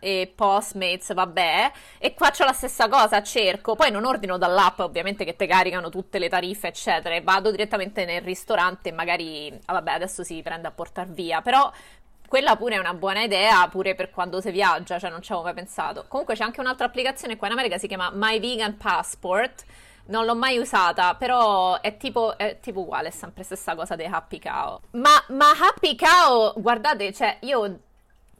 e 0.00 0.32
Postmates, 0.32 1.12
vabbè, 1.12 1.72
e 1.98 2.14
qua 2.14 2.30
c'ho 2.30 2.44
la 2.44 2.52
stessa 2.52 2.88
cosa, 2.88 3.20
cerco, 3.20 3.74
poi 3.74 3.90
non 3.90 4.04
ordino 4.04 4.38
dall'app 4.38 4.78
ovviamente 4.78 5.24
che 5.24 5.34
te 5.34 5.48
caricano 5.48 5.88
tutte 5.88 6.20
le 6.20 6.28
tariffe 6.28 6.68
eccetera, 6.68 7.16
e 7.16 7.20
vado 7.20 7.50
direttamente 7.50 8.04
nel 8.04 8.22
ristorante 8.22 8.92
magari, 8.92 9.52
ah, 9.64 9.72
vabbè 9.72 9.90
adesso 9.90 10.22
si 10.22 10.40
prende 10.40 10.68
a 10.68 10.70
portar 10.70 11.08
via, 11.08 11.40
però 11.42 11.68
quella 12.28 12.56
pure 12.56 12.74
è 12.74 12.78
una 12.78 12.94
buona 12.94 13.22
idea, 13.22 13.66
pure 13.68 13.94
per 13.94 14.10
quando 14.10 14.40
si 14.40 14.50
viaggia, 14.50 14.98
cioè 14.98 15.10
non 15.10 15.22
ci 15.22 15.32
avevo 15.32 15.46
mai 15.46 15.54
pensato. 15.54 16.04
Comunque 16.08 16.34
c'è 16.34 16.44
anche 16.44 16.60
un'altra 16.60 16.86
applicazione 16.86 17.36
qua 17.36 17.46
in 17.46 17.54
America, 17.54 17.78
si 17.78 17.88
chiama 17.88 18.10
My 18.12 18.38
Vegan 18.38 18.76
Passport. 18.76 19.64
Non 20.06 20.24
l'ho 20.24 20.34
mai 20.34 20.56
usata, 20.58 21.14
però 21.16 21.80
è 21.80 21.96
tipo, 21.96 22.38
è 22.38 22.60
tipo 22.60 22.80
uguale, 22.80 23.08
è 23.08 23.10
sempre 23.10 23.42
stessa 23.42 23.74
cosa 23.74 23.94
dei 23.96 24.06
Happy 24.06 24.38
Cow. 24.38 24.80
Ma, 24.92 25.22
ma 25.28 25.50
Happy 25.50 25.96
Cow, 25.96 26.54
guardate, 26.60 27.12
cioè 27.12 27.36
io 27.40 27.80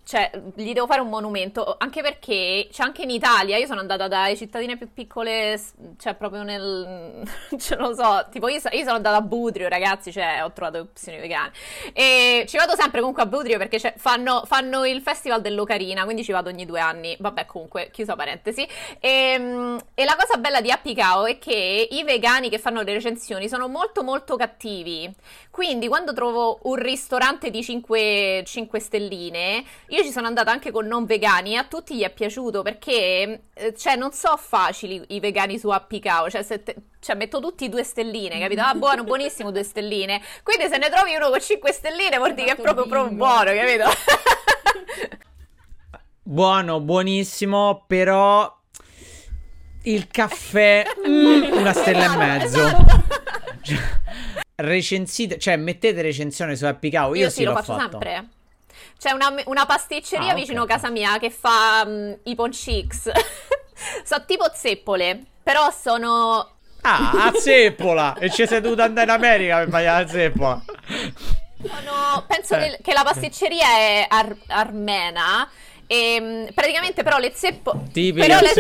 cioè, 0.09 0.31
gli 0.55 0.73
devo 0.73 0.87
fare 0.87 1.03
un 1.03 1.11
monumento, 1.11 1.77
anche 1.77 2.01
perché 2.01 2.69
c'è 2.73 2.83
anche 2.83 3.03
in 3.03 3.11
Italia, 3.11 3.59
io 3.59 3.67
sono 3.67 3.81
andata 3.81 4.09
dalle 4.09 4.37
cittadine 4.37 4.79
più 4.79 4.91
piccole, 4.91 5.61
cioè 5.99 6.15
proprio 6.15 6.43
nel, 6.45 7.29
cioè 7.61 7.77
non 7.77 7.91
lo 7.91 7.95
so, 7.95 8.27
tipo 8.31 8.49
io, 8.49 8.59
io 8.73 8.85
sono 8.85 8.97
andata 8.97 9.17
a 9.17 9.21
Budrio, 9.21 9.69
ragazzi, 9.69 10.11
cioè 10.11 10.43
ho 10.43 10.51
trovato 10.53 10.79
opzioni 10.79 11.19
vegane. 11.19 11.53
E 11.93 12.47
ci 12.49 12.57
vado 12.57 12.75
sempre 12.75 13.01
comunque 13.01 13.23
a 13.23 13.27
Budrio 13.27 13.59
perché 13.59 13.77
c'è- 13.77 13.93
fanno, 13.99 14.45
fanno 14.47 14.87
il 14.87 15.03
festival 15.03 15.43
dell'Ocarina, 15.43 16.05
quindi 16.05 16.25
ci 16.25 16.33
vado 16.33 16.49
ogni 16.49 16.65
due 16.65 16.81
anni, 16.81 17.15
vabbè 17.21 17.45
comunque, 17.45 17.91
chiusa 17.93 18.17
parentesi. 18.17 18.67
E, 19.01 19.37
mm, 19.39 19.77
e 19.93 20.05
la 20.07 20.17
cosa 20.17 20.39
bella 20.39 20.63
di 20.63 20.71
Appicao 20.71 21.27
è 21.27 21.39
che 21.39 21.87
i 21.91 22.03
vegani 22.03 22.49
che 22.49 22.59
fanno 22.59 22.81
le 22.81 22.95
recensioni 22.95 23.47
sono 23.47 23.69
molto 23.69 24.03
molto 24.03 24.37
cattivi, 24.37 25.15
quindi 25.51 25.87
quando 25.87 26.15
trovo 26.15 26.61
un 26.63 26.77
ristorante 26.77 27.51
di 27.51 27.63
5, 27.63 28.43
5 28.47 28.81
stelline, 28.81 29.65
io 29.99 30.05
ci 30.05 30.13
sono 30.13 30.27
andata 30.29 30.51
anche 30.51 30.71
con 30.71 30.87
non 30.87 31.05
vegani 31.05 31.55
e 31.55 31.57
a 31.57 31.65
tutti 31.65 31.97
gli 31.97 32.03
è 32.03 32.11
piaciuto 32.11 32.63
perché, 32.63 33.43
eh, 33.53 33.75
cioè, 33.77 33.97
non 33.97 34.13
so 34.13 34.37
facili 34.37 35.03
i 35.09 35.21
vegani 35.21 35.59
su 35.59 35.69
Appicao, 35.69 36.31
cioè, 36.31 36.43
se 36.43 36.63
te- 36.63 36.77
cioè, 37.01 37.17
metto 37.17 37.41
tutti 37.41 37.69
due 37.69 37.83
stelline, 37.83 38.39
capito? 38.39 38.63
Ah, 38.63 38.75
buono, 38.75 39.03
buonissimo, 39.05 39.51
due 39.51 39.63
stelline. 39.65 40.21
Quindi 40.43 40.69
se 40.69 40.79
ne 40.79 40.89
trovi 40.89 41.15
uno 41.15 41.31
con 41.31 41.41
5 41.41 41.73
stelline 41.73 42.17
vuol 42.19 42.35
dire 42.35 42.47
che 42.47 42.53
è 42.53 42.61
proprio, 42.61 42.87
proprio 42.87 43.15
buono, 43.17 43.51
capito? 43.53 43.91
Buono, 46.23 46.81
buonissimo, 46.81 47.85
però 47.87 48.55
il 49.85 50.07
caffè 50.09 50.85
mm, 51.09 51.53
una 51.53 51.73
stella 51.73 52.13
e 52.13 52.17
mezzo. 52.17 52.61
Cioè, 53.63 53.79
recensite, 54.57 55.39
cioè 55.39 55.57
mettete 55.57 56.03
recensione 56.03 56.55
su 56.57 56.65
Happy 56.67 56.91
Cow, 56.91 57.15
io, 57.15 57.23
Io 57.23 57.29
sì 57.31 57.37
sì, 57.37 57.45
lo 57.45 57.51
l'ho 57.53 57.57
faccio 57.57 57.75
fatto. 57.77 57.91
sempre. 57.91 58.29
C'è 58.99 59.13
una, 59.13 59.33
una 59.47 59.65
pasticceria 59.67 60.33
Ah, 60.33 60.35
vicino 60.35 60.63
a 60.63 60.67
casa 60.67 60.91
mia 60.91 61.19
che 61.19 61.31
fa 61.31 61.85
mm, 61.87 62.13
i 62.25 62.35
ponchix. 62.35 63.11
so 64.05 64.25
tipo 64.27 64.51
zeppole, 64.55 65.23
però 65.43 65.71
sono 65.71 66.55
Ah, 66.83 67.11
a 67.27 67.33
zeppola! 67.35 68.17
e 68.19 68.31
ci 68.31 68.47
sei 68.47 68.61
dovuto 68.61 68.83
andare 68.83 69.07
in 69.07 69.13
America 69.17 69.59
per 69.59 69.69
fare 69.69 69.85
la 69.85 70.07
zeppola. 70.07 70.63
Sono- 71.61 72.25
penso 72.27 72.55
Eh. 72.55 72.59
che, 72.71 72.79
che 72.83 72.93
la 72.93 73.03
pasticceria 73.05 73.67
è 73.67 74.07
ar- 74.09 74.37
armena. 74.49 75.49
E, 75.91 76.21
mh, 76.21 76.53
praticamente 76.53 77.03
però 77.03 77.17
le, 77.17 77.33
zeppo- 77.35 77.73
però 78.21 78.41
le 78.41 78.53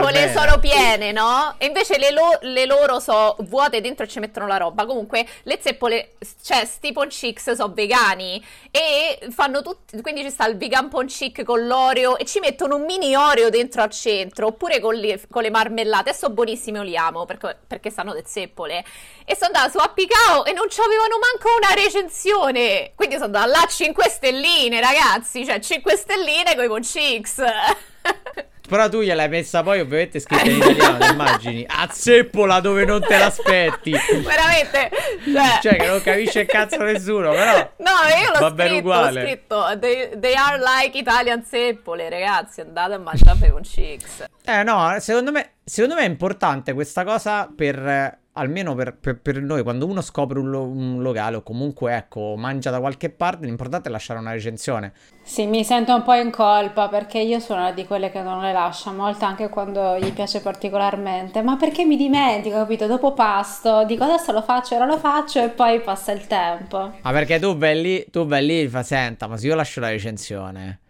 zeppole 0.00 0.32
sono 0.36 0.58
piene, 0.58 1.12
no? 1.12 1.54
E 1.58 1.66
invece 1.66 1.96
le, 1.96 2.10
lo- 2.10 2.38
le 2.40 2.66
loro 2.66 2.98
sono 2.98 3.36
vuote 3.40 3.80
dentro 3.80 4.04
e 4.04 4.08
ci 4.08 4.18
mettono 4.18 4.48
la 4.48 4.56
roba. 4.56 4.84
Comunque 4.84 5.24
le 5.44 5.58
zeppole, 5.62 6.14
cioè 6.42 6.64
sti 6.64 6.90
ponchix 6.92 7.52
sono 7.52 7.72
vegani 7.72 8.44
e 8.72 9.28
fanno 9.30 9.62
tutti, 9.62 10.00
quindi 10.02 10.22
ci 10.22 10.30
sta 10.30 10.44
il 10.48 10.56
vegan 10.56 10.88
ponchic 10.88 11.44
con 11.44 11.64
l'oreo 11.68 12.18
e 12.18 12.24
ci 12.24 12.40
mettono 12.40 12.74
un 12.74 12.82
mini 12.82 13.14
oreo 13.14 13.48
dentro 13.48 13.82
al 13.82 13.90
centro 13.90 14.48
oppure 14.48 14.80
con 14.80 14.94
le, 14.96 15.20
con 15.30 15.42
le 15.42 15.50
marmellate. 15.50 16.10
E 16.10 16.14
sono 16.14 16.34
buonissime, 16.34 16.78
io 16.78 16.84
li 16.84 16.96
amo 16.96 17.26
perché, 17.26 17.56
perché 17.64 17.90
stanno 17.90 18.12
le 18.12 18.24
zeppole. 18.26 18.84
E 19.24 19.36
sono 19.36 19.52
andata 19.54 19.70
su 19.70 19.78
Appicao 19.78 20.44
e 20.44 20.52
non 20.52 20.66
c'avevano 20.68 21.16
manco 21.20 21.48
una 21.56 21.80
recensione. 21.80 22.90
Quindi 22.96 23.14
sono 23.14 23.26
andata 23.26 23.46
là 23.46 23.64
5 23.68 24.08
stelline, 24.08 24.80
ragazzi. 24.80 25.44
Cioè 25.46 25.60
5 25.60 25.96
stelline 25.96 26.56
con 26.56 26.64
i 26.64 26.68
ponchix. 26.72 27.42
Però 28.72 28.88
tu 28.88 29.02
gliel'hai 29.02 29.28
messa 29.28 29.62
poi, 29.62 29.80
ovviamente 29.80 30.18
scritta 30.18 30.48
in 30.48 30.56
italiano, 30.56 30.98
ti 30.98 31.12
immagini? 31.12 31.66
A 31.68 31.88
zeppola 31.92 32.60
dove 32.60 32.86
non 32.86 33.02
te 33.02 33.18
l'aspetti. 33.18 33.90
Veramente. 33.90 34.90
Cioè... 35.24 35.58
cioè, 35.60 35.76
che 35.76 35.86
non 35.86 36.00
capisce 36.00 36.46
cazzo 36.46 36.82
nessuno, 36.82 37.32
però. 37.32 37.70
No, 37.78 37.90
io 38.18 38.32
l'ho 38.32 38.54
va 38.54 38.64
scritto, 38.64 38.78
uguale. 38.78 39.20
ho 39.20 39.26
scritto 39.26 39.78
they, 39.78 40.18
they 40.18 40.34
are 40.34 40.58
like 40.58 40.96
Italian 40.96 41.44
zeppole, 41.44 42.08
ragazzi, 42.08 42.62
andate 42.62 42.94
a 42.94 42.98
mangiare 42.98 43.50
con 43.50 43.60
chicks. 43.60 44.24
Eh 44.42 44.62
no, 44.62 44.96
secondo 45.00 45.32
me, 45.32 45.56
secondo 45.62 45.96
me 45.96 46.02
è 46.02 46.08
importante 46.08 46.72
questa 46.72 47.04
cosa 47.04 47.52
per, 47.54 47.76
eh, 47.76 48.18
almeno 48.34 48.74
per, 48.74 48.96
per- 48.96 49.20
per 49.20 49.40
noi, 49.42 49.62
quando 49.62 49.86
uno 49.86 50.00
scopre 50.00 50.38
un, 50.38 50.50
lo- 50.50 50.66
un 50.66 51.02
locale 51.02 51.36
o 51.36 51.42
comunque, 51.42 51.94
ecco, 51.94 52.34
mangia 52.36 52.70
da 52.70 52.80
qualche 52.80 53.10
parte, 53.10 53.44
l'importante 53.46 53.88
è 53.88 53.92
lasciare 53.92 54.18
una 54.20 54.32
recensione. 54.32 54.92
Sì, 55.22 55.46
mi 55.46 55.62
sento 55.64 55.94
un 55.94 56.02
po' 56.02 56.14
in 56.14 56.30
colpa 56.30 56.88
perché 56.88 57.18
io 57.18 57.38
sono 57.38 57.60
una 57.60 57.72
di 57.72 57.86
quelle 57.86 58.10
che 58.10 58.22
non 58.22 58.40
le 58.40 58.52
lascia 58.52 58.90
molto 58.90 59.24
anche 59.24 59.48
quando 59.48 59.98
gli 59.98 60.12
piace 60.12 60.40
particolarmente. 60.40 61.42
Ma 61.42 61.56
perché 61.56 61.84
mi 61.84 61.96
dimentico, 61.96 62.56
capito? 62.56 62.86
Dopo 62.86 63.12
pasto, 63.12 63.84
dico 63.84 64.04
adesso 64.04 64.32
lo 64.32 64.42
faccio, 64.42 64.74
ora 64.76 64.86
lo 64.86 64.98
faccio 64.98 65.42
e 65.42 65.48
poi 65.50 65.80
passa 65.80 66.12
il 66.12 66.26
tempo. 66.26 66.92
Ma 67.02 67.10
perché 67.12 67.38
tu 67.38 67.56
vai 67.56 67.80
lì, 67.80 68.04
tu 68.10 68.26
vai 68.26 68.44
lì 68.44 68.62
e 68.62 68.68
fa, 68.68 68.82
senta, 68.82 69.26
ma 69.26 69.36
se 69.36 69.46
io 69.46 69.54
lascio 69.54 69.80
la 69.80 69.90
recensione, 69.90 70.80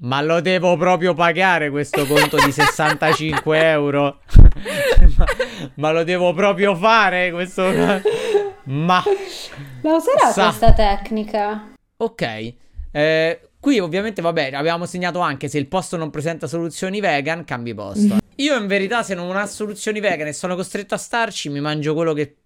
ma 0.00 0.20
lo 0.22 0.40
devo 0.40 0.76
proprio 0.76 1.12
pagare 1.14 1.70
questo 1.70 2.06
conto 2.06 2.36
di 2.36 2.52
65 2.52 3.68
euro? 3.70 4.20
Ma, 5.16 5.24
ma 5.74 5.92
lo 5.92 6.04
devo 6.04 6.32
proprio 6.34 6.74
fare 6.74 7.30
questo... 7.30 7.62
Ma... 8.68 9.02
La 9.82 9.94
userò 9.94 10.30
Sa. 10.30 10.44
questa 10.44 10.72
tecnica? 10.74 11.72
Ok, 11.96 12.54
eh, 12.90 13.40
qui 13.58 13.78
ovviamente 13.78 14.20
vabbè 14.20 14.52
abbiamo 14.52 14.84
segnato 14.84 15.20
anche 15.20 15.48
se 15.48 15.58
il 15.58 15.66
posto 15.66 15.96
non 15.96 16.10
presenta 16.10 16.46
soluzioni 16.46 17.00
vegan, 17.00 17.44
cambi 17.44 17.74
posto. 17.74 18.18
Io 18.36 18.56
in 18.56 18.66
verità 18.66 19.02
se 19.02 19.14
non 19.14 19.34
ha 19.36 19.46
soluzioni 19.46 19.98
vegan 20.00 20.28
e 20.28 20.32
sono 20.32 20.54
costretto 20.54 20.94
a 20.94 20.98
starci 20.98 21.48
mi 21.48 21.60
mangio 21.60 21.94
quello 21.94 22.12
che... 22.12 22.36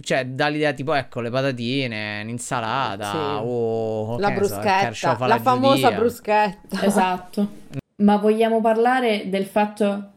Cioè 0.00 0.26
dà 0.26 0.48
l'idea 0.48 0.72
tipo 0.72 0.94
ecco 0.94 1.20
le 1.20 1.30
patatine, 1.30 2.22
un'insalata 2.22 3.10
Sì. 3.10 3.16
o... 3.44 4.18
La 4.18 4.28
so, 4.28 4.34
bruschetta, 4.34 4.62
carciofo 4.62 5.26
la 5.26 5.38
famosa 5.38 5.90
bruschetta. 5.92 6.82
Esatto. 6.82 7.48
Ma 8.02 8.16
vogliamo 8.16 8.60
parlare 8.60 9.28
del 9.28 9.44
fatto. 9.44 10.12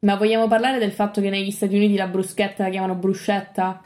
Ma 0.00 0.16
vogliamo 0.16 0.46
parlare 0.46 0.78
del 0.78 0.92
fatto 0.92 1.20
che 1.20 1.30
negli 1.30 1.50
Stati 1.50 1.74
Uniti 1.74 1.96
la 1.96 2.06
bruschetta 2.06 2.64
la 2.64 2.70
chiamano 2.70 2.94
bruscetta? 2.94 3.82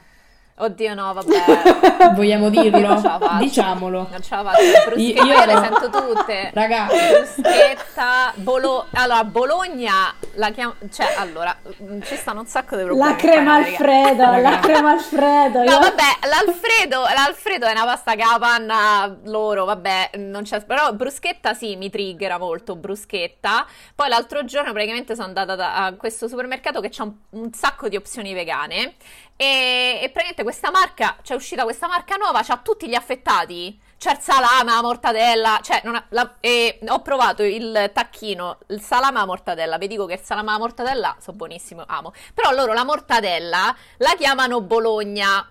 Oddio 0.62 0.94
no, 0.94 1.12
vabbè. 1.14 2.12
Vogliamo 2.14 2.50
dirlo? 2.50 2.88
Non 2.88 3.00
ce 3.00 3.06
la 3.06 3.18
faccio. 3.18 3.38
Diciamolo. 3.44 4.08
Non 4.11 4.22
ce 4.22 4.34
la 4.34 4.42
faccio. 4.44 4.62
Bruschetta, 4.90 5.22
Io- 5.24 5.32
io 5.34 5.44
le 5.46 5.56
sento 5.56 5.90
tutte. 5.90 6.50
Raga, 6.52 6.86
Bruschetta, 6.86 8.32
Bolo... 8.34 8.86
Allora, 8.92 9.24
Bologna 9.24 10.14
la 10.34 10.50
chiamo... 10.50 10.74
Cioè, 10.92 11.14
allora, 11.16 11.56
mm, 11.82 12.02
ci 12.02 12.14
stanno 12.16 12.40
un 12.40 12.46
sacco 12.46 12.76
di 12.76 12.84
problemi. 12.84 13.08
La 13.11 13.16
crema 13.16 13.56
raga. 13.58 13.68
Alfredo, 13.68 14.22
Raga. 14.24 14.50
la 14.50 14.58
crema 14.58 14.90
Alfredo. 14.90 15.58
No, 15.58 15.64
io- 15.70 15.78
vabbè, 15.78 16.02
l'Alfredo, 16.28 17.00
l'Alfredo 17.14 17.66
è 17.66 17.70
una 17.72 17.84
pasta 17.84 18.14
che 18.14 18.22
ha 18.22 18.32
la 18.32 18.38
panna 18.38 19.16
loro, 19.24 19.64
vabbè, 19.64 20.11
non 20.16 20.42
c'è... 20.42 20.62
Però 20.64 20.92
bruschetta 20.92 21.54
sì, 21.54 21.76
mi 21.76 21.88
triggera 21.90 22.38
molto, 22.38 22.76
bruschetta. 22.76 23.64
Poi 23.94 24.08
l'altro 24.08 24.44
giorno 24.44 24.72
praticamente 24.72 25.14
sono 25.14 25.26
andata 25.28 25.54
da- 25.56 25.84
a 25.86 25.94
questo 25.94 26.28
supermercato 26.28 26.80
che 26.80 26.88
c'ha 26.90 27.04
un, 27.04 27.12
un 27.30 27.52
sacco 27.52 27.88
di 27.88 27.96
opzioni 27.96 28.34
vegane 28.34 28.94
e, 29.43 30.01
e 30.03 30.11
praticamente 30.11 30.43
questa 30.43 30.70
marca, 30.70 31.16
c'è 31.22 31.34
uscita 31.34 31.62
questa 31.64 31.88
marca 31.88 32.16
nuova, 32.16 32.43
c'ha 32.43 32.59
tutti 32.59 32.86
gli 32.86 32.95
affettati. 32.95 33.80
C'è 33.97 34.12
il 34.12 34.18
salame, 34.20 34.70
la 34.72 34.82
mortadella, 34.82 35.61
cioè 35.62 35.80
ha- 35.84 36.05
la- 36.11 36.34
e 36.41 36.78
ho 36.88 37.01
provato 37.01 37.43
il 37.43 37.91
tacchino, 37.95 38.59
il 38.68 38.80
salame 38.82 39.16
alla 39.18 39.26
mortadella, 39.26 39.76
vi 39.78 39.86
dico 39.88 40.05
che 40.07 40.14
il 40.14 40.20
salame 40.20 40.51
alla 40.51 40.59
mortadella 40.59 41.16
so 41.20 41.32
buonissimo, 41.32 41.84
amo. 41.86 42.12
Però 42.34 42.51
loro 42.53 42.72
la 42.74 42.84
mortadella 42.84 43.74
la 43.99 44.14
chiamano 44.18 44.61
Bologna. 44.62 45.47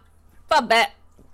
Vabbè, 0.47 0.91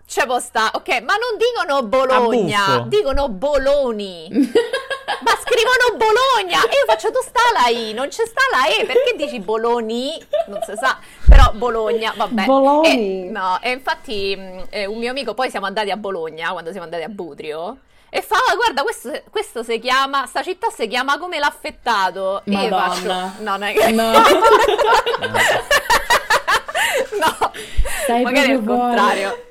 c'è 0.08 0.26
può 0.26 0.40
sta, 0.40 0.70
ok, 0.74 0.88
ma 1.02 1.14
non 1.16 1.38
dicono 1.38 1.82
Bologna, 1.84 2.84
dicono 2.88 3.28
Boloni. 3.30 4.28
ma 4.30 5.32
scrivono 5.42 5.98
Bologna 5.98 6.64
e 6.64 6.76
io 6.78 6.86
faccio 6.86 7.12
tu 7.12 7.20
sta 7.22 7.40
la 7.54 7.68
I, 7.70 7.94
non 7.94 8.08
c'è 8.10 8.26
sta 8.26 8.42
la 8.52 8.68
E, 8.68 8.86
perché 8.86 9.14
dici 9.16 9.40
Boloni? 9.40 10.12
Non 10.48 10.60
si 10.66 10.74
sa, 10.76 10.98
però 11.28 11.52
Bologna, 11.54 12.14
vabbè. 12.16 12.46
Bologni. 12.46 13.28
E- 13.28 13.30
no, 13.32 13.60
e 13.62 13.72
infatti 13.72 14.36
mh, 14.36 14.66
eh, 14.70 14.86
un 14.86 14.98
mio 15.00 15.10
amico, 15.10 15.34
poi 15.34 15.50
siamo 15.50 15.66
andati 15.66 15.90
a 15.92 15.98
Bologna, 15.98 16.52
quando 16.52 16.70
siamo 16.72 16.86
andati 16.86 17.04
a 17.04 17.10
Budrio, 17.10 17.78
e 18.10 18.22
fa, 18.22 18.36
"Ah, 18.36 18.56
guarda, 18.56 18.84
questo, 18.84 19.12
questo 19.32 19.64
si 19.64 19.80
chiama, 19.80 20.26
sta 20.28 20.44
città 20.44 20.68
si 20.70 20.88
chiama 20.88 21.18
come 21.18 21.40
l'affettato. 21.40 22.44
E 22.46 22.52
io 22.52 22.70
Madonna. 22.70 22.88
faccio, 22.94 23.08
no, 23.12 23.34
non 23.58 23.64
è 23.64 23.74
che... 23.74 23.92
no. 23.92 24.12
no, 27.20 27.52
Stai 28.04 28.22
magari 28.24 28.52
al 28.52 28.62
fuori. 28.64 28.80
contrario. 28.80 29.45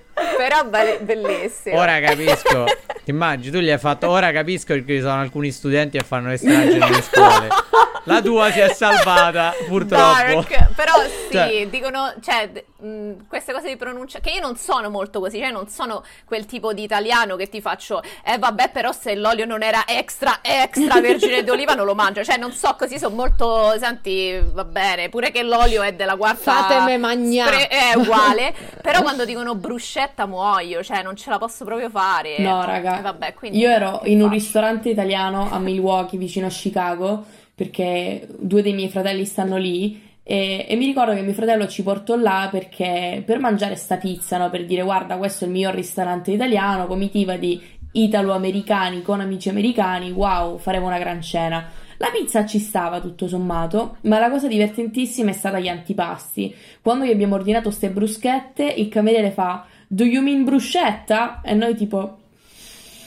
Però 0.47 0.63
be- 0.67 0.99
bellissimo. 1.01 1.79
Ora 1.79 2.01
capisco. 2.01 2.65
Ti 3.03 3.11
immagini, 3.11 3.51
tu 3.51 3.63
gli 3.63 3.71
hai 3.71 3.79
fatto. 3.79 4.11
Ora 4.11 4.31
capisco 4.31 4.75
perché 4.75 4.97
ci 4.97 5.01
sono 5.01 5.21
alcuni 5.21 5.51
studenti 5.51 5.97
che 5.97 6.05
fanno 6.05 6.29
le 6.29 6.37
stragi 6.37 6.77
nelle 6.77 7.01
scuole. 7.01 7.49
La 8.05 8.21
tua 8.21 8.51
si 8.51 8.61
è 8.61 8.73
salvata, 8.73 9.53
purtroppo. 9.67 10.03
Dark, 10.03 10.75
però 10.75 10.93
sì, 11.29 11.33
Cioè- 11.33 11.67
dicono, 11.69 12.13
cioè, 12.23 12.51
d- 12.51 12.83
mh, 12.85 13.27
queste 13.29 13.53
cose 13.53 13.69
di 13.69 13.77
pronuncia, 13.77 14.21
che 14.21 14.31
io 14.31 14.41
non 14.41 14.57
sono 14.57 14.91
molto 14.91 15.21
così, 15.21 15.39
cioè 15.39 15.51
non 15.51 15.69
sono 15.69 16.03
quel 16.25 16.45
tipo 16.47 16.73
di 16.73 16.83
italiano 16.83 17.37
che 17.37 17.49
ti 17.49 17.61
faccio, 17.61 18.03
eh 18.25 18.37
vabbè, 18.39 18.71
però 18.71 18.93
se 18.93 19.15
l'olio 19.15 19.47
non 19.47 19.63
era 19.63 19.85
extra, 19.87 20.41
extra 20.43 21.01
vergine 21.01 21.43
d'oliva 21.45 21.75
non 21.75 21.87
lo 21.87 21.95
mangio, 21.95 22.23
cioè 22.25 22.37
non 22.37 22.53
so 22.53 22.75
così, 22.79 22.99
sono 22.99 23.15
molto, 23.15 23.75
senti, 23.79 24.39
va 24.53 24.65
bene, 24.65 25.09
pure 25.09 25.31
che 25.31 25.43
l'olio 25.43 25.83
è 25.83 25.95
della 25.95 26.17
quarta... 26.17 26.53
Fatemi 26.53 26.99
magnà. 26.99 27.47
spre- 27.47 27.69
È 27.69 27.95
uguale, 27.97 28.55
però 28.83 29.01
quando 29.03 29.25
dicono 29.25 29.55
bruscetta 29.55 30.27
muoio, 30.27 30.83
cioè 30.83 31.03
non 31.03 31.17
ce 31.17 31.31
la 31.31 31.39
posso 31.39 31.65
proprio 31.65 31.89
fare. 31.89 32.39
No, 32.39 32.65
raga. 32.65 32.99
Eh, 32.99 33.03
vabbè, 33.03 33.33
quindi 33.35 33.59
Io 33.59 33.71
ero 33.71 34.01
in 34.05 34.23
un 34.23 34.29
ristorante 34.29 34.91
italiano 34.91 35.49
a 35.51 35.59
Milwaukee, 35.59 36.19
vicino 36.19 36.47
a 36.47 36.51
Chicago, 36.51 37.25
perché 37.55 38.27
due 38.39 38.63
dei 38.63 38.73
miei 38.73 38.89
fratelli 38.89 39.25
stanno 39.25 39.57
lì. 39.57 40.03
E, 40.23 40.65
e 40.69 40.77
mi 40.77 40.87
ricordo 40.87 41.15
che 41.15 41.21
mio 41.21 41.35
fratello 41.35 41.67
ci 41.67 41.83
portò 41.83 42.17
là 42.17 42.49
perché 42.51 43.23
per 43.25 43.39
mangiare 43.39 43.77
sta 43.77 43.97
pizza, 43.97 44.39
no? 44.39 44.51
Per 44.51 44.65
dire 44.65 44.83
guarda, 44.83 45.17
questo 45.17 45.45
è 45.45 45.47
il 45.47 45.53
miglior 45.53 45.75
ristorante 45.75 46.31
italiano, 46.31 46.87
comitiva 46.87 47.37
di 47.37 47.61
italo-americani 47.93 49.03
con 49.03 49.21
amici 49.21 49.49
americani, 49.49 50.11
wow, 50.11 50.59
faremo 50.59 50.87
una 50.87 50.99
gran 50.99 51.23
cena. 51.23 51.71
La 51.99 52.11
pizza 52.11 52.45
ci 52.45 52.59
stava 52.59 53.01
tutto 53.01 53.29
sommato, 53.29 53.99
ma 54.03 54.19
la 54.19 54.31
cosa 54.31 54.49
divertentissima 54.49 55.31
è 55.31 55.35
stata 55.35 55.61
gli 55.61 55.69
antipasti. 55.69 56.55
Quando 56.83 57.05
gli 57.05 57.11
abbiamo 57.11 57.37
ordinato 57.37 57.71
ste 57.71 57.91
bruschette, 57.91 58.65
il 58.65 58.89
cameriere 58.89 59.31
fa 59.31 59.65
Do 59.87 60.05
you 60.05 60.23
mean 60.23 60.45
bruschetta? 60.45 61.41
E 61.45 61.55
noi 61.55 61.77
tipo 61.77 62.19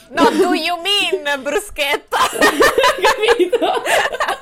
No, 0.09 0.29
do 0.29 0.53
you 0.53 0.77
mean 0.81 1.41
bruschetta? 1.41 2.17
capito? 3.01 3.59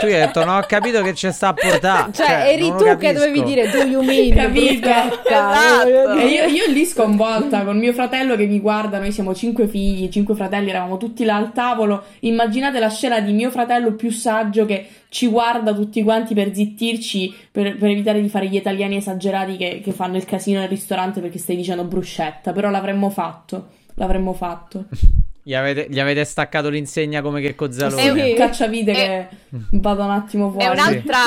Tu 0.00 0.06
gli 0.06 0.12
hai 0.12 0.20
detto, 0.20 0.44
no, 0.44 0.56
ho 0.56 0.64
capito 0.66 1.02
che 1.02 1.14
ci 1.14 1.30
sta 1.30 1.48
a 1.48 1.54
portare. 1.54 2.12
Cioè, 2.12 2.52
eri 2.52 2.68
non 2.68 2.78
tu 2.78 2.96
che 2.96 3.12
dovevi 3.12 3.42
dire 3.42 3.70
do 3.70 3.82
you 3.82 4.02
mean 4.02 4.34
Capito? 4.34 4.88
Esatto. 4.88 6.18
E 6.18 6.26
io, 6.26 6.44
io 6.46 6.66
lì 6.72 6.84
sconvolta 6.84 7.62
con 7.62 7.78
mio 7.78 7.92
fratello 7.92 8.36
che 8.36 8.46
mi 8.46 8.60
guarda, 8.60 8.98
noi 8.98 9.12
siamo 9.12 9.34
cinque 9.34 9.68
figli, 9.68 10.08
cinque 10.08 10.34
fratelli, 10.34 10.70
eravamo 10.70 10.96
tutti 10.96 11.24
là 11.24 11.36
al 11.36 11.52
tavolo. 11.52 12.04
Immaginate 12.20 12.78
la 12.78 12.90
scena 12.90 13.20
di 13.20 13.32
mio 13.32 13.50
fratello 13.50 13.94
più 13.94 14.10
saggio 14.10 14.66
che 14.66 14.86
ci 15.08 15.26
guarda 15.28 15.72
tutti 15.72 16.02
quanti 16.02 16.34
per 16.34 16.54
zittirci, 16.54 17.34
per, 17.50 17.76
per 17.76 17.90
evitare 17.90 18.20
di 18.20 18.28
fare 18.28 18.48
gli 18.48 18.56
italiani 18.56 18.96
esagerati 18.96 19.56
che, 19.56 19.80
che 19.82 19.92
fanno 19.92 20.16
il 20.16 20.24
casino 20.24 20.60
nel 20.60 20.68
ristorante 20.68 21.20
perché 21.20 21.38
stai 21.38 21.56
dicendo 21.56 21.84
bruscetta. 21.84 22.52
Però 22.52 22.70
l'avremmo 22.70 23.10
fatto, 23.10 23.68
l'avremmo 23.94 24.32
fatto. 24.32 24.86
Gli 25.50 25.54
avete, 25.56 25.86
gli 25.90 25.98
avete 25.98 26.22
staccato 26.24 26.68
l'insegna 26.68 27.22
come 27.22 27.40
che 27.40 27.48
È 27.48 27.54
cozzalone. 27.56 28.08
un- 28.10 28.18
Sì, 28.20 28.34
cacciavite 28.34 28.90
E- 28.92 28.94
che 28.94 29.28
vado 29.72 30.04
un 30.04 30.10
attimo 30.12 30.48
fuori. 30.52 30.64
un'altra, 30.68 31.18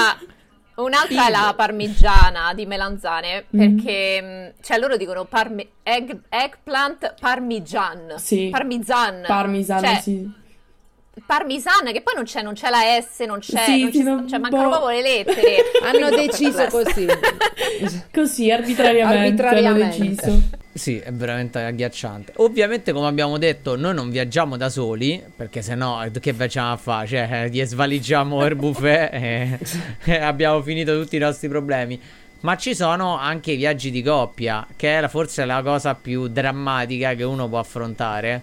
un'altra 0.75 1.27
è 1.27 1.29
la 1.29 1.53
parmigiana 1.57 2.53
di 2.53 2.65
melanzane, 2.65 3.43
Mhm. 3.49 3.75
perché 3.75 4.21
mh, 4.21 4.63
cioè 4.63 4.77
loro 4.79 4.95
dicono 4.95 5.25
parmi- 5.25 5.67
egg- 5.83 6.21
eggplant 6.29 7.15
parmigian. 7.19 8.13
Sì. 8.15 8.47
Parmesan. 8.49 9.23
Parmesan, 9.27 9.83
Cioè, 9.83 9.99
sì. 10.01 10.31
Parmesan, 11.25 11.91
che 11.91 12.01
poi 12.01 12.15
non 12.15 12.23
c'è, 12.23 12.41
non 12.41 12.53
c'è 12.53 12.69
la 12.69 12.79
S, 13.01 13.19
non 13.27 13.39
c'è, 13.39 13.61
Sì, 13.65 13.81
non 13.81 13.91
sì, 13.91 13.97
ci- 13.97 14.03
no, 14.03 14.25
cioè 14.25 14.39
mancano 14.39 14.63
boh. 14.63 14.69
proprio 14.77 15.01
le 15.01 15.01
lettere. 15.01 15.57
Hanno 15.83 16.09
deciso 16.15 16.65
così. 16.67 17.05
Così, 18.13 18.49
arbitrariamente, 18.51 19.43
Arbitrariamente. 19.45 19.95
hanno 20.01 20.15
deciso. 20.15 20.41
Sì, 20.75 20.97
è 20.97 21.13
veramente 21.13 21.59
agghiacciante. 21.59 22.33
Ovviamente, 22.37 22.93
come 22.93 23.05
abbiamo 23.05 23.37
detto, 23.37 23.77
noi 23.77 23.93
non 23.93 24.09
viaggiamo 24.09 24.57
da 24.57 24.69
soli, 24.69 25.23
perché 25.35 25.61
sennò 25.61 26.03
eh, 26.03 26.11
che 26.19 26.33
facciamo 26.33 26.71
a 26.71 26.77
fare? 26.77 27.07
Cioè, 27.07 27.29
eh, 27.31 27.49
gli 27.49 27.63
svaligiamo 27.63 28.43
il 28.43 28.55
buffet 28.55 29.13
e, 29.13 29.59
e 30.03 30.17
abbiamo 30.17 30.63
finito 30.63 30.99
tutti 30.99 31.15
i 31.15 31.19
nostri 31.19 31.47
problemi. 31.47 32.01
Ma 32.39 32.57
ci 32.57 32.73
sono 32.73 33.17
anche 33.17 33.51
i 33.51 33.55
viaggi 33.55 33.91
di 33.91 34.01
coppia, 34.01 34.65
che 34.75 34.99
è 34.99 35.07
forse 35.07 35.45
la 35.45 35.61
cosa 35.61 35.93
più 35.93 36.27
drammatica 36.27 37.13
che 37.13 37.23
uno 37.23 37.47
può 37.47 37.59
affrontare 37.59 38.41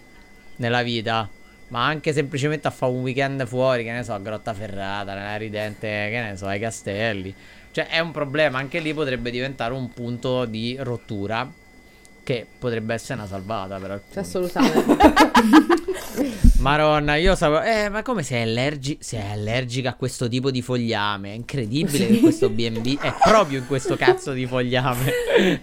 nella 0.56 0.82
vita. 0.82 1.28
ma 1.68 1.84
anche 1.84 2.12
semplicemente 2.12 2.68
a 2.68 2.70
fare 2.70 2.92
un 2.92 3.00
weekend 3.02 3.44
fuori, 3.46 3.82
che 3.82 3.90
ne 3.90 4.04
so, 4.04 4.14
a 4.14 4.18
Grotta 4.20 4.54
Ferrata, 4.54 5.14
nella 5.14 5.36
Ridente, 5.36 5.88
che 5.88 6.20
ne 6.20 6.36
so, 6.36 6.46
ai 6.46 6.60
castelli. 6.60 7.34
Cioè 7.72 7.88
è 7.88 7.98
un 7.98 8.12
problema, 8.12 8.58
anche 8.58 8.78
lì 8.78 8.94
potrebbe 8.94 9.30
diventare 9.30 9.74
un 9.74 9.92
punto 9.92 10.44
di 10.44 10.76
rottura 10.80 11.58
che 12.30 12.46
potrebbe 12.58 12.94
essere 12.94 13.14
una 13.14 13.26
salvata 13.26 13.78
per 13.78 13.90
alcuni. 13.90 14.14
Assolutamente. 14.14 14.96
Maronna, 16.60 17.16
io 17.16 17.34
sapevo. 17.34 17.62
Eh, 17.62 17.88
ma 17.88 18.02
come 18.02 18.22
sei, 18.22 18.42
allergi- 18.42 18.98
sei 19.00 19.32
allergica 19.32 19.90
a 19.90 19.94
questo 19.94 20.28
tipo 20.28 20.50
di 20.50 20.62
fogliame? 20.62 21.32
È 21.32 21.34
incredibile 21.34 22.06
che 22.06 22.20
questo 22.20 22.48
BB 22.48 23.00
è 23.00 23.14
proprio 23.24 23.58
in 23.58 23.66
questo 23.66 23.96
cazzo 23.96 24.32
di 24.32 24.46
fogliame. 24.46 25.10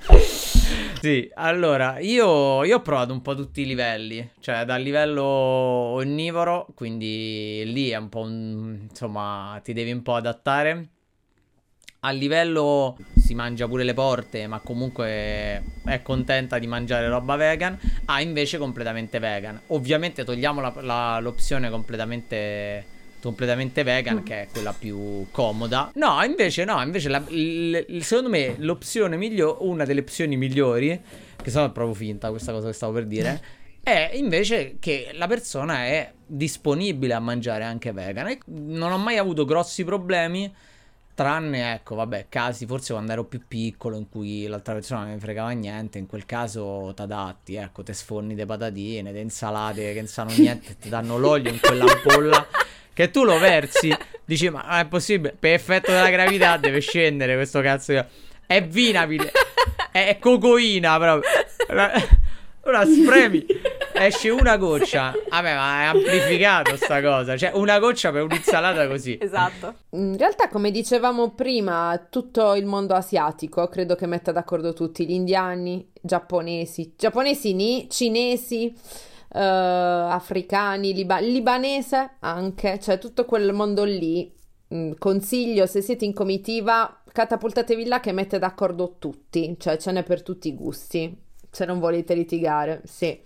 sì, 0.99 1.29
allora, 1.35 1.99
io, 1.99 2.63
io 2.63 2.77
ho 2.77 2.81
provato 2.81 3.13
un 3.13 3.21
po' 3.21 3.35
tutti 3.35 3.61
i 3.61 3.65
livelli. 3.65 4.31
Cioè, 4.39 4.65
dal 4.65 4.81
livello 4.81 5.23
onnivoro, 5.23 6.67
quindi 6.73 7.61
lì 7.65 7.89
è 7.89 7.97
un 7.97 8.09
po' 8.09 8.21
un. 8.21 8.87
insomma, 8.89 9.61
ti 9.63 9.71
devi 9.71 9.91
un 9.91 10.01
po' 10.01 10.15
adattare. 10.15 10.89
A 12.01 12.11
livello 12.11 12.95
si 13.17 13.33
mangia 13.33 13.67
pure 13.67 13.83
le 13.83 13.93
porte, 13.95 14.45
ma 14.47 14.59
comunque 14.59 15.63
è 15.83 16.01
contenta 16.03 16.59
di 16.59 16.67
mangiare 16.67 17.07
roba 17.09 17.35
vegan. 17.35 17.77
Ah, 18.05 18.21
invece 18.21 18.59
completamente 18.59 19.17
vegan. 19.19 19.59
Ovviamente 19.67 20.23
togliamo 20.23 20.61
la- 20.61 20.73
la- 20.81 21.19
l'opzione 21.19 21.69
completamente, 21.71 22.85
completamente 23.19 23.81
vegan, 23.83 24.21
che 24.23 24.41
è 24.43 24.47
quella 24.51 24.73
più 24.77 25.25
comoda. 25.31 25.91
No, 25.95 26.23
invece 26.23 26.65
no, 26.65 26.81
invece 26.83 27.09
la- 27.09 27.23
il- 27.29 28.03
secondo 28.03 28.29
me 28.29 28.53
l'opzione 28.59 29.17
migliore, 29.17 29.57
una 29.61 29.83
delle 29.83 30.01
opzioni 30.01 30.37
migliori, 30.37 31.01
che 31.41 31.49
sono 31.49 31.71
proprio 31.71 31.95
finta 31.95 32.29
questa 32.29 32.51
cosa 32.51 32.67
che 32.67 32.73
stavo 32.73 32.93
per 32.93 33.07
dire, 33.07 33.41
è 33.81 34.11
invece 34.13 34.75
che 34.79 35.09
la 35.13 35.27
persona 35.27 35.85
è 35.85 36.13
disponibile 36.25 37.13
a 37.15 37.19
mangiare 37.19 37.63
anche 37.63 37.91
vegan. 37.91 38.27
E 38.27 38.39
non 38.45 38.91
ho 38.91 38.97
mai 38.99 39.17
avuto 39.17 39.45
grossi 39.45 39.83
problemi. 39.83 40.53
Tranne, 41.17 41.73
ecco, 41.73 41.95
vabbè, 41.95 42.27
casi 42.29 42.67
forse 42.67 42.93
quando 42.93 43.11
ero 43.11 43.23
più 43.23 43.41
piccolo 43.47 43.97
in 43.97 44.07
cui 44.07 44.45
l'altra 44.45 44.75
persona 44.75 45.01
non 45.01 45.13
mi 45.13 45.19
fregava 45.19 45.49
niente, 45.49 45.97
in 45.97 46.05
quel 46.05 46.27
caso 46.27 46.93
t'adatti, 46.95 47.55
ecco, 47.55 47.81
te 47.81 47.93
sforni 47.93 48.35
le 48.35 48.45
patatine, 48.45 49.11
le 49.11 49.21
insalate 49.21 49.93
che 49.93 49.97
non 49.97 50.05
sanno 50.05 50.31
niente, 50.37 50.77
ti 50.77 50.89
danno 50.89 51.17
l'olio 51.17 51.49
in 51.49 51.59
quell'ampolla 51.59 52.45
che 52.93 53.09
tu 53.09 53.23
lo 53.23 53.39
versi, 53.39 53.91
dici 54.25 54.47
ma 54.51 54.79
è 54.79 54.85
possibile, 54.85 55.35
per 55.39 55.53
effetto 55.53 55.91
della 55.91 56.11
gravità 56.11 56.57
deve 56.57 56.81
scendere 56.81 57.33
questo 57.33 57.61
cazzo 57.61 57.93
di... 57.93 58.03
È 58.45 58.63
vinabile, 58.63 59.31
è, 59.91 60.19
cocoina 60.19 60.99
proprio. 60.99 61.31
Ora 62.61 62.85
spremi, 62.85 63.43
esce 63.99 64.29
una 64.29 64.55
goccia. 64.57 65.13
Vabbè, 65.29 65.55
ma 65.55 65.81
è 65.81 65.85
amplificato 65.85 66.75
sta 66.75 67.01
cosa. 67.01 67.37
Cioè, 67.37 67.51
una 67.55 67.79
goccia 67.79 68.11
per 68.11 68.23
un'insalata 68.23 68.87
così. 68.87 69.17
Esatto. 69.19 69.73
In 69.91 70.17
realtà, 70.17 70.49
come 70.49 70.71
dicevamo 70.71 71.31
prima, 71.31 72.07
tutto 72.09 72.53
il 72.55 72.65
mondo 72.65 72.93
asiatico 72.93 73.67
credo 73.67 73.95
che 73.95 74.05
metta 74.07 74.31
d'accordo 74.31 74.73
tutti, 74.73 75.05
gli 75.05 75.11
indiani, 75.11 75.89
giapponesi, 76.01 76.93
giapponesi 76.97 77.53
ni, 77.53 77.87
cinesi, 77.89 78.73
eh, 79.33 79.39
africani, 79.39 80.93
liba- 80.93 81.19
libanese 81.19 82.15
anche, 82.19 82.79
cioè 82.79 82.97
tutto 82.97 83.25
quel 83.25 83.53
mondo 83.53 83.83
lì. 83.83 84.33
Mm, 84.73 84.93
Consiglio, 84.97 85.65
se 85.65 85.81
siete 85.81 86.03
in 86.05 86.13
comitiva, 86.13 87.01
catapultatevi 87.11 87.85
là 87.85 87.99
che 88.01 88.11
mette 88.11 88.37
d'accordo 88.37 88.95
tutti, 88.99 89.55
cioè 89.57 89.77
ce 89.77 89.91
n'è 89.91 90.03
per 90.03 90.21
tutti 90.23 90.49
i 90.49 90.55
gusti, 90.55 91.17
se 91.49 91.65
non 91.65 91.79
volete 91.79 92.13
litigare, 92.13 92.81
sì. 92.83 93.17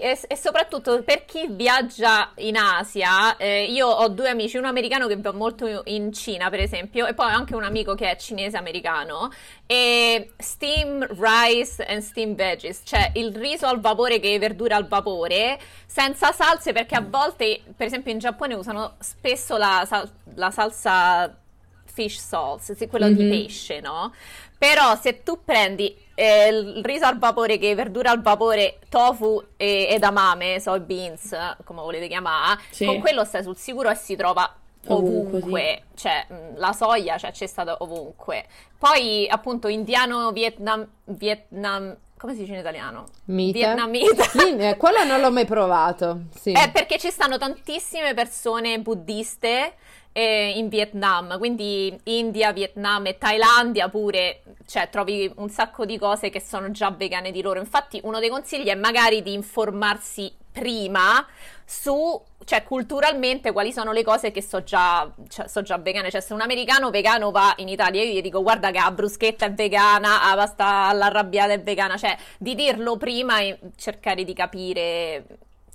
E, 0.00 0.18
e 0.26 0.36
soprattutto 0.36 1.02
per 1.02 1.24
chi 1.24 1.46
viaggia 1.48 2.30
in 2.36 2.56
Asia, 2.56 3.36
eh, 3.36 3.64
io 3.64 3.86
ho 3.86 4.08
due 4.08 4.28
amici, 4.28 4.56
uno 4.56 4.68
americano 4.68 5.06
che 5.06 5.16
va 5.16 5.32
molto 5.32 5.82
in 5.86 6.12
Cina, 6.12 6.50
per 6.50 6.60
esempio, 6.60 7.06
e 7.06 7.14
poi 7.14 7.26
ho 7.32 7.36
anche 7.36 7.54
un 7.54 7.64
amico 7.64 7.94
che 7.94 8.10
è 8.10 8.16
cinese 8.16 8.56
americano. 8.56 9.30
E 9.66 10.32
steam 10.38 11.06
rice 11.18 11.84
and 11.84 12.00
steam 12.02 12.34
veggies, 12.34 12.80
cioè 12.84 13.10
il 13.14 13.34
riso 13.36 13.66
al 13.66 13.80
vapore 13.80 14.18
che 14.20 14.34
è 14.34 14.38
verdura 14.38 14.76
al 14.76 14.88
vapore, 14.88 15.58
senza 15.86 16.32
salse, 16.32 16.72
perché 16.72 16.94
a 16.94 17.04
volte, 17.06 17.60
per 17.76 17.86
esempio 17.86 18.12
in 18.12 18.18
Giappone 18.18 18.54
usano 18.54 18.94
spesso 19.00 19.56
la, 19.56 19.84
sal- 19.86 20.10
la 20.34 20.50
salsa 20.50 21.36
fish 21.84 22.18
sauce, 22.18 22.74
quello 22.88 23.08
di 23.10 23.24
Mhm. 23.24 23.28
pesce, 23.28 23.80
no? 23.80 24.12
Però 24.56 24.96
se 24.96 25.22
tu 25.22 25.44
prendi 25.44 25.94
eh, 26.20 26.48
il 26.48 26.80
riso 26.84 27.06
al 27.06 27.16
vapore, 27.16 27.58
che 27.58 27.74
verdura 27.76 28.10
al 28.10 28.20
vapore, 28.20 28.78
tofu 28.88 29.40
e 29.56 29.86
edamame, 29.90 30.58
soybeans, 30.58 31.56
come 31.62 31.80
volete 31.80 32.08
chiamare, 32.08 32.60
Sì. 32.70 32.84
con 32.84 32.98
quello 32.98 33.24
stai 33.24 33.44
sul 33.44 33.56
sicuro 33.56 33.88
e 33.88 33.94
si 33.94 34.16
trova 34.16 34.52
ovunque, 34.88 35.38
Ovunque, 35.38 35.82
cioè 35.94 36.26
la 36.56 36.72
soia 36.72 37.18
cioè, 37.18 37.30
c'è 37.30 37.46
stata 37.46 37.76
ovunque. 37.80 38.46
Poi 38.76 39.28
appunto 39.28 39.68
indiano, 39.68 40.32
Vietnam, 40.32 40.84
Vietnam, 41.04 41.96
come 42.16 42.32
si 42.32 42.40
dice 42.40 42.54
in 42.54 42.58
italiano? 42.58 43.04
Mite. 43.26 43.58
Vietnamita. 43.58 44.24
Lì, 44.42 44.56
eh, 44.56 44.76
quello 44.76 45.04
non 45.04 45.20
l'ho 45.20 45.30
mai 45.30 45.44
provato, 45.44 46.22
sì. 46.34 46.50
È 46.50 46.70
perché 46.72 46.98
ci 46.98 47.10
stanno 47.10 47.38
tantissime 47.38 48.12
persone 48.14 48.80
buddiste 48.80 49.74
eh, 50.12 50.54
in 50.56 50.68
Vietnam, 50.68 51.38
quindi 51.38 51.96
India, 52.04 52.52
Vietnam 52.52 53.06
e 53.06 53.18
Thailandia 53.18 53.88
pure, 53.88 54.42
cioè 54.66 54.88
trovi 54.90 55.30
un 55.36 55.48
sacco 55.48 55.84
di 55.84 55.98
cose 55.98 56.30
che 56.30 56.40
sono 56.40 56.70
già 56.70 56.90
vegane 56.90 57.30
di 57.30 57.42
loro. 57.42 57.60
Infatti 57.60 58.00
uno 58.04 58.18
dei 58.18 58.28
consigli 58.28 58.66
è 58.66 58.74
magari 58.74 59.22
di 59.22 59.32
informarsi 59.32 60.32
prima 60.50 61.24
su, 61.64 62.20
cioè 62.44 62.64
culturalmente 62.64 63.52
quali 63.52 63.72
sono 63.72 63.92
le 63.92 64.02
cose 64.02 64.30
che 64.30 64.42
so 64.42 64.62
già, 64.64 65.08
cioè, 65.28 65.46
so 65.46 65.62
già 65.62 65.78
vegane. 65.78 66.10
Cioè 66.10 66.20
se 66.20 66.32
un 66.32 66.40
americano 66.40 66.90
vegano 66.90 67.30
va 67.30 67.54
in 67.58 67.68
Italia 67.68 68.02
io 68.02 68.14
gli 68.14 68.22
dico 68.22 68.42
guarda 68.42 68.70
che 68.70 68.80
la 68.80 68.90
bruschetta 68.90 69.46
è 69.46 69.52
vegana, 69.52 70.18
la 70.28 70.34
pasta 70.34 70.88
all'arrabbiata 70.88 71.52
è 71.52 71.60
vegana, 71.60 71.96
cioè 71.96 72.16
di 72.38 72.54
dirlo 72.54 72.96
prima 72.96 73.40
e 73.40 73.58
cercare 73.76 74.24
di 74.24 74.32
capire 74.32 75.24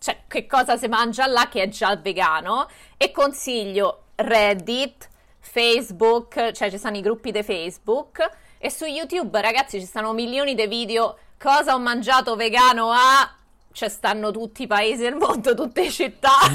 cioè, 0.03 0.23
che 0.27 0.45
cosa 0.47 0.75
si 0.75 0.89
mangia 0.89 1.27
là 1.27 1.47
che 1.47 1.61
è 1.61 1.69
già 1.69 1.95
vegano 1.95 2.67
e 2.97 3.11
consiglio 3.11 4.02
Reddit, 4.15 5.09
Facebook, 5.39 6.51
cioè 6.51 6.69
ci 6.69 6.77
stanno 6.77 6.97
i 6.97 7.01
gruppi 7.01 7.31
di 7.31 7.43
Facebook 7.43 8.29
e 8.57 8.69
su 8.69 8.85
YouTube 8.85 9.41
ragazzi 9.41 9.79
ci 9.79 9.85
stanno 9.85 10.13
milioni 10.13 10.55
di 10.55 10.67
video 10.67 11.17
cosa 11.37 11.73
ho 11.73 11.79
mangiato 11.79 12.35
vegano 12.35 12.91
a 12.91 13.35
cioè 13.73 13.89
stanno 13.89 14.31
tutti 14.31 14.63
i 14.63 14.67
paesi 14.67 15.01
del 15.01 15.15
mondo, 15.15 15.55
tutte 15.55 15.81
le 15.83 15.89
città. 15.89 16.29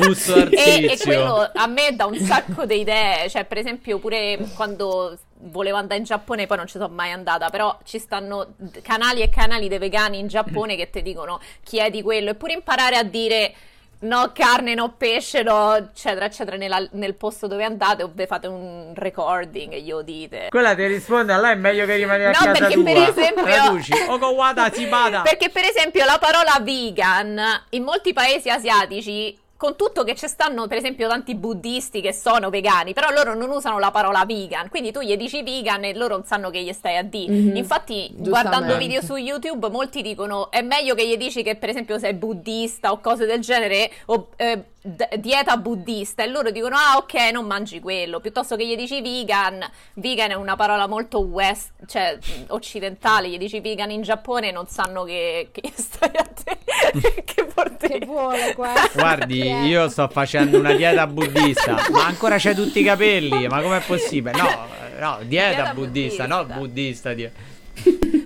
E, 0.50 0.92
e 0.92 0.98
quello 0.98 1.50
a 1.52 1.66
me 1.66 1.94
dà 1.94 2.06
un 2.06 2.16
sacco 2.16 2.64
di 2.64 2.80
idee, 2.80 3.28
cioè 3.28 3.44
per 3.44 3.58
esempio 3.58 3.98
pure 3.98 4.38
quando 4.54 5.18
volevo 5.40 5.76
andare 5.76 5.98
in 5.98 6.04
Giappone, 6.04 6.46
poi 6.46 6.56
non 6.56 6.66
ci 6.66 6.78
sono 6.78 6.88
mai 6.88 7.10
andata, 7.10 7.50
però 7.50 7.76
ci 7.84 7.98
stanno 7.98 8.54
canali 8.82 9.20
e 9.20 9.28
canali 9.28 9.68
dei 9.68 9.78
vegani 9.78 10.18
in 10.18 10.28
Giappone 10.28 10.76
che 10.76 10.90
ti 10.90 11.02
dicono 11.02 11.40
chiedi 11.62 12.02
quello, 12.02 12.30
eppure 12.30 12.52
imparare 12.52 12.96
a 12.96 13.02
dire 13.02 13.54
no 14.00 14.30
carne, 14.32 14.74
no 14.74 14.94
pesce, 14.96 15.42
no 15.42 15.74
eccetera 15.74 16.26
eccetera 16.26 16.56
nella- 16.56 16.86
nel 16.92 17.14
posto 17.14 17.46
dove 17.46 17.64
andate 17.64 18.02
o 18.02 18.10
fate 18.26 18.46
un 18.46 18.92
recording 18.94 19.72
e 19.72 19.80
glielo 19.80 20.02
dite. 20.02 20.46
Quella 20.50 20.74
ti 20.74 20.86
risponde, 20.86 21.32
allora 21.32 21.50
è 21.50 21.56
meglio 21.56 21.84
che 21.86 21.96
rimani 21.96 22.24
a 22.24 22.28
No, 22.28 22.32
casa 22.34 22.52
perché 22.52 22.74
tua. 22.74 22.84
per 22.84 22.96
esempio- 22.96 23.42
Traduci. 23.44 23.92
Wada 24.38 24.70
sibada. 24.72 25.22
Perché 25.22 25.48
per 25.48 25.64
esempio 25.64 26.04
la 26.04 26.18
parola 26.20 26.58
vegan 26.60 27.40
in 27.70 27.82
molti 27.82 28.12
paesi 28.12 28.50
asiatici, 28.50 29.36
con 29.58 29.74
tutto 29.74 30.04
che 30.04 30.14
ci 30.14 30.28
stanno 30.28 30.68
per 30.68 30.78
esempio 30.78 31.08
tanti 31.08 31.34
buddisti 31.34 32.00
che 32.00 32.12
sono 32.12 32.48
vegani, 32.48 32.92
però 32.92 33.10
loro 33.10 33.34
non 33.34 33.50
usano 33.50 33.80
la 33.80 33.90
parola 33.90 34.24
vegan, 34.24 34.68
quindi 34.68 34.92
tu 34.92 35.00
gli 35.00 35.16
dici 35.16 35.42
vegan 35.42 35.82
e 35.82 35.94
loro 35.94 36.14
non 36.14 36.24
sanno 36.24 36.48
che 36.48 36.62
gli 36.62 36.72
stai 36.72 36.96
a 36.96 37.02
dire. 37.02 37.32
Mhm. 37.32 37.56
Infatti 37.56 38.08
guardando 38.16 38.76
video 38.76 39.02
su 39.02 39.16
YouTube 39.16 39.68
molti 39.68 40.00
dicono 40.00 40.52
è 40.52 40.62
meglio 40.62 40.94
che 40.94 41.06
gli 41.06 41.16
dici 41.16 41.42
che 41.42 41.56
per 41.56 41.70
esempio 41.70 41.98
sei 41.98 42.14
buddista 42.14 42.92
o 42.92 43.00
cose 43.00 43.26
del 43.26 43.40
genere 43.40 43.90
o 44.06 44.28
eh, 44.36 44.62
d- 44.80 45.16
dieta 45.16 45.56
buddista 45.56 46.22
e 46.22 46.28
loro 46.28 46.50
dicono 46.50 46.76
ah 46.76 46.96
ok 46.98 47.14
non 47.32 47.46
mangi 47.46 47.80
quello, 47.80 48.20
piuttosto 48.20 48.56
che 48.56 48.66
gli 48.66 48.76
dici 48.76 49.00
vegan, 49.02 49.58
vegan 49.94 50.30
è 50.30 50.34
una 50.34 50.56
parola 50.56 50.86
molto 50.86 51.20
west, 51.20 51.72
cioè 51.86 52.16
occidentale, 52.48 53.28
gli 53.28 53.38
dici 53.38 53.60
vegan 53.60 53.90
in 53.90 54.02
Giappone 54.02 54.50
non 54.50 54.66
sanno 54.66 55.04
che, 55.04 55.48
che 55.52 55.70
stai 55.74 56.10
a 56.14 56.24
te, 56.24 57.22
che 57.24 57.44
porti. 57.44 57.86
Che 57.88 58.04
vuole 58.06 58.54
questo? 58.56 58.90
Guardi, 58.94 59.40
io 59.40 59.88
sto 59.88 60.08
facendo 60.08 60.58
una 60.58 60.72
dieta 60.74 61.06
buddista, 61.06 61.86
ma 61.90 62.06
ancora 62.06 62.36
c'hai 62.38 62.54
tutti 62.54 62.80
i 62.80 62.84
capelli, 62.84 63.46
ma 63.48 63.60
com'è 63.62 63.80
possibile? 63.80 64.36
No, 64.36 64.66
no, 64.98 65.18
dieta, 65.22 65.48
Dieta 65.54 65.74
buddista, 65.74 66.26
buddista. 66.26 66.26
no 66.26 66.44
buddista. 66.60 67.14
die- 67.14 67.32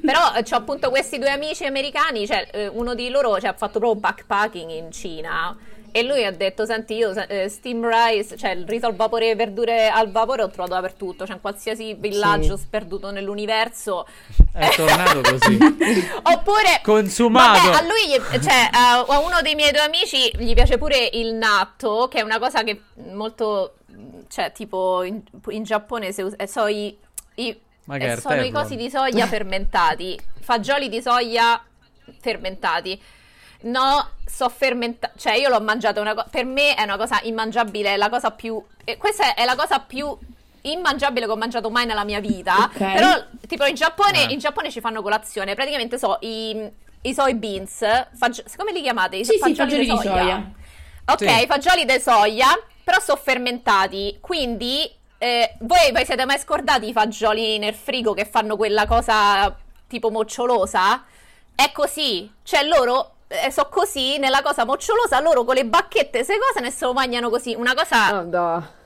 Però 0.03 0.34
eh, 0.34 0.42
c'ho 0.42 0.57
appunto 0.57 0.90
questi 0.90 1.18
due 1.18 1.30
amici 1.30 1.64
americani, 1.64 2.26
cioè 2.26 2.48
eh, 2.53 2.66
uno 2.68 2.94
di 2.94 3.09
loro 3.11 3.38
cioè, 3.38 3.50
ha 3.50 3.55
fatto 3.55 3.78
proprio 3.78 4.00
backpacking 4.00 4.70
in 4.70 4.90
Cina 4.90 5.57
E 5.95 6.03
lui 6.03 6.24
ha 6.24 6.30
detto: 6.32 6.64
Senti, 6.64 6.95
io 6.95 7.11
eh, 7.28 7.49
steam 7.51 7.86
rice, 7.86 8.36
cioè 8.36 8.51
il 8.53 8.66
riso 8.66 8.86
al 8.86 8.95
vapore 8.97 9.30
e 9.30 9.34
verdure 9.34 9.88
al 9.88 10.11
vapore, 10.11 10.43
ho 10.43 10.49
trovato 10.49 10.74
dappertutto. 10.74 11.26
Cioè, 11.26 11.34
in 11.36 11.40
qualsiasi 11.43 11.95
villaggio 11.95 12.57
Sì. 12.57 12.62
sperduto 12.62 13.11
nell'universo. 13.11 14.07
È 14.53 14.70
tornato 14.74 15.20
così. 15.20 15.59
Oppure. 16.22 16.80
Consumato. 16.82 17.70
Vabbè, 17.70 17.76
a 17.76 17.82
lui, 17.82 18.40
cioè, 18.43 18.68
a, 18.72 19.05
uno 19.20 19.40
dei 19.43 19.55
miei 19.55 19.70
due 19.70 19.80
amici 19.82 20.30
gli 20.38 20.55
piace 20.55 20.78
pure 20.78 21.11
il 21.12 21.34
natto, 21.34 22.09
che 22.09 22.18
è 22.18 22.22
una 22.22 22.38
cosa 22.38 22.62
che 22.62 22.80
molto. 23.12 23.74
Cioè, 24.28 24.51
tipo 24.53 25.03
in, 25.03 25.20
in 25.49 25.62
Giappone 25.62 26.11
se 26.12 26.22
us- 26.22 26.43
so 26.45 26.66
i, 26.66 26.97
i- 27.34 27.61
sono 28.18 28.43
i 28.43 28.51
cosi 28.51 28.76
di 28.76 28.88
soia 28.88 29.26
fermentati, 29.26 30.18
fagioli 30.40 30.88
di 30.88 31.03
soia 31.03 31.62
fermentati. 32.20 33.01
No, 33.62 34.08
so 34.26 34.48
fermentati, 34.48 35.18
cioè 35.18 35.34
io 35.34 35.48
l'ho 35.48 35.60
mangiato 35.60 36.00
una 36.00 36.14
cosa, 36.14 36.26
per 36.30 36.44
me 36.44 36.74
è 36.74 36.82
una 36.82 36.96
cosa 36.96 37.20
immangiabile, 37.22 37.94
è 37.94 37.96
la 37.96 38.08
cosa 38.08 38.30
più, 38.30 38.60
eh, 38.84 38.96
questa 38.96 39.34
è 39.34 39.44
la 39.44 39.54
cosa 39.54 39.78
più 39.78 40.16
immangiabile 40.62 41.26
che 41.26 41.32
ho 41.32 41.36
mangiato 41.36 41.70
mai 41.70 41.86
nella 41.86 42.04
mia 42.04 42.20
vita, 42.20 42.64
Ok. 42.64 42.78
però 42.78 43.24
tipo 43.46 43.64
in 43.66 43.74
Giappone, 43.74 44.28
Eh. 44.28 44.32
in 44.32 44.38
Giappone 44.38 44.70
ci 44.70 44.80
fanno 44.80 45.02
colazione, 45.02 45.54
praticamente 45.54 45.98
so 45.98 46.18
i, 46.20 46.68
i 47.02 47.14
soy 47.14 47.34
beans, 47.34 47.84
faggi- 48.16 48.42
come 48.56 48.72
li 48.72 48.82
chiamate? 48.82 49.16
I 49.16 49.24
Sì, 49.24 49.32
sì, 49.42 49.54
fagioli 49.54 49.78
di 49.78 49.86
soia. 49.86 50.50
Ok, 51.04 51.28
Sì. 51.28 51.46
fagioli 51.46 51.84
di 51.84 52.00
soia, 52.00 52.48
però 52.84 52.98
sono 53.00 53.20
fermentati, 53.22 54.18
quindi 54.20 54.90
eh, 55.18 55.54
voi 55.60 55.92
vi 55.94 56.04
siete 56.04 56.24
mai 56.24 56.38
scordati 56.38 56.88
i 56.88 56.92
fagioli 56.92 57.58
nel 57.58 57.74
frigo 57.74 58.12
che 58.12 58.24
fanno 58.24 58.56
quella 58.56 58.86
cosa 58.86 59.54
tipo 59.86 60.10
mocciolosa? 60.10 61.04
È 61.54 61.70
così, 61.70 62.28
cioè 62.42 62.64
loro 62.64 63.11
eh, 63.44 63.50
so 63.50 63.68
così, 63.68 64.18
nella 64.18 64.42
cosa 64.42 64.64
mocciolosa, 64.64 65.20
loro 65.20 65.44
con 65.44 65.54
le 65.54 65.64
bacchette, 65.64 66.24
se 66.24 66.38
cose 66.38 66.60
ne 66.60 66.70
se 66.70 66.84
lo 66.84 66.92
mangiano 66.92 67.30
così, 67.30 67.54
una 67.54 67.74
cosa... 67.74 68.18
Oh, 68.18 68.22
no. 68.22 68.80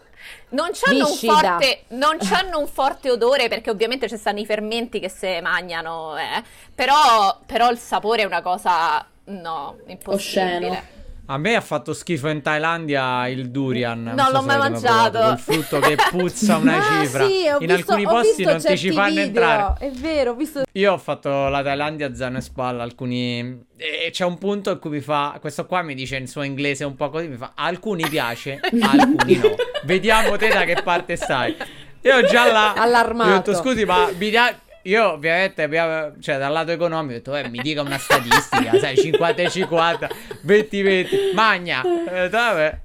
Non 0.48 0.70
c'hanno 0.72 1.06
forte, 1.06 1.84
non 1.88 2.16
c'hanno 2.22 2.58
un 2.58 2.66
forte 2.66 3.10
odore 3.10 3.48
perché 3.48 3.70
ovviamente 3.70 4.08
ci 4.08 4.16
stanno 4.16 4.40
i 4.40 4.46
fermenti 4.46 4.98
che 4.98 5.08
se 5.08 5.40
mangiano, 5.40 6.16
eh. 6.16 6.42
però, 6.74 7.38
però 7.44 7.70
il 7.70 7.78
sapore 7.78 8.22
è 8.22 8.24
una 8.24 8.42
cosa, 8.42 9.04
no, 9.24 9.78
impossibile. 9.86 10.68
Osceno. 10.68 10.95
A 11.28 11.38
me 11.38 11.56
ha 11.56 11.60
fatto 11.60 11.92
schifo 11.92 12.28
in 12.28 12.40
Thailandia 12.40 13.26
il 13.26 13.50
durian. 13.50 14.02
Non 14.04 14.26
so 14.26 14.32
l'ho 14.32 14.42
mai 14.42 14.58
mangiato. 14.58 15.18
Quel 15.18 15.38
frutto 15.38 15.78
che 15.80 15.96
puzza 16.10 16.56
una 16.56 16.76
Ah, 16.78 17.00
cifra. 17.02 17.26
sì, 17.26 17.48
ho 17.48 17.58
in 17.58 17.66
visto- 17.66 17.74
alcuni 17.74 18.04
posti 18.04 18.44
non 18.44 18.58
ti 18.62 18.78
ci 18.78 18.92
fanno 18.92 19.08
video, 19.08 19.22
entrare. 19.24 19.74
È 19.86 19.90
vero, 19.90 20.30
ho 20.30 20.34
visto 20.34 20.62
Io 20.72 20.92
ho 20.92 20.98
fatto 20.98 21.48
la 21.48 21.62
Thailandia 21.64 22.14
zaino 22.14 22.38
e 22.38 22.40
spalla, 22.40 22.82
alcuni... 22.84 23.64
E 23.76 24.08
c'è 24.12 24.24
un 24.24 24.38
punto 24.38 24.70
in 24.70 24.78
cui 24.78 24.90
mi 24.90 25.00
fa... 25.00 25.36
Questo 25.40 25.66
qua 25.66 25.82
mi 25.82 25.94
dice 25.94 26.16
in 26.16 26.28
suo 26.28 26.42
inglese 26.42 26.84
un 26.84 26.94
po' 26.94 27.10
così, 27.10 27.26
mi 27.26 27.36
fa... 27.36 27.52
Alcuni 27.56 28.08
piace, 28.08 28.60
alcuni 28.80 29.36
no. 29.38 29.54
Vediamo 29.82 30.36
te 30.36 30.48
da 30.48 30.62
che 30.64 30.80
parte 30.84 31.16
stai. 31.16 31.56
Io 32.02 32.22
già 32.22 32.52
là... 32.52 32.74
Allarmato. 32.74 33.30
Ho 33.30 33.34
detto, 33.34 33.54
scusi, 33.54 33.84
ma 33.84 34.08
mi 34.16 34.30
dà... 34.30 34.54
Io 34.86 35.12
ovviamente, 35.12 35.62
abbiamo- 35.62 36.12
cioè 36.20 36.38
dal 36.38 36.52
lato 36.52 36.70
economico, 36.70 37.12
ho 37.12 37.16
detto, 37.16 37.34
eh, 37.36 37.48
mi 37.48 37.58
dica 37.60 37.80
una 37.82 37.98
statistica, 37.98 38.78
sai, 38.78 38.96
50 38.96 39.42
e 39.42 39.50
50, 39.50 40.08
20 40.42 40.82
20, 40.82 41.30
magna. 41.34 41.82
Detto, 41.82 42.36
vabbè. 42.36 42.78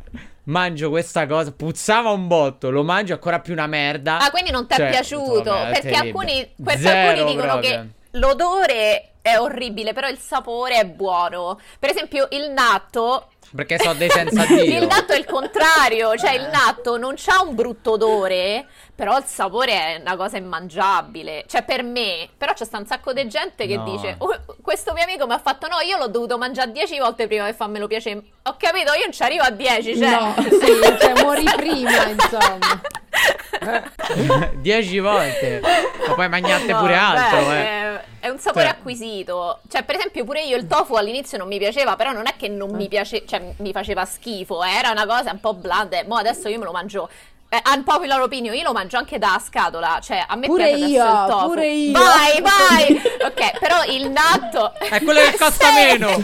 Mangio 0.46 0.90
questa 0.90 1.28
cosa, 1.28 1.52
puzzava 1.52 2.10
un 2.10 2.28
botto, 2.28 2.72
lo 2.72 2.84
mangio 2.84 3.14
ancora 3.14 3.40
più 3.40 3.54
una 3.54 3.68
merda. 3.68 4.18
Ah, 4.20 4.32
quindi 4.32 4.50
non 4.50 4.66
ti 4.68 4.74
è 4.74 4.78
Cioè, 4.78 4.90
piaciuto? 4.90 5.52
vabbè, 5.52 5.80
perché 5.80 5.96
alcuni, 5.96 6.52
perché 6.64 6.90
alcuni 6.90 7.26
dicono 7.32 7.52
proprio. 7.52 7.70
che 7.70 7.88
l'odore 8.18 9.12
è 9.22 9.38
orribile, 9.38 9.94
però 9.94 10.08
il 10.10 10.18
sapore 10.18 10.80
è 10.80 10.86
buono. 10.86 11.60
Per 11.78 11.90
esempio, 11.92 12.28
il 12.32 12.50
natto. 12.52 13.28
Perché 13.54 13.78
so 13.80 13.92
dei 13.94 14.10
senza 14.10 14.46
Dio. 14.46 14.64
il 14.64 14.88
natto 14.88 15.12
è 15.14 15.18
il 15.18 15.26
contrario, 15.26 16.16
cioè 16.16 16.32
il 16.32 16.48
natto 16.52 16.98
non 16.98 17.16
ha 17.26 17.42
un 17.44 17.54
brutto 17.54 17.92
odore, 17.92 18.66
però 18.96 19.18
il 19.18 19.26
sapore 19.26 19.72
è 19.74 19.98
una 20.00 20.16
cosa 20.16 20.38
immangiabile. 20.38 21.44
Cioè, 21.48 21.64
per 21.64 21.84
me, 21.84 22.30
però 22.38 22.54
c'è 22.54 22.64
sta 22.64 22.78
un 22.78 22.86
sacco 22.86 23.12
di 23.12 23.28
gente 23.28 23.68
che 23.68 23.76
No. 23.76 23.84
dice: 23.84 24.16
"Oh, 24.20 24.40
Questo 24.62 24.94
mio 24.94 25.04
amico 25.04 25.26
mi 25.28 25.34
ha 25.34 25.40
fatto 25.40 25.68
no, 25.68 25.80
io 25.86 25.98
l'ho 25.98 26.08
dovuto 26.08 26.38
mangiare 26.38 26.72
10 26.72 26.98
volte 27.00 27.28
prima 27.28 27.46
che 27.46 27.54
farmelo 27.54 27.88
piacere. 27.88 28.22
Ho 28.44 28.56
capito, 28.58 28.94
io 28.94 29.04
non 29.04 29.12
ci 29.12 29.24
arrivo 29.24 29.44
a 29.44 29.50
10, 29.52 29.98
cioè. 29.98 30.10
No. 30.10 30.34
Sì, 30.38 30.98
cioè 31.00 31.22
muori 31.22 31.44
prima, 31.56 32.06
insomma. 32.08 32.82
Dieci 34.56 35.00
volte. 35.00 35.62
Ma 36.08 36.14
poi 36.14 36.30
mangiate 36.30 36.72
No, 36.72 36.80
pure 36.80 36.96
altro, 36.96 37.38
beh, 37.48 37.60
eh. 37.60 37.64
è- 37.96 38.02
È 38.22 38.30
un 38.30 38.38
sapore 38.40 38.66
Cioè- 38.66 38.74
acquisito. 38.76 39.60
Cioè, 39.70 39.84
per 39.84 39.96
esempio, 39.96 40.24
pure 40.24 40.44
io 40.44 40.56
il 40.56 40.68
tofu 40.68 40.94
all'inizio 40.94 41.38
non 41.40 41.48
mi 41.48 41.58
piaceva, 41.58 41.96
però 41.96 42.12
non 42.12 42.28
è 42.28 42.36
che 42.38 42.48
non 42.48 42.70
Eh. 42.70 42.74
mi 42.74 42.88
piace, 42.88 43.26
cioè 43.28 43.42
mi 43.58 43.72
faceva 43.72 44.06
schifo, 44.06 44.64
eh, 44.64 44.70
era 44.72 44.92
una 44.92 45.06
cosa 45.08 45.32
un 45.32 45.40
po' 45.40 45.54
blanda. 45.56 46.02
Mo 46.08 46.16
adesso 46.16 46.48
io 46.48 46.60
me 46.60 46.66
lo 46.66 46.72
mangio. 46.72 47.10
Eh, 47.50 47.62
unpopular 47.76 48.22
opinion, 48.22 48.56
io 48.56 48.64
lo 48.64 48.72
mangio 48.72 48.96
anche 48.98 49.18
da 49.20 49.42
scatola, 49.46 50.00
cioè 50.02 50.24
a 50.26 50.36
me 50.38 50.48
Pure 50.48 50.68
piace 50.70 50.84
adesso 50.84 50.94
io, 50.94 51.04
il 51.04 51.30
tofu. 51.30 51.48
pure 51.48 51.68
io. 51.68 51.92
Vai, 52.00 52.40
vai. 52.42 53.02
ok, 53.26 53.60
però 53.60 53.84
il 53.88 54.10
natto 54.10 54.74
È 54.76 55.02
quello 55.04 55.20
che 55.20 55.38
costa 55.38 55.66
Sì. 55.66 55.74
meno. 55.74 56.24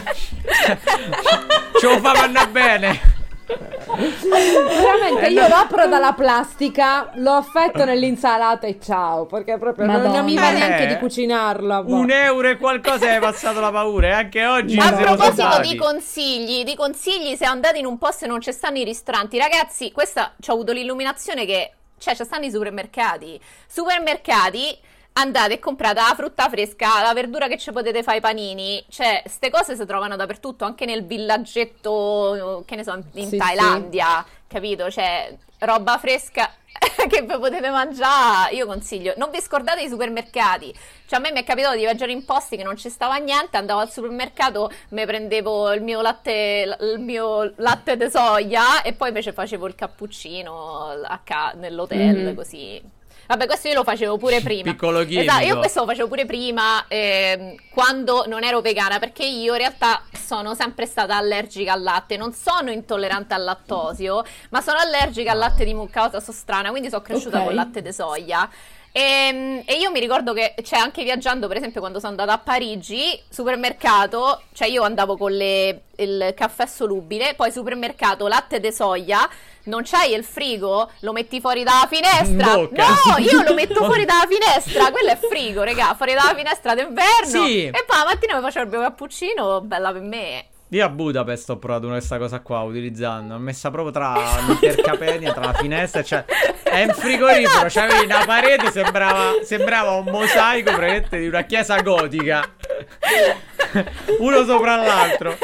Ce 1.80 1.86
lo 1.86 1.98
fa 2.00 2.12
vanno 2.12 2.46
bene. 2.46 3.16
Veramente, 3.48 5.28
io 5.30 5.48
lo 5.48 5.54
apro 5.54 5.86
dalla 5.86 6.12
plastica, 6.12 7.10
lo 7.14 7.32
affetto 7.32 7.84
nell'insalata 7.84 8.66
e 8.66 8.78
ciao, 8.80 9.26
perché 9.26 9.56
proprio 9.58 9.86
non, 9.86 10.02
non 10.02 10.24
mi 10.24 10.34
va 10.34 10.42
Madonna. 10.42 10.58
neanche 10.66 10.84
Eh, 10.84 10.86
di 10.86 10.96
cucinarlo. 10.98 11.82
boh. 11.84 11.94
Un 11.94 12.10
euro 12.10 12.48
e 12.48 12.56
qualcosa 12.58 13.10
hai 13.10 13.20
passato 13.20 13.60
la 13.60 13.70
paura. 13.70 14.08
E 14.08 14.12
anche 14.12 14.46
oggi 14.46 14.76
Ma 14.76 14.86
A 14.88 14.92
proposito 14.92 15.60
di 15.60 15.76
consigli, 15.76 16.64
di 16.64 16.74
consigli, 16.76 17.34
se 17.36 17.44
andate 17.44 17.78
in 17.78 17.86
un 17.86 17.98
posto 17.98 18.24
e 18.24 18.28
non 18.28 18.40
ci 18.40 18.52
stanno 18.52 18.78
i 18.78 18.84
ristoranti, 18.84 19.38
ragazzi, 19.38 19.90
questa 19.92 20.34
ci 20.40 20.50
ho 20.50 20.54
avuto 20.54 20.72
l'illuminazione 20.72 21.46
che 21.46 21.72
cioè 21.98 22.14
ci 22.14 22.24
stanno 22.24 22.44
i 22.44 22.50
supermercati. 22.50 23.40
Supermercati 23.66 24.78
andate 25.18 25.54
e 25.54 25.58
comprate 25.58 26.00
la 26.00 26.14
frutta 26.16 26.48
fresca, 26.48 27.02
la 27.02 27.12
verdura 27.12 27.48
che 27.48 27.58
ci 27.58 27.72
potete 27.72 28.02
fare 28.02 28.18
i 28.18 28.20
panini. 28.20 28.84
Cioè, 28.88 29.22
ste 29.26 29.50
cose 29.50 29.76
si 29.76 29.84
trovano 29.86 30.16
dappertutto, 30.16 30.64
anche 30.64 30.84
nel 30.84 31.04
villaggetto, 31.04 32.62
che 32.66 32.76
ne 32.76 32.84
so, 32.84 33.00
in, 33.14 33.26
Sì, 33.28 33.36
Thailandia, 33.36 34.24
capito? 34.46 34.90
Cioè, 34.90 35.36
roba 35.60 35.98
fresca 35.98 36.52
che 37.08 37.22
vi 37.22 37.38
potete 37.38 37.68
mangiare. 37.70 38.54
Io 38.54 38.66
consiglio, 38.66 39.14
non 39.16 39.30
vi 39.30 39.40
scordate 39.40 39.82
i 39.82 39.88
supermercati. 39.88 40.72
Cioè, 41.06 41.18
a 41.18 41.22
me 41.22 41.32
mi 41.32 41.40
è 41.40 41.44
capitato 41.44 41.74
di 41.74 41.80
viaggiare 41.82 42.12
in 42.12 42.24
posti 42.24 42.56
che 42.56 42.62
non 42.62 42.76
ci 42.76 42.88
stava 42.90 43.16
niente, 43.16 43.56
andavo 43.56 43.80
al 43.80 43.90
supermercato, 43.90 44.70
mi 44.90 45.04
prendevo 45.06 45.72
il 45.72 45.82
mio 45.82 46.00
latte, 46.00 46.76
il 46.80 47.00
mio 47.00 47.52
latte 47.56 47.96
di 47.96 48.10
soia 48.10 48.82
e 48.82 48.92
poi 48.92 49.08
invece 49.08 49.32
facevo 49.32 49.66
il 49.66 49.74
cappuccino 49.74 50.90
a 51.02 51.20
ca- 51.24 51.52
nell'hotel, 51.56 52.28
Mhm. 52.28 52.34
così. 52.34 52.96
Vabbè, 53.28 53.44
questo 53.46 53.68
io 53.68 53.74
lo 53.74 53.84
facevo 53.84 54.16
pure 54.16 54.40
prima. 54.40 54.72
Piccolo 54.72 55.00
chimico. 55.04 55.20
Esatto, 55.20 55.44
io 55.44 55.58
questo 55.58 55.80
lo 55.80 55.86
facevo 55.86 56.08
pure 56.08 56.24
prima 56.24 56.82
ehm, 56.88 57.54
quando 57.68 58.24
non 58.26 58.42
ero 58.42 58.62
vegana 58.62 58.98
perché 58.98 59.22
io 59.24 59.52
in 59.52 59.58
realtà 59.58 60.00
sono 60.12 60.54
sempre 60.54 60.86
stata 60.86 61.14
allergica 61.14 61.74
al 61.74 61.82
latte, 61.82 62.16
non 62.16 62.32
sono 62.32 62.70
intollerante 62.70 63.34
al 63.34 63.44
lattosio, 63.44 64.24
ma 64.48 64.62
sono 64.62 64.78
allergica 64.78 65.32
al 65.32 65.38
latte 65.38 65.66
di 65.66 65.74
mucca, 65.74 66.04
cosa 66.08 66.20
so 66.20 66.32
strana, 66.32 66.70
quindi 66.70 66.88
sono 66.88 67.02
cresciuta 67.02 67.38
Ok. 67.40 67.44
con 67.44 67.54
latte 67.54 67.82
di 67.82 67.92
soia. 67.92 68.48
E, 68.92 69.62
e 69.64 69.74
io 69.74 69.90
mi 69.90 70.00
ricordo 70.00 70.32
che, 70.32 70.54
cioè, 70.64 70.78
anche 70.78 71.02
viaggiando, 71.04 71.46
per 71.46 71.56
esempio, 71.56 71.80
quando 71.80 71.98
sono 71.98 72.10
andata 72.12 72.32
a 72.32 72.38
Parigi, 72.38 73.20
supermercato, 73.28 74.42
cioè 74.52 74.68
io 74.68 74.82
andavo 74.82 75.16
con 75.16 75.32
le- 75.32 75.82
il 75.96 76.32
caffè 76.36 76.66
solubile, 76.66 77.34
poi 77.34 77.50
supermercato, 77.52 78.26
latte 78.26 78.60
di 78.60 78.72
soia, 78.72 79.28
non 79.64 79.82
c'hai 79.84 80.14
il 80.14 80.24
frigo, 80.24 80.90
lo 81.00 81.12
metti 81.12 81.40
fuori 81.40 81.62
dalla 81.62 81.86
finestra. 81.88 82.26
In 82.26 82.68
bocca. 82.70 82.86
No, 82.88 83.18
io 83.18 83.42
lo 83.42 83.54
metto 83.54 83.84
fuori 83.84 84.04
dalla 84.04 84.26
finestra, 84.28 84.90
quello 84.90 85.10
è 85.10 85.16
frigo, 85.16 85.62
regà, 85.62 85.94
fuori 85.94 86.14
dalla 86.14 86.34
finestra 86.34 86.74
d'inverno. 86.74 87.44
Sì. 87.44 87.66
E 87.66 87.84
poi 87.86 87.96
la 87.98 88.04
mattina 88.04 88.36
mi 88.36 88.42
facevo 88.42 88.64
il 88.64 88.70
mio 88.70 88.80
cappuccino, 88.80 89.60
bella 89.60 89.92
per 89.92 90.02
me. 90.02 90.46
Io 90.70 90.84
a 90.84 90.90
Budapest 90.90 91.48
ho 91.48 91.56
provato 91.56 91.88
questa 91.88 92.18
cosa 92.18 92.40
qua 92.40 92.60
utilizzando. 92.60 93.32
L'ho 93.34 93.40
messa 93.40 93.70
proprio 93.70 93.90
tra 93.90 94.14
l'intercapedia, 94.46 95.32
tra 95.32 95.46
la 95.46 95.52
finestra. 95.54 96.02
Cioè, 96.02 96.24
è 96.62 96.84
un 96.84 96.92
frigorifero. 96.92 97.68
C'avevi 97.68 98.04
una 98.04 98.24
parete, 98.26 98.70
sembrava, 98.70 99.32
sembrava 99.42 99.92
un 99.92 100.04
mosaico 100.04 100.70
praticamente 100.72 101.18
di 101.20 101.26
una 101.26 101.42
chiesa 101.42 101.80
gotica. 101.80 102.46
Uno 104.18 104.44
sopra 104.44 104.76
l'altro. 104.76 105.38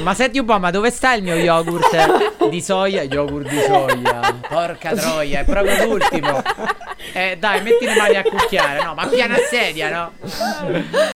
Ma 0.00 0.14
senti 0.14 0.40
un 0.40 0.46
po', 0.46 0.58
ma 0.58 0.70
dove 0.70 0.90
sta 0.90 1.14
il 1.14 1.22
mio 1.22 1.34
yogurt 1.34 2.48
di 2.48 2.60
soia? 2.60 3.02
Yogurt 3.02 3.48
di 3.48 3.60
soia. 3.60 4.36
Porca 4.48 4.94
troia, 4.94 5.40
è 5.40 5.44
proprio 5.44 5.86
l'ultimo. 5.86 6.42
Eh, 7.12 7.36
dai, 7.38 7.62
metti 7.62 7.84
le 7.84 7.94
mani 7.96 8.16
a 8.16 8.22
cucchiare. 8.22 8.82
No, 8.82 8.94
ma 8.94 9.06
piana 9.06 9.36
sedia, 9.48 9.90
no? 9.90 11.12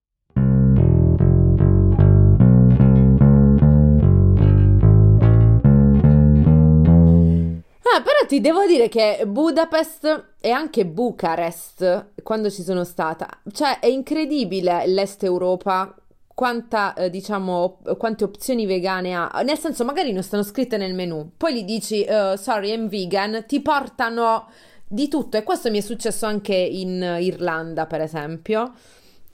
Ah, 7.95 8.03
però 8.03 8.27
ti 8.27 8.41
devo 8.41 8.67
dire 8.67 8.89
che 8.89 9.25
Budapest 9.27 10.35
e 10.41 10.51
anche 10.51 10.85
Bucarest, 10.85 12.09
quando 12.23 12.51
ci 12.51 12.63
sono 12.63 12.85
stata, 12.85 13.27
cioè 13.53 13.79
è 13.79 13.87
incredibile 13.87 14.87
l'Est 14.87 15.23
Europa 15.23 15.95
quanta, 16.35 16.95
eh, 16.95 17.11
diciamo, 17.11 17.79
quante 17.97 18.23
opzioni 18.23 18.65
vegane 18.65 19.13
ha. 19.15 19.29
Nel 19.43 19.59
senso, 19.59 19.85
magari 19.85 20.13
non 20.13 20.23
stanno 20.23 20.45
scritte 20.45 20.77
nel 20.77 20.95
menu. 20.95 21.33
Poi 21.37 21.53
gli 21.53 21.65
dici, 21.65 22.05
eh, 22.05 22.35
sorry, 22.37 22.71
I'm 22.71 22.89
vegan, 22.89 23.45
ti 23.47 23.61
portano 23.61 24.49
di 24.87 25.09
tutto. 25.09 25.37
E 25.37 25.43
questo 25.43 25.69
mi 25.71 25.79
è 25.79 25.81
successo 25.81 26.27
anche 26.27 26.55
in 26.55 27.17
Irlanda, 27.21 27.87
per 27.87 28.03
esempio. 28.03 28.73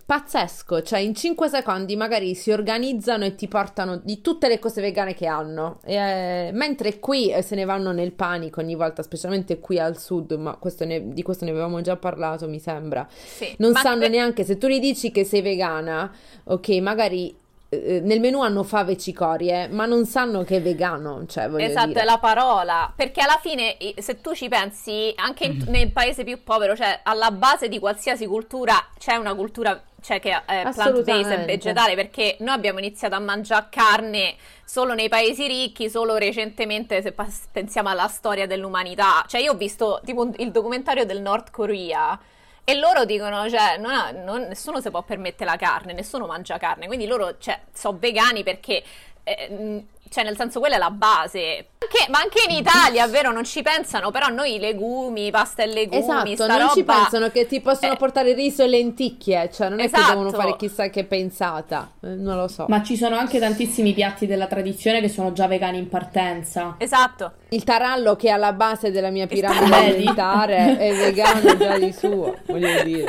Pazzesco, 0.07 0.83
cioè 0.83 0.99
in 0.99 1.15
5 1.15 1.49
secondi 1.49 1.97
magari 1.97 2.35
si 2.35 2.51
organizzano 2.53 3.25
e 3.25 3.35
ti 3.35 3.49
portano 3.49 3.97
di 3.97 4.21
tutte 4.21 4.49
le 4.49 4.59
cose 4.59 4.83
vegane 4.83 5.15
che 5.15 5.27
hanno. 5.27 5.79
E, 5.83 5.95
eh, 5.95 6.51
mentre 6.53 6.99
qui 7.01 7.33
eh, 7.33 7.41
se 7.41 7.55
ne 7.55 7.65
vanno 7.65 7.91
nel 7.93 8.13
panico 8.13 8.61
ogni 8.61 8.75
volta, 8.75 9.03
specialmente 9.03 9.61
qui 9.61 9.79
al 9.79 9.99
sud, 9.99 10.33
ma 10.33 10.57
questo 10.57 10.85
ne- 10.85 11.13
di 11.15 11.23
questo 11.23 11.47
ne 11.47 11.53
avevamo 11.53 11.81
già 11.81 11.97
parlato, 11.97 12.47
mi 12.49 12.59
sembra. 12.61 13.07
Sì, 13.11 13.55
Non 13.59 13.73
sanno 13.75 14.01
que- 14.01 14.09
neanche 14.09 14.45
se 14.45 14.59
tu 14.59 14.67
gli 14.67 14.79
dici 14.79 15.11
che 15.11 15.25
sei 15.25 15.41
vegana, 15.41 16.13
ok, 16.45 16.69
magari 16.81 17.35
eh, 17.71 18.01
nel 18.05 18.21
menù 18.21 18.43
hanno 18.43 18.63
fave 18.63 18.93
e 18.93 18.97
cicorie, 18.99 19.69
ma 19.69 19.87
non 19.87 20.05
sanno 20.05 20.45
che 20.45 20.57
è 20.59 20.63
vegano, 20.63 21.25
cioè 21.27 21.49
voglio 21.49 21.65
Esatto, 21.65 21.87
dire. 21.89 22.03
è 22.03 22.05
la 22.05 22.19
parola, 22.19 22.93
perché 22.95 23.21
alla 23.23 23.39
fine 23.41 23.77
se 23.99 24.21
tu 24.21 24.35
ci 24.35 24.49
pensi, 24.49 25.13
anche 25.17 25.45
in- 25.47 25.65
nel 25.73 25.91
paese 25.91 26.25
più 26.25 26.43
povero, 26.45 26.77
cioè 26.77 27.01
alla 27.03 27.31
base 27.31 27.69
di 27.69 27.79
qualsiasi 27.79 28.27
cultura 28.27 28.75
c'è 28.99 29.17
una 29.17 29.35
cultura 29.35 29.81
cioè 30.05 30.21
che 30.21 30.31
è 30.45 30.63
plant-based 30.75 31.33
e 31.33 31.45
vegetale, 31.47 31.95
perché 31.95 32.37
noi 32.41 32.55
abbiamo 32.55 32.79
iniziato 32.79 33.15
a 33.15 33.19
mangiare 33.21 33.69
carne 33.71 34.35
solo 34.63 34.93
nei 34.93 35.09
paesi 35.09 35.47
ricchi, 35.47 35.89
solo 35.89 36.17
recentemente 36.17 37.01
se 37.01 37.13
pas- 37.13 37.49
pensiamo 37.51 37.89
alla 37.89 38.07
storia 38.09 38.47
dell'umanità. 38.47 39.25
Cioè 39.27 39.41
io 39.41 39.53
ho 39.53 39.57
visto 39.57 40.01
tipo 40.05 40.31
il 40.37 40.51
documentario 40.51 41.07
del 41.07 41.23
Nord 41.23 41.51
Korea 41.51 42.19
e 42.65 42.75
loro 42.77 43.05
dicono, 43.07 43.49
cioè, 43.49 43.79
non 43.79 44.23
non- 44.25 44.43
nessuno 44.43 44.81
si 44.81 44.91
può 44.91 45.03
permettere 45.03 45.49
la 45.51 45.57
carne, 45.57 45.93
nessuno 45.95 46.27
mangia 46.27 46.59
carne, 46.59 46.87
quindi 46.87 47.07
loro, 47.07 47.37
cioè, 47.39 47.59
sono 47.73 47.97
vegani 47.99 48.43
perché, 48.43 48.83
eh, 49.25 49.49
mh, 49.51 49.83
cioè, 50.11 50.23
nel 50.23 50.37
senso, 50.37 50.61
quella 50.61 50.77
è 50.77 50.79
la 50.79 50.91
base. 50.91 51.67
Anche- 51.79 52.09
ma 52.11 52.21
anche 52.21 52.45
in 52.49 52.55
Italia, 52.55 53.05
è 53.05 53.09
vero, 53.09 53.33
non 53.33 53.43
ci 53.43 53.63
pensano, 53.63 54.13
però 54.13 54.29
noi 54.29 54.55
i 54.55 54.59
legumi, 54.61 55.31
pasta 55.33 55.65
e 55.65 55.67
legumi, 55.67 56.03
Esatto, 56.03 56.35
sta 56.45 56.57
non 56.57 56.69
ci 56.71 56.81
roba- 56.81 56.95
pensano 56.95 57.31
che 57.31 57.47
ti 57.47 57.61
possono 57.61 57.95
eh, 57.95 57.97
portare 57.97 58.33
riso 58.33 58.63
e 58.63 58.69
lenticchie, 58.69 59.51
cioè 59.53 59.69
non 59.69 59.81
è 59.81 59.89
che 59.91 59.97
Esatto. 59.97 60.11
devono 60.11 60.31
fare 60.31 60.55
chissà 60.57 60.89
che 60.89 61.03
pensata, 61.05 61.91
eh, 62.01 62.09
non 62.15 62.37
lo 62.37 62.47
so. 62.47 62.67
Ma 62.69 62.81
ci 62.85 62.97
sono 62.97 63.17
anche 63.17 63.41
tantissimi 63.41 63.93
piatti 63.93 64.27
della 64.29 64.47
tradizione 64.47 65.01
che 65.01 65.09
sono 65.09 65.33
già 65.33 65.49
vegani 65.49 65.79
in 65.79 65.89
partenza. 65.89 66.77
Esatto. 66.79 67.33
Il 67.49 67.65
tarallo 67.65 68.15
che 68.15 68.29
è 68.29 68.31
alla 68.31 68.53
base 68.53 68.93
della 68.93 69.11
mia 69.11 69.27
piramide 69.27 69.75
alimentare 69.75 70.79
è 70.79 70.95
vegano 70.95 71.57
già 71.57 71.77
di 71.77 71.93
suo, 71.93 72.39
voglio 72.47 72.83
dire. 72.85 73.05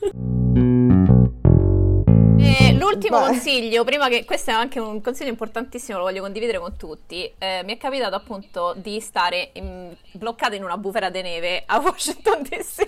L'ultimo 2.80 3.18
Vai. 3.18 3.30
consiglio, 3.30 3.84
prima 3.84 4.08
che 4.08 4.24
questo 4.24 4.50
è 4.50 4.54
anche 4.54 4.80
un 4.80 5.00
consiglio 5.00 5.28
importantissimo, 5.30 5.98
lo 5.98 6.04
voglio 6.04 6.22
condividere 6.22 6.58
con 6.58 6.76
tutti. 6.76 7.30
eh, 7.38 7.62
mi 7.64 7.74
è 7.74 7.76
capitato 7.78 8.14
appunto 8.14 8.74
di 8.76 9.00
stare 9.00 9.50
in- 9.54 9.94
bloccata 10.12 10.54
in 10.54 10.64
una 10.64 10.76
bufera 10.76 11.10
di 11.10 11.22
neve 11.22 11.62
a 11.66 11.78
Washington 11.84 12.42
DC. 12.42 12.82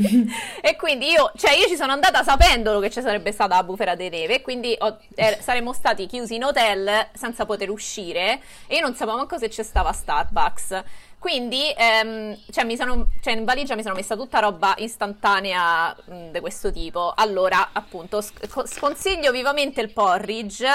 e 0.62 0.76
quindi 0.76 1.10
io, 1.10 1.30
cioè, 1.36 1.52
io 1.54 1.66
ci 1.68 1.76
sono 1.76 1.92
andata 1.92 2.22
sapendo 2.22 2.78
che 2.80 2.90
ci 2.90 3.00
sarebbe 3.00 3.32
stata 3.32 3.56
la 3.56 3.62
bufera 3.64 3.94
di 3.94 4.08
neve. 4.08 4.36
e 4.36 4.40
Quindi 4.42 4.74
ho- 4.78 4.98
eh, 5.14 5.38
saremmo 5.40 5.72
stati 5.72 6.06
chiusi 6.06 6.34
in 6.36 6.44
hotel 6.44 7.08
senza 7.12 7.44
poter 7.44 7.70
uscire. 7.70 8.40
E 8.66 8.76
io 8.76 8.80
non 8.80 8.94
sapevo 8.94 9.18
manco 9.18 9.38
se 9.38 9.48
c'è 9.48 9.62
stava 9.62 9.92
Starbucks. 9.92 10.82
Quindi, 11.22 11.72
ehm, 11.76 12.36
cioè, 12.50 12.64
mi 12.64 12.76
sono, 12.76 13.06
cioè, 13.20 13.34
in 13.34 13.44
valigia 13.44 13.76
mi 13.76 13.82
sono 13.82 13.94
messa 13.94 14.16
tutta 14.16 14.40
roba 14.40 14.74
istantanea 14.78 15.94
mh, 16.04 16.30
di 16.32 16.40
questo 16.40 16.72
tipo. 16.72 17.12
Allora, 17.14 17.68
appunto, 17.72 18.20
sc- 18.20 18.66
sconsiglio 18.66 19.30
vivamente 19.30 19.80
il 19.80 19.92
porridge. 19.92 20.66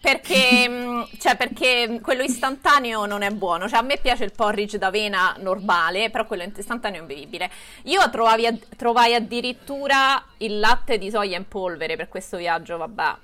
Perché, 0.00 0.66
mh, 0.68 1.08
cioè, 1.20 1.36
perché 1.36 2.00
quello 2.02 2.24
istantaneo 2.24 3.06
non 3.06 3.22
è 3.22 3.30
buono. 3.30 3.68
Cioè, 3.68 3.78
a 3.78 3.82
me 3.82 3.96
piace 3.98 4.24
il 4.24 4.32
porridge 4.34 4.78
d'avena 4.78 5.36
normale, 5.38 6.10
però 6.10 6.26
quello 6.26 6.42
istantaneo 6.42 6.98
è 6.98 7.02
imbevibile. 7.02 7.48
Io 7.84 8.10
trovavi 8.10 8.62
trovai 8.76 9.14
addirittura 9.14 10.20
il 10.38 10.58
latte 10.58 10.98
di 10.98 11.08
soia 11.08 11.36
in 11.36 11.46
polvere 11.46 11.94
per 11.94 12.08
questo 12.08 12.36
viaggio, 12.36 12.76
vabbè. 12.78 13.14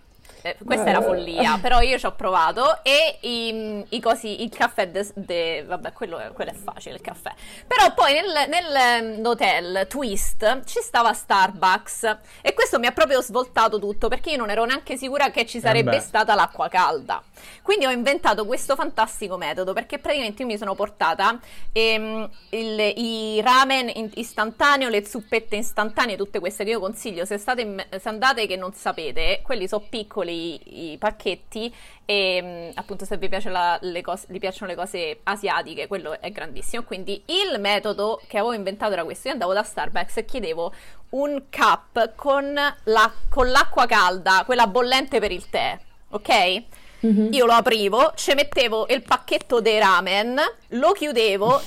Eh, 0.42 0.56
questa 0.64 0.86
è 0.86 0.92
la 0.92 1.02
follia, 1.02 1.58
però 1.60 1.80
io 1.80 1.98
ci 1.98 2.06
ho 2.06 2.12
provato 2.12 2.82
e 2.82 3.18
i, 3.20 3.84
i 3.90 4.00
cosi, 4.00 4.42
il 4.42 4.48
caffè, 4.50 4.88
de, 4.88 5.06
de- 5.14 5.64
vabbè, 5.66 5.92
quello 5.92 6.18
è, 6.18 6.32
quello 6.32 6.50
è 6.50 6.54
facile, 6.54 6.94
il 6.94 7.00
caffè. 7.02 7.30
Però 7.66 7.92
poi 7.94 8.14
nel, 8.14 8.48
nel 8.48 9.26
hotel 9.26 9.86
Twist 9.86 10.64
ci 10.64 10.80
stava 10.80 11.12
Starbucks 11.12 12.16
e 12.40 12.54
questo 12.54 12.78
mi 12.78 12.86
ha 12.86 12.92
proprio 12.92 13.20
svoltato 13.20 13.78
tutto 13.78 14.08
perché 14.08 14.30
io 14.30 14.38
non 14.38 14.48
ero 14.50 14.64
neanche 14.64 14.96
sicura 14.96 15.30
che 15.30 15.44
ci 15.44 15.60
sarebbe 15.60 15.90
beh. 15.90 16.00
stata 16.00 16.34
l'acqua 16.34 16.68
calda. 16.68 17.22
Quindi 17.62 17.84
ho 17.86 17.90
inventato 17.90 18.46
questo 18.46 18.74
fantastico 18.74 19.36
metodo 19.36 19.72
perché 19.74 19.98
praticamente 19.98 20.42
io 20.42 20.48
mi 20.48 20.56
sono 20.58 20.74
portata 20.74 21.38
ehm, 21.72 22.28
il- 22.50 22.92
i 22.96 23.40
ramen 23.42 23.90
in- 23.94 24.10
istantaneo, 24.14 24.88
le 24.88 25.04
zuppette 25.04 25.56
istantanee, 25.56 26.16
tutte 26.16 26.38
queste 26.38 26.64
che 26.64 26.70
io 26.70 26.80
consiglio. 26.80 27.24
Se, 27.26 27.36
state 27.36 27.60
in- 27.60 27.86
se 28.00 28.08
andate 28.08 28.46
che 28.46 28.56
non 28.56 28.72
sapete, 28.72 29.40
quelli 29.42 29.68
sono 29.68 29.84
piccoli 29.88 30.28
i, 30.30 30.92
i 30.92 30.98
pacchetti 30.98 31.72
e 32.04 32.40
mm, 32.42 32.70
appunto 32.74 33.04
se 33.04 33.16
vi, 33.16 33.28
piace 33.28 33.50
la- 33.50 33.78
le 33.82 34.00
cose, 34.02 34.26
vi 34.28 34.38
piacciono 34.38 34.70
le 34.70 34.76
cose 34.76 35.20
asiatiche, 35.24 35.86
quello 35.86 36.20
è 36.20 36.30
grandissimo. 36.30 36.82
Quindi 36.82 37.22
il 37.26 37.58
metodo 37.60 38.20
che 38.26 38.38
avevo 38.38 38.52
inventato 38.52 38.92
era 38.92 39.04
questo: 39.04 39.28
io 39.28 39.34
andavo 39.34 39.52
da 39.52 39.62
Starbucks 39.62 40.16
e 40.18 40.24
chiedevo 40.24 40.72
un 41.10 41.42
cup 41.50 42.14
con, 42.14 42.52
la- 42.84 43.12
con 43.28 43.50
l'acqua 43.50 43.86
calda, 43.86 44.42
quella 44.44 44.66
bollente 44.66 45.18
per 45.20 45.32
il 45.32 45.48
tè, 45.50 45.78
ok? 46.10 46.62
Mhm. 47.00 47.28
Io 47.32 47.46
lo 47.46 47.52
aprivo, 47.52 48.12
ci 48.14 48.34
mettevo 48.34 48.86
il 48.90 49.02
pacchetto 49.02 49.60
dei 49.60 49.78
ramen, 49.78 50.38
lo 50.68 50.92
chiudevo, 50.92 51.60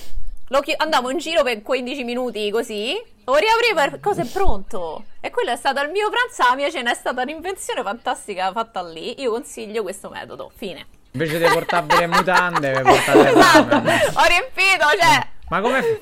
lo 0.50 0.60
chi- 0.62 0.76
andavo 0.78 1.10
in 1.10 1.18
giro 1.18 1.42
per 1.42 1.62
15 1.64 2.04
minuti 2.04 2.52
così, 2.52 3.02
lo 3.26 3.36
riaprivo 3.36 3.96
e 3.96 4.00
cosa 4.00 4.22
è 4.22 4.26
pronto. 4.26 5.06
E 5.22 5.30
quello 5.30 5.52
è 5.52 5.56
stato 5.56 5.82
il 5.82 5.90
mio 5.92 6.10
pranzo, 6.10 6.44
la 6.50 6.56
mia 6.56 6.70
cena 6.70 6.92
è 6.92 6.96
stata 6.96 7.22
un'invenzione 7.22 7.82
fantastica 7.82 8.52
fatta 8.52 8.84
lì. 8.84 9.22
Io 9.22 9.32
consiglio 9.32 9.82
questo 9.84 10.10
metodo. 10.10 10.52
Fine. 10.56 10.86
Invece 11.12 11.38
di 11.38 11.46
portare 11.46 11.86
le 11.98 12.08
mutande, 12.08 12.82
portate 12.82 13.20
il 13.30 13.38
Esatto, 13.38 13.70
ramen. 13.70 14.00
ho 14.16 14.24
riempito, 14.28 14.88
cioè... 15.00 15.28
Ma 15.50 15.62
come... 15.62 16.02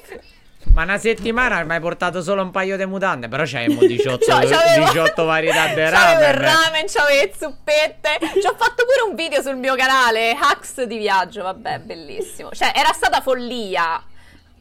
Ma 0.73 0.83
una 0.83 0.97
settimana 0.99 1.63
mi 1.63 1.73
hai 1.73 1.79
portato 1.81 2.21
solo 2.21 2.43
un 2.43 2.51
paio 2.51 2.77
di 2.77 2.85
mutande, 2.85 3.27
però 3.27 3.43
c'hai 3.45 3.75
18, 3.75 4.17
Cioè, 4.23 4.47
c'avevo- 4.47 4.85
18 4.85 5.25
varietà 5.25 5.67
di 5.67 5.73
C'avevo 5.81 6.19
il 6.21 6.33
ramen. 6.33 6.41
ramen, 6.41 6.85
c'avevo 6.87 7.21
le 7.21 7.33
zuppette. 7.37 8.19
Ci 8.39 8.47
ho 8.47 8.55
fatto 8.55 8.85
pure 8.85 9.09
un 9.09 9.15
video 9.15 9.41
sul 9.41 9.57
mio 9.57 9.75
canale, 9.75 10.31
hacks 10.39 10.83
di 10.83 10.97
viaggio, 10.97 11.41
vabbè, 11.43 11.79
bellissimo. 11.79 12.51
Cioè, 12.51 12.71
era 12.73 12.93
stata 12.93 13.19
follia. 13.21 14.01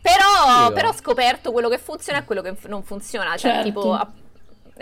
Però, 0.03 0.73
però 0.73 0.89
ho 0.89 0.95
scoperto 0.95 1.53
quello 1.53 1.69
che 1.69 1.79
funziona 1.79 2.21
e 2.21 2.25
quello 2.25 2.43
che 2.43 2.55
non 2.67 2.83
funziona. 2.83 3.37
Cioè, 3.37 3.53
Certo. 3.53 3.63
tipo... 3.65 3.93
a- 3.93 4.09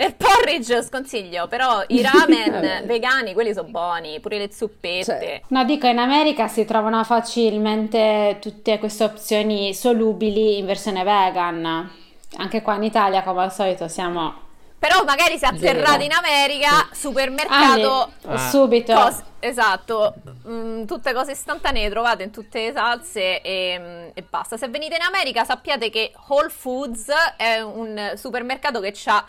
Il 0.01 0.15
porridge 0.15 0.81
sconsiglio, 0.85 1.49
però 1.49 1.83
i 1.89 2.01
ramen 2.07 2.87
vegani, 2.87 3.33
quelli 3.33 3.53
sono 3.53 3.67
buoni, 3.69 4.21
pure 4.21 4.39
le 4.39 4.53
zuppette. 4.53 5.03
Cioè, 5.05 5.43
No, 5.49 5.65
dico, 5.65 5.89
in 5.89 5.99
America 5.99 6.47
si 6.47 6.65
trovano 6.65 7.03
facilmente 7.03 8.39
tutte 8.41 8.79
queste 8.79 9.03
opzioni 9.05 9.75
solubili 9.75 10.59
in 10.59 10.67
versione 10.67 11.03
vegan. 11.03 11.91
Anche 12.37 12.63
qua 12.63 12.77
in 12.77 12.85
Italia, 12.85 13.23
come 13.25 13.43
al 13.43 13.53
solito, 13.53 13.89
siamo 13.89 14.47
Però 14.79 15.03
magari 15.05 15.35
atterrati 15.35 15.99
Vero. 15.99 16.05
in 16.05 16.13
America, 16.13 16.89
supermercato... 16.93 18.13
Ah, 18.27 18.33
Ah. 18.35 18.49
subito. 18.51 18.95
Cos- 18.95 19.23
esatto, 19.41 20.15
Mm, 20.49 20.85
tutte 20.87 21.13
cose 21.13 21.33
istantanee 21.33 21.91
trovate 21.91 22.23
in 22.23 22.31
tutte 22.31 22.67
le 22.67 22.73
salse 22.73 23.43
e, 23.43 23.77
mm, 23.79 24.09
e 24.15 24.23
basta. 24.23 24.57
Se 24.57 24.67
venite 24.69 24.95
in 24.95 25.03
America 25.03 25.45
sappiate 25.45 25.91
che 25.91 26.13
Whole 26.29 26.49
Foods 26.49 27.09
è 27.37 27.61
un 27.61 28.13
supermercato 28.15 28.81
che 28.81 28.95
ha 29.07 29.25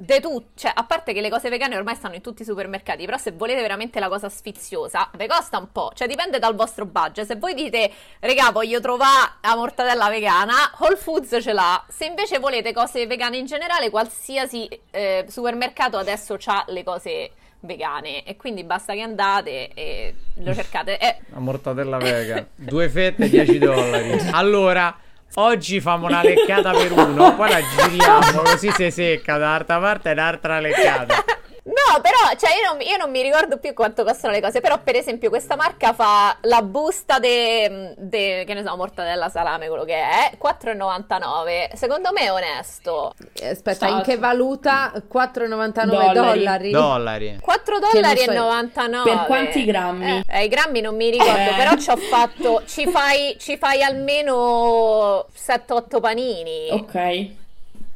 de 0.00 0.20
tutto, 0.20 0.50
cioè 0.54 0.70
a 0.72 0.84
parte 0.84 1.12
che 1.12 1.20
le 1.20 1.28
cose 1.28 1.48
vegane 1.48 1.76
ormai 1.76 1.96
stanno 1.96 2.14
in 2.14 2.20
tutti 2.20 2.42
i 2.42 2.44
supermercati, 2.44 3.04
però 3.04 3.18
se 3.18 3.32
volete 3.32 3.60
veramente 3.60 3.98
la 3.98 4.08
cosa 4.08 4.28
sfiziosa, 4.28 5.10
vi 5.16 5.26
costa 5.26 5.58
un 5.58 5.72
po', 5.72 5.90
cioè 5.94 6.06
dipende 6.06 6.38
dal 6.38 6.54
vostro 6.54 6.86
budget. 6.86 7.26
Se 7.26 7.34
voi 7.34 7.52
dite, 7.54 7.90
regà, 8.20 8.50
voglio 8.52 8.80
trovare 8.80 9.32
la 9.42 9.56
mortadella 9.56 10.08
vegana, 10.08 10.54
Whole 10.78 10.96
Foods 10.96 11.38
ce 11.40 11.52
l'ha. 11.52 11.84
Se 11.88 12.04
invece 12.04 12.38
volete 12.38 12.72
cose 12.72 13.06
vegane 13.08 13.38
in 13.38 13.46
generale, 13.46 13.90
qualsiasi 13.90 14.68
eh, 14.92 15.24
supermercato 15.28 15.96
adesso 15.96 16.38
ha 16.44 16.64
le 16.68 16.84
cose 16.84 17.32
vegane 17.60 18.22
e 18.22 18.36
quindi 18.36 18.62
basta 18.62 18.92
che 18.92 19.00
andate 19.00 19.70
e 19.74 20.14
lo 20.36 20.54
cercate. 20.54 20.96
Eh, 20.98 21.16
La 21.30 21.40
mortadella 21.40 21.98
vegan. 21.98 22.46
Due 22.54 22.88
fette, 22.88 23.28
10 23.28 23.58
dollari. 23.58 24.16
Allora, 24.30 24.96
oggi 25.34 25.80
famo 25.80 26.06
una 26.06 26.22
leccata 26.22 26.72
per 26.72 26.92
uno, 26.92 27.34
poi 27.34 27.50
la 27.50 27.60
giriamo 27.60 28.40
così 28.42 28.70
si 28.72 28.90
secca 28.90 29.38
da 29.38 29.46
un'altra 29.46 29.78
parte 29.78 30.08
e 30.08 30.12
un'altra 30.12 30.60
leccata. 30.60 31.24
No, 31.68 32.00
però, 32.00 32.16
cioè, 32.38 32.50
io 32.56 32.72
non, 32.72 32.80
io 32.80 32.96
non 32.96 33.10
mi 33.10 33.20
ricordo 33.20 33.58
più 33.58 33.74
quanto 33.74 34.02
costano 34.02 34.32
le 34.32 34.40
cose, 34.40 34.60
però 34.60 34.78
per 34.82 34.96
esempio 34.96 35.28
questa 35.28 35.54
marca 35.54 35.92
fa 35.92 36.36
la 36.42 36.62
busta 36.62 37.18
de, 37.18 37.94
de- 37.98 38.44
che 38.46 38.54
ne 38.54 38.62
so, 38.64 38.74
mortadella 38.74 39.28
salame, 39.28 39.68
quello 39.68 39.84
che 39.84 39.94
è, 39.94 40.32
4,99. 40.42 41.74
Secondo 41.74 42.10
me 42.12 42.20
è 42.22 42.32
onesto. 42.32 43.12
Aspetta, 43.42 43.86
in 43.86 43.94
Esatto. 43.96 44.10
che 44.10 44.16
valuta? 44.16 44.92
4,99 45.12 45.84
Dollari. 45.86 46.14
dollari. 46.14 46.70
Dollari. 46.70 47.38
4 47.40 47.74
Che 47.78 47.80
non 47.80 47.90
dollari 47.92 48.18
so- 48.20 48.30
e 48.30 48.34
99. 48.34 49.10
Per 49.10 49.24
quanti 49.26 49.64
grammi? 49.64 50.24
Eh, 50.26 50.38
eh, 50.40 50.44
i 50.44 50.48
grammi 50.48 50.80
non 50.80 50.96
mi 50.96 51.10
ricordo, 51.10 51.50
Eh. 51.50 51.54
però 51.56 51.76
ci 51.76 51.90
ho 51.90 51.96
fatto, 51.96 52.62
ci 52.66 52.86
fai, 52.88 53.36
ci 53.38 53.58
fai 53.58 53.82
almeno 53.82 55.26
7-8 55.34 56.00
panini. 56.00 56.68
Ok. 56.70 57.28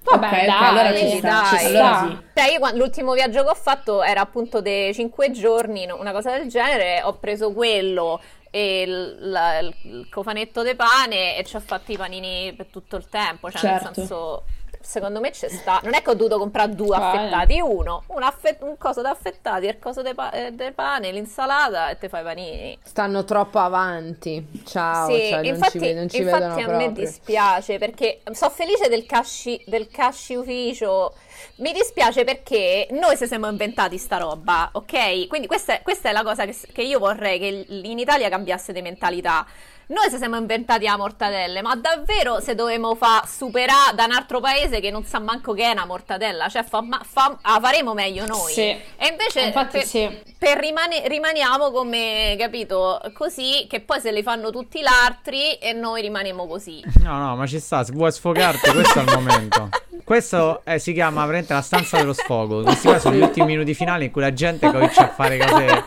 Vabbè, 0.05 0.27
ok, 0.27 0.33
ok, 0.33 0.45
dai, 0.45 0.69
allora 0.69 0.95
ci 0.97 1.05
dai, 1.09 1.19
sta. 1.19 1.29
dai. 1.29 1.65
Allora 1.67 1.95
Sta. 1.95 2.07
sì. 2.09 2.19
Cioè, 2.35 2.53
io 2.53 2.77
l'ultimo 2.77 3.13
viaggio 3.13 3.43
che 3.45 3.49
ho 3.51 3.55
fatto 3.55 4.03
era 4.03 4.21
appunto 4.21 4.61
dei 4.61 4.93
5 4.93 5.31
giorni, 5.31 5.87
no- 5.87 5.99
una 6.01 6.13
cosa 6.13 6.37
del 6.37 6.49
genere. 6.49 7.01
Ho 7.05 7.15
preso 7.15 7.53
quello 7.53 8.21
e 8.51 8.83
il, 8.83 9.17
la- 9.31 9.59
il 9.61 10.09
cofanetto 10.11 10.63
di 10.63 10.75
pane 10.75 11.37
e 11.39 11.45
ci 11.45 11.57
ho 11.57 11.61
fatto 11.61 11.93
i 11.93 11.97
panini 11.97 12.53
per 12.55 12.67
tutto 12.67 12.97
il 12.97 13.09
tempo. 13.09 13.51
Cioè, 13.51 13.61
Certo. 13.61 13.85
nel 13.85 13.95
senso, 13.95 14.43
secondo 14.83 15.21
me 15.21 15.33
ci 15.33 15.49
sta. 15.49 15.81
Non 15.83 15.95
è 15.95 16.03
che 16.03 16.11
ho 16.11 16.15
dovuto 16.15 16.39
comprare 16.39 16.75
due 16.75 16.97
Vai. 16.97 17.17
affettati, 17.17 17.61
uno, 17.61 18.03
un, 18.09 18.23
affe- 18.23 18.59
un 18.61 18.77
coso 18.79 19.01
da 19.03 19.11
affettati, 19.11 19.67
il 19.67 19.79
coso 19.79 20.03
di 20.03 20.13
pa- 20.15 20.31
eh, 20.31 20.53
de 20.53 20.73
pane, 20.73 21.11
l'insalata 21.13 21.89
e 21.91 21.99
te 21.99 22.09
fai 22.09 22.21
i 22.21 22.25
panini. 22.25 22.79
Stanno 22.83 23.25
troppo 23.25 23.59
avanti. 23.59 24.45
Ciao, 24.65 25.09
sì, 25.09 25.29
cioè, 25.29 25.37
non 25.37 25.45
infatti, 25.47 25.71
ci, 25.73 25.79
ve- 25.79 25.95
non 25.95 26.09
ci 26.09 26.17
infatti 26.19 26.41
vedono 26.43 26.55
a 26.55 26.57
me 26.57 26.65
proprio. 26.65 27.05
dispiace 27.05 27.79
perché 27.79 28.21
sono 28.33 28.51
felice 28.51 28.89
del 28.89 29.07
casci, 29.07 29.63
del 29.67 29.89
casci 29.89 30.35
ufficio. 30.35 31.15
Mi 31.57 31.73
dispiace 31.73 32.25
perché 32.25 32.87
noi 32.91 33.17
se 33.17 33.27
siamo 33.27 33.49
inventati 33.49 33.99
sta 33.99 34.17
roba, 34.19 34.69
ok? 34.73 35.27
Quindi 35.29 35.47
questa 35.47 35.75
è, 35.75 35.83
questa 35.83 36.09
è 36.09 36.13
la 36.13 36.23
cosa 36.23 36.45
che, 36.45 36.57
che 36.73 36.83
io 36.83 36.99
vorrei 36.99 37.39
che 37.39 37.67
in 37.69 37.99
Italia 37.99 38.29
cambiasse 38.29 38.73
di 38.73 38.83
mentalità. 38.83 39.47
Noi 39.93 40.09
se 40.09 40.17
siamo 40.17 40.37
inventati 40.37 40.87
la 40.87 40.97
mortadella, 40.97 41.61
ma 41.61 41.77
davvero 41.77 42.41
se 42.41 42.55
dovevamo 42.55 42.95
fa 42.95 43.25
superare 43.27 43.95
da 43.95 44.05
un 44.05 44.13
altro 44.13 44.41
paese 44.41 44.81
che 44.81 44.91
non 44.91 45.05
sa 45.05 45.19
manco 45.19 45.53
che 45.53 45.65
è 45.65 45.71
una 45.71 45.85
mortadella, 45.85 46.49
cioè 46.49 46.65
fa, 46.65 46.81
ma- 46.81 47.03
fa- 47.05 47.39
la 47.43 47.59
faremo 47.61 47.93
meglio 47.93 48.25
noi. 48.25 48.55
Sì. 48.55 48.63
E 48.63 49.07
invece 49.11 49.43
Infatti 49.43 49.79
per, 49.79 49.87
sì. 49.87 50.19
per 50.39 50.59
rimane- 50.59 51.07
rimaniamo 51.07 51.71
come, 51.71 52.37
capito, 52.39 53.03
così, 53.13 53.67
che 53.69 53.81
poi 53.81 54.01
se 54.01 54.13
li 54.13 54.23
fanno 54.23 54.51
tutti 54.51 54.81
gli 54.81 54.87
altri 54.87 55.57
e 55.57 55.75
noi 55.75 56.01
rimaniamo 56.01 56.47
così. 56.47 56.83
No, 57.03 57.19
no, 57.19 57.37
ma 57.37 57.47
ci 57.47 57.61
sta, 57.61 57.85
se 57.85 57.93
vuoi 57.93 58.13
sfogarti, 58.13 58.71
questo 58.71 58.99
è 58.99 59.03
il 59.03 59.13
momento. 59.13 59.69
Questo 60.05 60.63
eh, 60.65 60.79
si 60.79 60.95
chiama 60.95 61.27
veramente 61.27 61.53
la 61.53 61.61
stanza 61.61 61.99
dello 61.99 62.15
sfogo. 62.15 62.63
Questi 62.63 62.87
qua 62.87 62.99
sono 62.99 63.15
gli 63.15 63.21
ultimi 63.21 63.45
minuti 63.45 63.75
finali 63.75 64.07
in 64.07 64.11
cui 64.11 64.23
la 64.23 64.33
gente 64.33 64.71
comincia 64.71 65.03
a 65.03 65.09
fare 65.09 65.37
cose. 65.37 65.85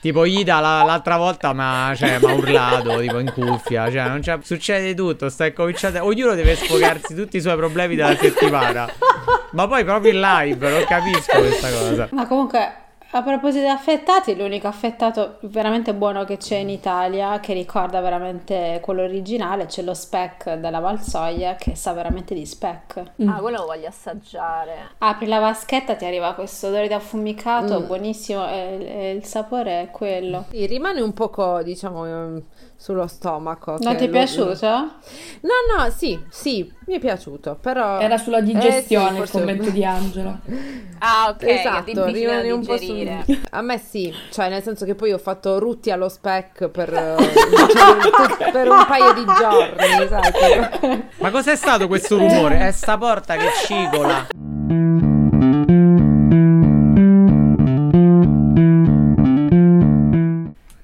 Tipo 0.00 0.24
Ida 0.24 0.60
la- 0.60 0.82
l'altra 0.82 1.16
volta 1.18 1.52
mi 1.52 1.60
ha 1.60 1.94
urlato 2.22 2.98
tipo 3.00 3.18
in 3.18 3.30
cuffia. 3.32 3.90
Cioè, 3.90 4.08
non 4.08 4.20
c'è, 4.20 4.38
succede 4.42 4.94
tutto. 4.94 5.28
Stai 5.28 5.52
cominciando. 5.52 6.02
Ognuno 6.04 6.34
deve 6.34 6.56
sfogarsi 6.56 7.14
tutti 7.14 7.36
i 7.36 7.40
suoi 7.40 7.56
problemi 7.56 7.96
della 7.96 8.16
settimana. 8.16 8.88
Ma 9.52 9.66
poi 9.68 9.84
proprio 9.84 10.12
in 10.12 10.20
live, 10.20 10.70
non 10.70 10.84
capisco 10.84 11.38
questa 11.38 11.68
cosa. 11.70 12.08
Ma 12.12 12.26
comunque, 12.26 12.74
a 13.12 13.22
proposito 13.22 13.64
di 13.64 13.70
affettati, 13.70 14.36
l'unico 14.36 14.68
affettato 14.68 15.38
veramente 15.42 15.94
buono 15.94 16.24
che 16.24 16.36
c'è 16.36 16.56
in 16.56 16.68
Italia, 16.68 17.40
che 17.40 17.52
ricorda 17.52 18.00
veramente 18.00 18.78
quello 18.82 19.02
originale, 19.02 19.66
c'è 19.66 19.82
lo 19.82 19.94
speck 19.94 20.54
della 20.54 20.78
Valsoia, 20.78 21.56
che 21.56 21.74
sa 21.74 21.92
veramente 21.92 22.34
di 22.34 22.46
speck. 22.46 23.02
Ah, 23.26 23.40
quello 23.40 23.58
lo 23.58 23.66
voglio 23.66 23.88
assaggiare. 23.88 24.90
Apri 24.98 25.26
la 25.26 25.40
vaschetta, 25.40 25.96
ti 25.96 26.04
arriva 26.04 26.34
questo 26.34 26.68
odore 26.68 26.86
di 26.86 26.94
affumicato, 26.94 27.80
buonissimo, 27.80 28.48
e, 28.48 28.78
e 28.86 29.10
il 29.10 29.24
sapore 29.24 29.82
è 29.82 29.90
quello. 29.90 30.44
Sì, 30.50 30.66
rimane 30.66 31.00
un 31.00 31.12
poco, 31.12 31.62
diciamo, 31.62 32.42
sullo 32.80 33.06
stomaco. 33.06 33.76
Non 33.78 33.94
ti 33.96 34.04
è 34.04 34.06
lo- 34.06 34.12
piaciuto? 34.12 34.66
No, 34.70 35.76
no, 35.76 35.90
sì, 35.94 36.18
sì, 36.30 36.72
mi 36.86 36.94
è 36.94 36.98
piaciuto, 36.98 37.58
però... 37.60 37.98
Era 38.00 38.16
sulla 38.16 38.38
Eh, 38.38 38.46
sì, 38.46 38.52
digestione 38.54 39.10
il 39.10 39.16
forse- 39.16 39.32
commento 39.38 39.68
di 39.70 39.84
Angela. 39.84 40.40
Ah, 41.02 41.28
ok, 41.30 41.42
è 41.44 41.52
Esatto, 41.60 42.04
rimane 42.06 42.50
un 42.50 42.62
po' 42.62 42.76
su... 42.76 42.92
A 43.52 43.62
me 43.62 43.78
sì, 43.78 44.12
cioè 44.30 44.50
nel 44.50 44.62
senso 44.62 44.84
che 44.84 44.94
poi 44.94 45.12
ho 45.12 45.18
fatto 45.18 45.58
rutti 45.58 45.90
allo 45.90 46.10
spec 46.10 46.68
per, 46.68 46.90
cioè, 48.38 48.50
per 48.52 48.68
un 48.68 48.84
paio 48.86 49.12
di 49.14 49.24
giorni, 49.24 50.08
tipo. 50.08 50.98
Ma 51.20 51.30
cos'è 51.30 51.56
stato 51.56 51.86
questo 51.86 52.18
rumore? 52.18 52.66
È 52.68 52.70
sta 52.72 52.98
porta 52.98 53.36
che 53.36 53.48
cigola. 53.64 54.26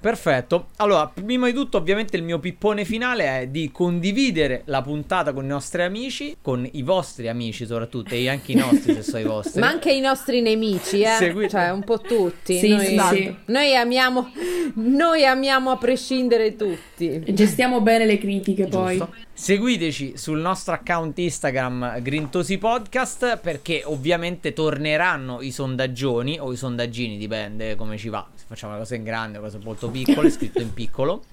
Perfetto. 0.06 0.68
Allora, 0.76 1.10
prima 1.12 1.46
di 1.46 1.52
tutto, 1.52 1.78
ovviamente, 1.78 2.16
il 2.16 2.22
mio 2.22 2.38
pippone 2.38 2.84
finale 2.84 3.40
è 3.40 3.46
di 3.48 3.72
condividere 3.72 4.62
la 4.66 4.80
puntata 4.80 5.32
con 5.32 5.42
i 5.42 5.48
nostri 5.48 5.82
amici, 5.82 6.36
con 6.40 6.64
i 6.70 6.82
vostri 6.82 7.26
amici 7.26 7.66
soprattutto, 7.66 8.14
e 8.14 8.28
anche 8.28 8.52
i 8.52 8.54
nostri 8.54 8.94
se 8.94 9.02
sono 9.02 9.18
i 9.18 9.24
vostri. 9.24 9.58
Ma 9.58 9.66
anche 9.66 9.92
i 9.92 9.98
nostri 9.98 10.42
nemici, 10.42 11.00
eh? 11.00 11.16
Segui- 11.18 11.48
Cioè 11.48 11.70
un 11.70 11.82
po' 11.82 11.98
tutti. 11.98 12.56
Sì, 12.56 12.68
noi, 12.68 12.86
sì, 12.86 13.00
sì. 13.16 13.36
noi 13.46 13.74
amiamo, 13.74 14.30
noi 14.74 15.24
amiamo 15.24 15.72
a 15.72 15.76
prescindere 15.76 16.54
tutti. 16.54 17.24
E 17.24 17.32
Gestiamo 17.32 17.80
bene 17.80 18.06
le 18.06 18.18
critiche 18.18 18.68
poi. 18.68 19.02
Seguiteci 19.38 20.16
sul 20.16 20.38
nostro 20.40 20.72
account 20.72 21.18
Instagram 21.18 22.00
Grintosi 22.00 22.56
Podcast 22.56 23.36
perché 23.36 23.82
ovviamente 23.84 24.54
torneranno 24.54 25.42
i 25.42 25.50
sondaggioni 25.52 26.38
o 26.40 26.50
i 26.52 26.56
sondaggini, 26.56 27.18
dipende 27.18 27.74
come 27.76 27.98
ci 27.98 28.08
va. 28.08 28.26
Se 28.34 28.46
facciamo 28.48 28.72
le 28.72 28.78
cose 28.78 28.96
in 28.96 29.04
grande 29.04 29.36
o 29.36 29.42
cose 29.42 29.58
molto 29.62 29.90
piccole, 29.90 30.30
scritto 30.30 30.62
in 30.62 30.72
piccolo. 30.72 31.24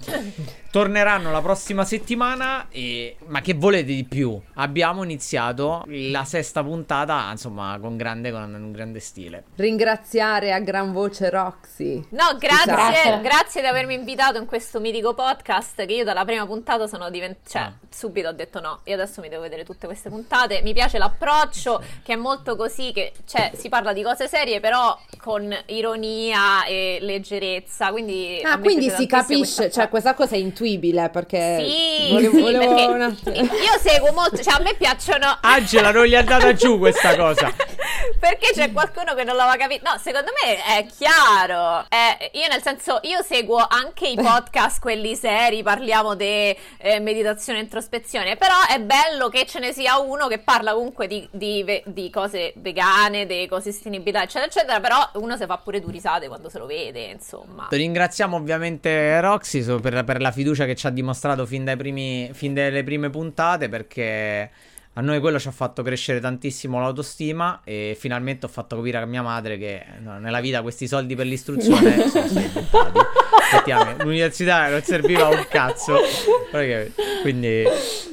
Torneranno 0.70 1.32
la 1.32 1.42
prossima 1.42 1.86
settimana 1.86 2.68
e 2.70 3.16
ma 3.28 3.40
che 3.40 3.54
volete 3.54 3.86
di 3.86 4.04
più? 4.04 4.38
Abbiamo 4.56 5.04
iniziato 5.04 5.86
la 5.88 6.26
sesta 6.26 6.62
puntata, 6.62 7.30
insomma, 7.32 7.78
con 7.80 7.96
grande 7.96 8.32
con 8.32 8.54
un 8.54 8.72
grande 8.74 9.00
stile. 9.00 9.46
Ringraziare 9.56 10.52
a 10.52 10.60
gran 10.60 10.92
voce 10.92 11.30
Roxy. 11.30 12.06
No, 12.10 12.36
grazie, 12.38 12.66
Grazie. 12.74 13.22
grazie 13.22 13.62
di 13.62 13.68
avermi 13.68 13.94
invitato 13.94 14.38
in 14.40 14.46
questo 14.46 14.82
mitico 14.82 15.14
podcast 15.14 15.86
che 15.86 15.94
io 15.94 16.04
dalla 16.04 16.26
prima 16.26 16.46
puntata 16.46 16.86
sono 16.86 17.10
diventata, 17.10 17.50
cioè, 17.50 17.62
Ah. 17.64 17.74
Subito 17.94 18.30
ho 18.30 18.34
detto 18.34 18.60
no, 18.60 18.80
io 18.86 18.96
adesso 18.96 19.22
mi 19.22 19.30
devo 19.30 19.42
vedere 19.42 19.64
tutte 19.64 19.86
queste 19.86 20.10
puntate, 20.10 20.62
mi 20.64 20.74
piace 20.74 20.98
l'approccio 20.98 21.82
che 22.04 22.14
è 22.14 22.16
molto 22.16 22.56
così, 22.56 22.92
che 22.92 23.14
cioè, 23.26 23.52
si 23.56 23.70
parla 23.70 23.94
di 23.94 24.02
cose 24.02 24.28
serie 24.28 24.60
però 24.60 24.98
con 25.22 25.56
ironia 25.68 26.66
e 26.66 26.98
leggerezza, 27.02 27.92
quindi... 27.92 28.42
Ah, 28.44 28.58
quindi 28.58 28.90
si 28.90 29.06
capisce, 29.06 29.64
questa 29.64 29.70
cioè 29.70 29.90
questa 29.90 30.14
cosa 30.14 30.36
è 30.36 30.40
intuibile 30.40 31.10
perché 31.10 31.64
Sì, 31.66 32.12
volevo, 32.12 32.36
sì, 32.36 32.42
volevo 32.42 32.76
perché 32.76 32.86
un 32.92 33.02
attimo- 33.02 33.36
io 33.36 33.80
seguo 33.80 34.12
molto, 34.12 34.38
cioè 34.42 34.56
a 34.56 34.62
me 34.62 34.74
piacciono... 34.74 35.38
Angela 35.42 35.92
non 35.92 36.06
gli 36.06 36.14
è 36.14 36.18
andata 36.18 36.54
giù 36.54 36.80
questa 36.80 37.16
cosa. 37.16 37.54
Perché 38.20 38.52
c'è 38.54 38.72
qualcuno 38.72 39.14
che 39.16 39.24
non 39.24 39.36
l'aveva 39.36 39.58
capito? 39.58 39.90
No, 39.90 39.98
secondo 40.02 40.32
me 40.44 40.64
è 40.64 40.86
chiaro. 40.86 41.86
Eh, 41.90 42.32
io 42.40 42.48
nel 42.50 42.62
senso, 42.62 43.00
io 43.04 43.22
seguo 43.22 43.66
anche 43.68 44.08
i 44.08 44.16
podcast, 44.20 44.80
quelli 44.80 45.16
seri, 45.16 45.62
parliamo 45.62 46.16
di 46.16 46.56
eh, 46.78 47.00
meditazione 47.00 47.60
e 47.60 47.62
introspezione, 47.84 48.36
però 48.38 48.56
è 48.70 48.80
bello 48.80 49.30
che 49.30 49.46
ce 49.46 49.60
ne 49.60 49.74
sia 49.74 50.00
uno 50.00 50.28
che 50.28 50.40
parla 50.40 50.74
comunque 50.74 51.08
di, 51.08 51.28
di 51.32 51.64
di 51.86 52.10
cose 52.10 52.54
vegane, 52.58 53.26
di 53.26 53.44
ecosostenibilità, 53.44 54.24
eccetera, 54.24 54.46
eccetera, 54.46 54.80
però 54.80 55.10
uno 55.22 55.36
si 55.36 55.46
fa 55.46 55.58
pure 55.58 55.80
due 55.80 55.92
risate 55.92 56.28
quando 56.28 56.50
se 56.50 56.58
lo 56.58 56.66
vede, 56.66 57.06
insomma. 57.06 57.68
Ringraziamo 57.70 58.36
ovviamente 58.36 59.20
Roxy 59.20 59.64
per, 59.80 60.04
per 60.04 60.22
la 60.22 60.32
fiducia 60.32 60.66
che 60.66 60.76
ci 60.76 60.88
ha 60.88 60.90
dimostrato 60.90 61.46
fin, 61.46 61.74
primi, 61.78 62.30
fin 62.34 62.54
dalle 62.54 62.84
prime 62.84 63.10
puntate 63.10 63.70
perché 63.70 64.50
a 64.96 65.02
noi 65.02 65.20
quello 65.20 65.40
ci 65.40 65.48
ha 65.48 65.52
fatto 65.52 65.82
crescere 65.82 66.20
tantissimo 66.20 66.80
l'autostima 66.80 67.62
e 67.64 67.96
finalmente 67.98 68.46
ho 68.46 68.50
fatto 68.50 68.76
capire 68.76 69.00
a 69.00 69.06
mia 69.06 69.24
madre 69.24 69.58
che 69.58 69.84
no, 70.02 70.20
nella 70.20 70.40
vita 70.40 70.62
questi 70.62 70.88
soldi 70.88 71.16
per 71.16 71.26
l'istruzione 71.26 72.08
sono 72.10 72.28
stati 72.28 72.48
buttati. 72.48 73.00
Effettivamente, 73.54 74.04
l'università 74.04 74.70
non 74.70 74.82
serviva 74.84 75.28
un 75.28 75.46
cazzo. 75.50 75.98
Quindi 77.22 77.64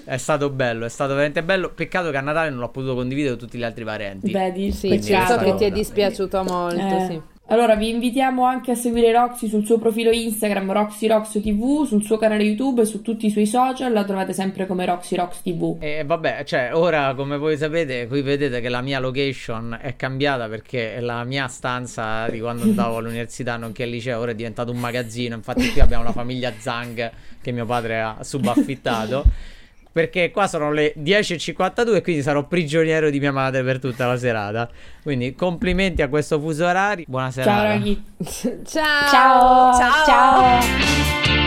è 0.04 0.16
stato 0.16 0.50
bello, 0.50 0.86
è 0.86 0.88
stato 0.88 1.12
veramente 1.12 1.42
bello. 1.42 1.70
Peccato 1.70 2.10
che 2.10 2.16
a 2.16 2.20
Natale 2.20 2.50
non 2.50 2.60
l'ho 2.60 2.68
potuto 2.70 2.94
condividere 2.94 3.36
con 3.36 3.46
tutti 3.46 3.58
gli 3.58 3.62
altri 3.62 3.84
parenti. 3.84 4.32
Vedi, 4.32 4.72
Sì, 4.72 4.88
Quindi 4.88 5.06
so 5.06 5.16
questa 5.16 5.38
che 5.38 5.54
ti 5.54 5.64
è 5.64 5.70
dispiaciuto 5.70 6.42
molto, 6.44 6.96
Eh, 6.96 7.06
sì. 7.06 7.20
Allora 7.50 7.74
vi 7.74 7.88
invitiamo 7.88 8.44
anche 8.44 8.70
a 8.70 8.74
seguire 8.76 9.10
Roxy 9.10 9.48
sul 9.48 9.66
suo 9.66 9.76
profilo 9.78 10.12
Instagram 10.12 10.70
Roxy 10.70 11.08
Rox 11.08 11.40
TV, 11.42 11.84
sul 11.84 12.04
suo 12.04 12.16
canale 12.16 12.44
YouTube 12.44 12.82
e 12.82 12.84
su 12.84 13.02
tutti 13.02 13.26
i 13.26 13.30
suoi 13.30 13.46
social, 13.46 13.92
la 13.92 14.04
trovate 14.04 14.32
sempre 14.32 14.68
come 14.68 14.84
Roxy 14.86 15.16
Rox 15.16 15.42
TV. 15.42 15.76
E 15.80 16.04
vabbè, 16.06 16.44
cioè, 16.44 16.70
ora 16.72 17.12
come 17.16 17.38
voi 17.38 17.56
sapete, 17.56 18.06
qui 18.06 18.22
vedete 18.22 18.60
che 18.60 18.68
la 18.68 18.82
mia 18.82 19.00
location 19.00 19.76
è 19.82 19.96
cambiata 19.96 20.48
perché 20.48 21.00
la 21.00 21.24
mia 21.24 21.48
stanza 21.48 22.28
di 22.28 22.38
quando 22.38 22.62
andavo 22.62 22.98
all'università, 23.02 23.56
nonché 23.56 23.82
al 23.82 23.88
liceo, 23.88 24.20
ora 24.20 24.30
è 24.30 24.36
diventato 24.36 24.70
un 24.70 24.78
magazzino. 24.78 25.34
Infatti, 25.34 25.72
qui 25.72 25.80
abbiamo 25.80 26.04
la 26.04 26.12
famiglia 26.12 26.52
Zang 26.56 27.10
che 27.42 27.50
mio 27.50 27.66
padre 27.66 28.00
ha 28.00 28.18
subaffittato. 28.20 29.24
perché 29.92 30.30
qua 30.30 30.46
sono 30.46 30.72
le 30.72 30.94
10.52 30.98 31.96
e 31.96 32.02
quindi 32.02 32.22
sarò 32.22 32.44
prigioniero 32.44 33.10
di 33.10 33.18
mia 33.18 33.32
madre 33.32 33.62
per 33.62 33.78
tutta 33.78 34.06
la 34.06 34.16
serata. 34.16 34.68
Quindi 35.02 35.34
complimenti 35.34 36.02
a 36.02 36.08
questo 36.08 36.38
fuso 36.38 36.66
orario. 36.66 37.04
Buona 37.08 37.30
serata. 37.30 37.50
Ciao 37.50 37.64
ragazzi. 37.64 38.62
Ciao. 38.64 39.08
Ciao. 39.08 39.74
Ciao. 39.74 40.04
Ciao. 40.04 41.39